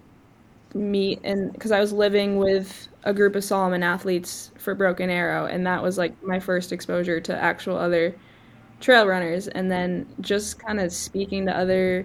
meet 0.75 1.19
and 1.25 1.53
because 1.53 1.73
I 1.73 1.81
was 1.81 1.93
living 1.93 2.37
with 2.39 2.87
a 3.03 3.13
group 3.13 3.35
of 3.35 3.43
Salomon 3.43 3.83
athletes 3.83 4.53
for 4.59 4.77
Broken 4.77 5.11
Arrow, 5.11 5.47
and 5.47 5.67
that 5.67 5.83
was 5.83 5.99
like 5.99 6.23
my 6.23 6.39
first 6.39 6.71
exposure 6.71 7.21
to 7.21 7.37
actual 7.37 7.77
other 7.77 8.15
trail 8.83 9.07
runners 9.07 9.49
and 9.49 9.71
then 9.71 10.07
just 10.21 10.59
kind 10.59 10.81
of 10.81 10.93
speaking 10.93 11.47
to 11.47 11.57
other 11.57 12.05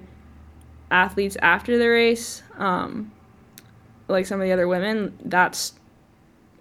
athletes 0.91 1.36
after 1.41 1.78
the 1.78 1.88
race 1.88 2.43
um, 2.57 3.11
like 4.07 4.25
some 4.25 4.39
of 4.39 4.45
the 4.45 4.53
other 4.53 4.67
women 4.67 5.17
that's 5.25 5.73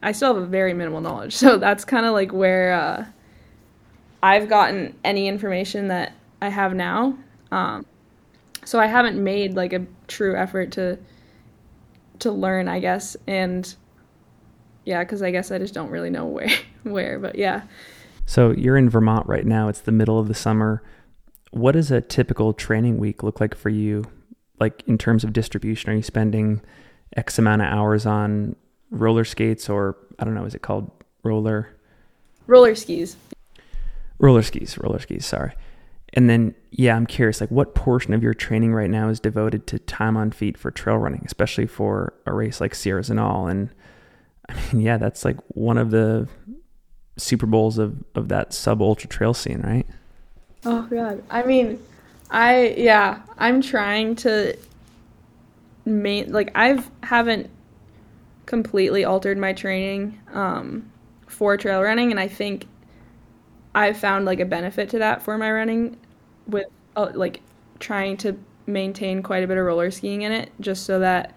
i 0.02 0.10
still 0.10 0.34
have 0.34 0.42
a 0.42 0.46
very 0.46 0.74
minimal 0.74 1.00
knowledge. 1.00 1.34
So 1.36 1.58
that's 1.58 1.84
kind 1.84 2.06
of 2.06 2.12
like 2.12 2.32
where 2.32 2.72
uh, 2.72 3.06
i've 4.22 4.48
gotten 4.48 4.96
any 5.04 5.28
information 5.28 5.88
that 5.88 6.12
i 6.42 6.48
have 6.48 6.74
now. 6.74 7.16
Um, 7.52 7.86
so 8.64 8.80
i 8.80 8.86
haven't 8.86 9.22
made 9.22 9.54
like 9.54 9.72
a 9.72 9.86
true 10.08 10.34
effort 10.34 10.72
to 10.72 10.98
to 12.18 12.32
learn 12.32 12.66
i 12.66 12.80
guess 12.80 13.16
and 13.26 13.76
yeah 14.84 15.04
because 15.04 15.22
i 15.22 15.30
guess 15.30 15.50
i 15.50 15.58
just 15.58 15.74
don't 15.74 15.90
really 15.90 16.10
know 16.10 16.24
where 16.36 16.50
where 16.82 17.18
but 17.18 17.36
yeah 17.36 17.62
so 18.26 18.50
you're 18.50 18.76
in 18.76 18.90
Vermont 18.90 19.26
right 19.26 19.46
now. 19.46 19.68
It's 19.68 19.80
the 19.80 19.92
middle 19.92 20.18
of 20.18 20.28
the 20.28 20.34
summer. 20.34 20.82
What 21.52 21.72
does 21.72 21.90
a 21.90 22.00
typical 22.00 22.52
training 22.52 22.98
week 22.98 23.22
look 23.22 23.40
like 23.40 23.54
for 23.54 23.70
you? 23.70 24.04
Like 24.60 24.82
in 24.86 24.98
terms 24.98 25.24
of 25.24 25.32
distribution, 25.32 25.90
are 25.90 25.94
you 25.94 26.02
spending 26.02 26.60
X 27.16 27.38
amount 27.38 27.62
of 27.62 27.68
hours 27.68 28.04
on 28.04 28.56
roller 28.90 29.24
skates 29.24 29.68
or 29.68 29.96
I 30.18 30.24
don't 30.24 30.34
know, 30.34 30.44
is 30.44 30.54
it 30.54 30.62
called 30.62 30.90
roller? 31.22 31.68
Roller 32.46 32.74
skis. 32.74 33.16
Roller 34.18 34.42
skis, 34.42 34.76
roller 34.78 34.98
skis, 34.98 35.26
sorry. 35.26 35.52
And 36.14 36.30
then, 36.30 36.54
yeah, 36.70 36.96
I'm 36.96 37.06
curious, 37.06 37.40
like 37.40 37.50
what 37.50 37.74
portion 37.74 38.14
of 38.14 38.22
your 38.22 38.34
training 38.34 38.72
right 38.72 38.88
now 38.88 39.08
is 39.08 39.20
devoted 39.20 39.66
to 39.68 39.78
time 39.78 40.16
on 40.16 40.30
feet 40.30 40.56
for 40.56 40.70
trail 40.70 40.96
running, 40.96 41.22
especially 41.26 41.66
for 41.66 42.14
a 42.24 42.32
race 42.32 42.60
like 42.60 42.74
Sierre 42.74 43.00
Zinal? 43.00 43.50
And 43.50 43.70
I 44.48 44.54
mean, 44.72 44.82
yeah, 44.82 44.96
that's 44.96 45.24
like 45.24 45.36
one 45.48 45.76
of 45.76 45.90
the 45.90 46.28
Super 47.16 47.46
Bowls 47.46 47.78
of, 47.78 48.04
of 48.14 48.28
that 48.28 48.52
sub 48.52 48.82
ultra 48.82 49.08
trail 49.08 49.34
scene, 49.34 49.60
right? 49.62 49.86
Oh 50.64 50.82
god. 50.82 51.22
I 51.30 51.42
mean, 51.42 51.82
I 52.30 52.74
yeah, 52.76 53.22
I'm 53.38 53.62
trying 53.62 54.16
to 54.16 54.56
main 55.84 56.32
like 56.32 56.50
I've 56.54 56.90
haven't 57.02 57.48
completely 58.44 59.04
altered 59.04 59.38
my 59.38 59.52
training 59.52 60.18
um, 60.32 60.90
for 61.26 61.56
trail 61.56 61.82
running 61.82 62.10
and 62.10 62.20
I 62.20 62.28
think 62.28 62.66
I've 63.74 63.96
found 63.96 64.24
like 64.24 64.40
a 64.40 64.44
benefit 64.44 64.88
to 64.90 64.98
that 65.00 65.22
for 65.22 65.36
my 65.36 65.50
running 65.50 65.96
with 66.46 66.66
uh, 66.96 67.10
like 67.14 67.40
trying 67.78 68.16
to 68.18 68.36
maintain 68.66 69.22
quite 69.22 69.44
a 69.44 69.46
bit 69.46 69.58
of 69.58 69.64
roller 69.64 69.90
skiing 69.90 70.22
in 70.22 70.32
it 70.32 70.50
just 70.60 70.84
so 70.84 71.00
that 71.00 71.34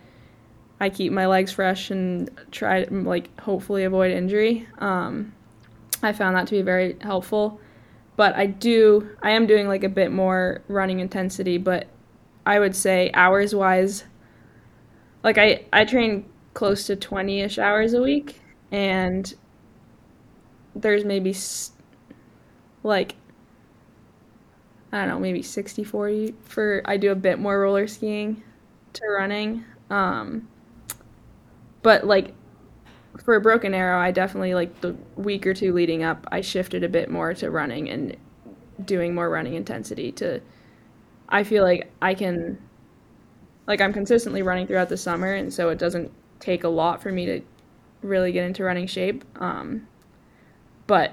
I 0.79 0.89
keep 0.89 1.11
my 1.11 1.27
legs 1.27 1.51
fresh 1.51 1.91
and 1.91 2.29
try 2.51 2.85
to 2.85 2.93
like 2.93 3.37
hopefully 3.39 3.83
avoid 3.83 4.11
injury. 4.11 4.67
Um, 4.77 5.33
I 6.01 6.13
found 6.13 6.35
that 6.35 6.47
to 6.47 6.55
be 6.55 6.61
very 6.61 6.97
helpful. 7.01 7.59
But 8.15 8.35
I 8.35 8.47
do, 8.47 9.09
I 9.21 9.31
am 9.31 9.47
doing 9.47 9.67
like 9.67 9.83
a 9.83 9.89
bit 9.89 10.11
more 10.11 10.61
running 10.67 10.99
intensity, 10.99 11.57
but 11.57 11.87
I 12.45 12.59
would 12.59 12.75
say 12.75 13.11
hours 13.13 13.55
wise, 13.55 14.03
like 15.23 15.37
I, 15.37 15.65
I 15.71 15.85
train 15.85 16.25
close 16.53 16.85
to 16.87 16.95
20 16.95 17.41
ish 17.41 17.57
hours 17.59 17.93
a 17.93 18.01
week, 18.01 18.41
and 18.71 19.33
there's 20.75 21.05
maybe 21.05 21.35
like, 22.83 23.15
I 24.91 24.99
don't 24.99 25.07
know, 25.09 25.19
maybe 25.19 25.41
60 25.41 25.83
40 25.83 26.35
for 26.43 26.81
I 26.85 26.97
do 26.97 27.11
a 27.11 27.15
bit 27.15 27.39
more 27.39 27.59
roller 27.61 27.87
skiing 27.87 28.43
to 28.93 29.01
running. 29.07 29.63
Um, 29.89 30.47
but 31.81 32.05
like 32.05 32.33
for 33.29 33.35
a 33.35 33.41
broken 33.41 33.75
arrow, 33.75 33.99
I 34.01 34.09
definitely 34.09 34.55
like 34.55 34.81
the 34.81 34.95
week 35.15 35.45
or 35.45 35.53
two 35.53 35.71
leading 35.71 36.01
up, 36.01 36.25
I 36.31 36.41
shifted 36.41 36.83
a 36.83 36.89
bit 36.89 37.11
more 37.11 37.31
to 37.35 37.51
running 37.51 37.87
and 37.87 38.17
doing 38.83 39.13
more 39.13 39.29
running 39.29 39.53
intensity 39.53 40.11
to 40.13 40.41
I 41.29 41.43
feel 41.43 41.63
like 41.63 41.91
I 42.01 42.15
can 42.15 42.57
like 43.67 43.81
I'm 43.81 43.93
consistently 43.93 44.41
running 44.41 44.65
throughout 44.65 44.89
the 44.89 44.97
summer 44.97 45.31
and 45.31 45.53
so 45.53 45.69
it 45.69 45.77
doesn't 45.77 46.11
take 46.39 46.63
a 46.63 46.69
lot 46.69 47.03
for 47.03 47.11
me 47.11 47.27
to 47.27 47.41
really 48.01 48.31
get 48.31 48.45
into 48.45 48.63
running 48.63 48.87
shape. 48.87 49.23
Um, 49.39 49.87
but 50.87 51.11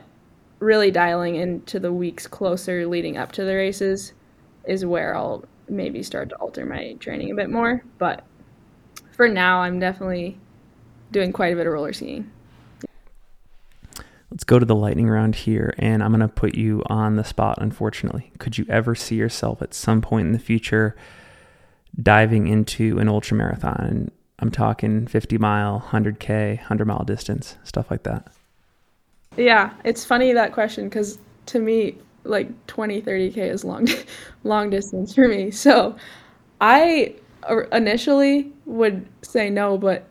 really 0.58 0.90
dialing 0.90 1.36
into 1.36 1.78
the 1.78 1.92
weeks 1.92 2.26
closer 2.26 2.86
leading 2.86 3.18
up 3.18 3.32
to 3.32 3.44
the 3.44 3.54
races 3.54 4.14
is 4.64 4.86
where 4.86 5.14
I'll 5.14 5.44
maybe 5.68 6.02
start 6.02 6.30
to 6.30 6.36
alter 6.36 6.64
my 6.64 6.94
training 6.94 7.30
a 7.30 7.34
bit 7.34 7.50
more. 7.50 7.84
But 7.98 8.24
for 9.12 9.28
now, 9.28 9.60
I'm 9.60 9.78
definitely 9.78 10.38
doing 11.12 11.32
quite 11.32 11.52
a 11.52 11.56
bit 11.56 11.66
of 11.66 11.72
roller 11.72 11.92
skiing. 11.92 12.30
Let's 14.30 14.44
go 14.44 14.58
to 14.58 14.66
the 14.66 14.74
lightning 14.74 15.08
round 15.08 15.34
here, 15.34 15.72
and 15.78 16.02
I'm 16.02 16.10
going 16.10 16.20
to 16.20 16.28
put 16.28 16.56
you 16.56 16.82
on 16.86 17.16
the 17.16 17.24
spot, 17.24 17.58
unfortunately. 17.60 18.32
Could 18.38 18.58
you 18.58 18.66
ever 18.68 18.94
see 18.94 19.14
yourself 19.16 19.62
at 19.62 19.72
some 19.72 20.02
point 20.02 20.26
in 20.26 20.32
the 20.32 20.38
future 20.38 20.96
diving 22.02 22.48
into 22.48 22.98
an 22.98 23.08
ultra 23.08 23.36
marathon? 23.36 24.10
I'm 24.38 24.50
talking 24.50 25.06
50 25.06 25.38
mile, 25.38 25.86
100K, 25.88 26.56
100 26.58 26.84
mile 26.84 27.04
distance, 27.04 27.56
stuff 27.64 27.90
like 27.90 28.02
that. 28.02 28.28
Yeah, 29.36 29.72
it's 29.84 30.04
funny 30.04 30.32
that 30.32 30.52
question 30.52 30.88
because 30.88 31.18
to 31.46 31.60
me, 31.60 31.96
like 32.24 32.66
20, 32.66 33.02
30K 33.02 33.36
is 33.38 33.64
long, 33.64 33.88
long 34.44 34.70
distance 34.70 35.14
for 35.14 35.28
me. 35.28 35.50
So 35.50 35.96
I 36.60 37.14
uh, 37.44 37.62
initially 37.72 38.52
would 38.64 39.06
say 39.22 39.50
no, 39.50 39.78
but 39.78 40.06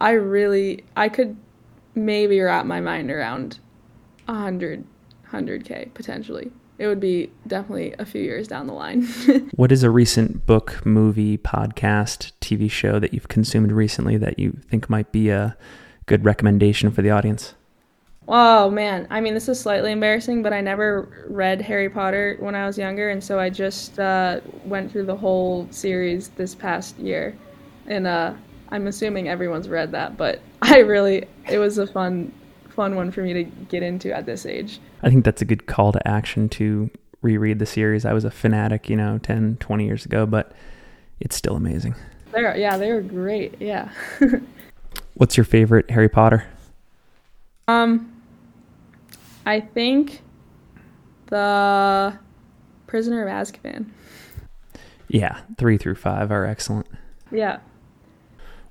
I 0.00 0.12
really 0.12 0.84
I 0.96 1.08
could 1.08 1.36
maybe 1.94 2.40
wrap 2.40 2.66
my 2.66 2.80
mind 2.80 3.10
around 3.10 3.58
100 4.26 4.84
100k 5.32 5.94
potentially. 5.94 6.50
It 6.78 6.86
would 6.88 7.00
be 7.00 7.30
definitely 7.46 7.94
a 7.98 8.04
few 8.04 8.20
years 8.22 8.46
down 8.46 8.66
the 8.66 8.74
line. 8.74 9.02
what 9.56 9.72
is 9.72 9.82
a 9.82 9.88
recent 9.88 10.44
book, 10.44 10.84
movie, 10.84 11.38
podcast, 11.38 12.32
TV 12.42 12.70
show 12.70 12.98
that 12.98 13.14
you've 13.14 13.28
consumed 13.28 13.72
recently 13.72 14.18
that 14.18 14.38
you 14.38 14.58
think 14.68 14.90
might 14.90 15.10
be 15.10 15.30
a 15.30 15.56
good 16.04 16.26
recommendation 16.26 16.90
for 16.90 17.00
the 17.00 17.10
audience? 17.10 17.54
Oh 18.28 18.70
man, 18.70 19.06
I 19.08 19.20
mean 19.20 19.34
this 19.34 19.48
is 19.48 19.60
slightly 19.60 19.92
embarrassing, 19.92 20.42
but 20.42 20.52
I 20.52 20.60
never 20.60 21.26
read 21.28 21.62
Harry 21.62 21.88
Potter 21.88 22.36
when 22.40 22.54
I 22.54 22.66
was 22.66 22.76
younger, 22.76 23.08
and 23.10 23.22
so 23.22 23.38
I 23.38 23.50
just 23.50 23.98
uh, 24.00 24.40
went 24.64 24.90
through 24.90 25.06
the 25.06 25.16
whole 25.16 25.68
series 25.70 26.28
this 26.30 26.54
past 26.54 26.98
year, 26.98 27.36
in 27.86 28.04
uh, 28.04 28.36
I'm 28.70 28.86
assuming 28.86 29.28
everyone's 29.28 29.68
read 29.68 29.92
that, 29.92 30.16
but 30.16 30.40
I 30.62 30.78
really 30.78 31.26
it 31.48 31.58
was 31.58 31.78
a 31.78 31.86
fun 31.86 32.32
fun 32.70 32.94
one 32.94 33.10
for 33.10 33.22
me 33.22 33.32
to 33.32 33.44
get 33.44 33.82
into 33.82 34.14
at 34.14 34.26
this 34.26 34.44
age. 34.44 34.80
I 35.02 35.08
think 35.08 35.24
that's 35.24 35.40
a 35.40 35.46
good 35.46 35.66
call 35.66 35.92
to 35.92 36.08
action 36.08 36.48
to 36.50 36.90
reread 37.22 37.58
the 37.58 37.66
series. 37.66 38.04
I 38.04 38.12
was 38.12 38.24
a 38.24 38.30
fanatic, 38.30 38.90
you 38.90 38.96
know, 38.96 39.18
10, 39.18 39.56
20 39.58 39.86
years 39.86 40.04
ago, 40.04 40.26
but 40.26 40.52
it's 41.20 41.34
still 41.34 41.56
amazing. 41.56 41.94
They're 42.32 42.56
yeah, 42.56 42.76
they 42.76 42.92
were 42.92 43.00
great. 43.00 43.54
Yeah. 43.60 43.90
What's 45.14 45.36
your 45.36 45.44
favorite 45.44 45.90
Harry 45.90 46.08
Potter? 46.08 46.46
Um 47.68 48.12
I 49.46 49.60
think 49.60 50.20
the 51.26 52.18
Prisoner 52.86 53.26
of 53.26 53.28
Azkaban. 53.28 53.86
Yeah, 55.08 55.40
3 55.56 55.78
through 55.78 55.94
5 55.94 56.30
are 56.30 56.44
excellent. 56.44 56.86
Yeah. 57.30 57.60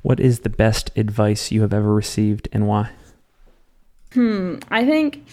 What 0.05 0.19
is 0.19 0.41
the 0.41 0.51
best 0.51 0.91
advice 0.95 1.51
you 1.51 1.63
have 1.63 1.73
ever 1.73 1.91
received 1.91 2.47
and 2.51 2.67
why? 2.67 2.91
Hmm, 4.13 4.57
I 4.69 4.85
think 4.85 5.25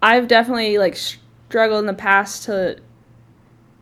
I've 0.00 0.28
definitely 0.28 0.78
like 0.78 0.94
struggled 0.94 1.80
in 1.80 1.86
the 1.86 1.92
past 1.92 2.44
to 2.44 2.78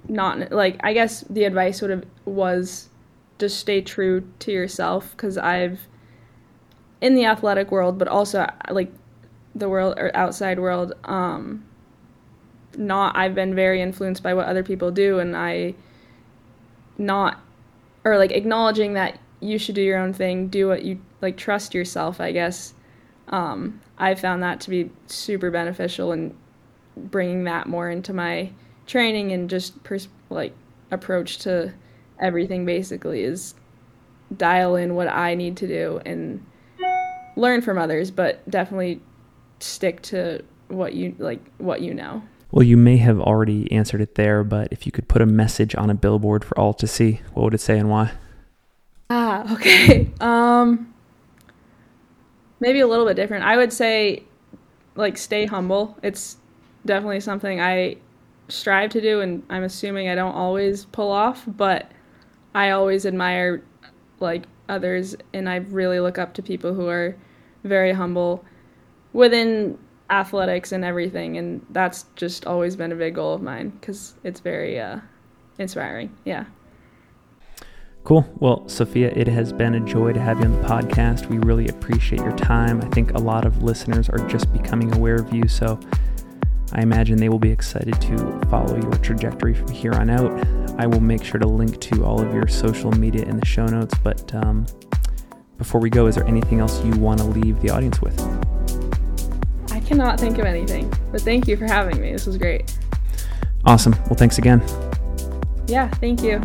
not 0.09 0.51
like 0.51 0.81
I 0.83 0.95
guess 0.95 1.21
the 1.29 1.45
advice 1.45 1.83
would 1.83 1.91
have 1.91 2.05
was 2.25 2.89
just 3.39 3.59
stay 3.59 3.83
true 3.83 4.27
to 4.39 4.51
yourself 4.51 5.15
cuz 5.19 5.37
I've 5.37 5.81
in 7.03 7.15
the 7.15 7.27
athletic 7.27 7.71
world 7.71 7.99
but 7.99 8.09
also 8.09 8.49
like 8.71 8.91
the 9.55 9.69
world 9.69 9.99
or 9.99 10.11
outside 10.17 10.59
world 10.59 10.95
um 11.05 11.63
not 12.79 13.15
I've 13.17 13.35
been 13.35 13.55
very 13.55 13.83
influenced 13.83 14.23
by 14.23 14.33
what 14.33 14.47
other 14.47 14.63
people 14.63 14.91
do 14.91 15.19
and 15.19 15.37
I 15.37 15.75
not 16.97 17.39
or 18.03 18.17
like 18.17 18.33
acknowledging 18.33 18.95
that 18.95 19.19
you 19.45 19.59
should 19.59 19.75
do 19.75 19.83
your 19.83 19.99
own 19.99 20.13
thing, 20.13 20.49
do 20.49 20.69
what 20.69 20.85
you 20.85 21.01
like, 21.21 21.37
trust 21.37 21.75
yourself, 21.75 22.21
I 22.21 22.33
guess. 22.33 22.75
Um, 23.29 23.81
I 23.99 24.15
found 24.15 24.43
that 24.43 24.61
to 24.63 24.71
be 24.71 24.91
super 25.07 25.51
beneficial 25.51 26.13
in 26.13 26.35
bringing 26.97 27.45
that 27.45 27.67
more 27.67 27.91
into 27.91 28.13
my 28.13 28.51
training 28.87 29.33
and 29.33 29.49
just 29.49 29.83
pers- 29.83 30.09
like 30.31 30.53
approach 30.91 31.39
to 31.39 31.73
everything 32.19 32.65
basically 32.65 33.23
is 33.23 33.55
dial 34.37 34.77
in 34.77 34.95
what 34.95 35.09
I 35.09 35.35
need 35.35 35.57
to 35.59 35.67
do 35.67 36.01
and 36.05 36.45
learn 37.37 37.61
from 37.61 37.79
others, 37.79 38.11
but 38.11 38.49
definitely 38.49 39.01
stick 39.61 40.03
to 40.03 40.43
what 40.69 40.95
you 40.95 41.15
like 41.19 41.41
what 41.59 41.81
you 41.81 41.95
know. 41.95 42.23
Well, 42.51 42.63
you 42.63 42.77
may 42.77 42.99
have 42.99 43.21
already 43.21 43.71
answered 43.73 44.01
it 44.01 44.15
there, 44.15 44.45
but 44.45 44.69
if 44.71 44.87
you 44.87 44.93
could 44.93 45.09
put 45.09 45.21
a 45.21 45.27
message 45.27 45.75
on 45.75 45.91
a 45.91 45.95
billboard 45.95 46.45
for 46.45 46.59
all 46.59 46.73
to 46.75 46.87
see, 46.87 47.21
what 47.33 47.45
would 47.45 47.55
it 47.55 47.61
say 47.61 47.79
and 47.79 47.91
why? 47.91 48.13
Ah, 49.11 49.53
okay. 49.55 50.09
Um, 50.21 50.93
maybe 52.61 52.81
a 52.81 52.87
little 52.87 53.07
bit 53.07 53.15
different. 53.17 53.45
I 53.45 53.57
would 53.57 53.73
say, 53.73 54.23
like, 54.97 55.19
stay 55.19 55.47
humble. 55.47 55.99
It's 56.03 56.39
definitely 56.87 57.21
something 57.21 57.61
I 57.61 57.97
strive 58.49 58.91
to 58.93 59.01
do, 59.01 59.21
and 59.23 59.43
I'm 59.51 59.65
assuming 59.65 60.09
I 60.09 60.15
don't 60.15 60.35
always 60.35 60.87
pull 60.87 61.13
off, 61.13 61.45
but 61.47 61.91
I 62.55 62.71
always 62.71 63.07
admire, 63.07 63.63
like, 64.21 64.45
others, 64.69 65.17
and 65.35 65.49
I 65.49 65.57
really 65.57 66.01
look 66.01 66.19
up 66.19 66.35
to 66.35 66.43
people 66.43 66.75
who 66.75 66.89
are 66.89 67.17
very 67.65 67.93
humble 67.93 68.45
within 69.13 69.79
athletics 70.11 70.73
and 70.73 70.85
everything, 70.85 71.39
and 71.39 71.65
that's 71.71 72.07
just 72.17 72.47
always 72.47 72.77
been 72.77 72.93
a 72.93 72.97
big 72.97 73.17
goal 73.17 73.35
of 73.35 73.43
mine 73.43 73.71
because 73.71 74.15
it's 74.25 74.41
very 74.41 74.81
uh, 74.81 75.01
inspiring. 75.59 76.17
Yeah. 76.25 76.47
Cool. 78.05 78.29
Well, 78.39 78.69
Sophia, 78.69 79.11
it 79.17 79.27
has 79.29 79.51
been 79.51 79.75
a 79.77 79.81
joy 79.81 80.13
to 80.13 80.21
have 80.21 80.39
you 80.39 80.45
on 80.45 80.61
the 80.61 80.69
podcast. 80.69 81.31
We 81.31 81.39
really 81.39 81.69
appreciate 81.69 82.21
your 82.21 82.37
time. 82.37 82.83
I 82.83 82.89
think 82.91 83.15
a 83.15 83.19
lot 83.19 83.47
of 83.47 83.63
listeners 83.63 84.11
are 84.11 84.19
just 84.29 84.53
becoming 84.53 84.95
aware 84.95 85.15
of 85.15 85.33
you, 85.33 85.49
so 85.49 85.81
I 86.75 86.83
imagine 86.83 87.17
they 87.17 87.31
will 87.31 87.39
be 87.39 87.51
excited 87.51 87.99
to 88.03 88.41
follow 88.51 88.79
your 88.79 88.93
trajectory 88.97 89.55
from 89.55 89.69
here 89.69 89.95
on 89.95 90.11
out. 90.11 90.31
I 90.79 90.87
will 90.87 91.01
make 91.01 91.25
sure 91.25 91.41
to 91.41 91.47
link 91.47 91.81
to 91.81 92.05
all 92.05 92.21
of 92.21 92.35
your 92.35 92.47
social 92.47 92.93
media 92.93 93.23
in 93.25 93.39
the 93.39 93.47
show 93.47 93.65
notes, 93.65 93.95
but 94.03 94.35
um, 94.35 94.67
before 95.57 95.81
we 95.81 95.89
go, 95.89 96.07
is 96.07 96.17
there 96.17 96.27
anything 96.27 96.61
else 96.61 96.85
you 96.85 96.93
want 96.93 97.21
to 97.21 97.27
leave 97.27 97.59
the 97.63 97.71
audience 97.71 98.03
with? 98.03 98.21
I 99.73 99.81
cannot 99.81 100.21
think 100.21 100.37
of 100.37 100.45
anything, 100.45 100.93
but 101.11 101.23
thank 101.23 101.49
you 101.49 101.57
for 101.57 101.65
having 101.65 101.99
me. 102.03 102.13
This 102.13 102.27
was 102.27 102.37
great. 102.37 102.77
Awesome. 103.65 103.93
Well, 104.03 104.17
thanks 104.17 104.37
again. 104.37 104.63
Yeah, 105.69 105.89
thank 105.89 106.23
you. 106.23 106.43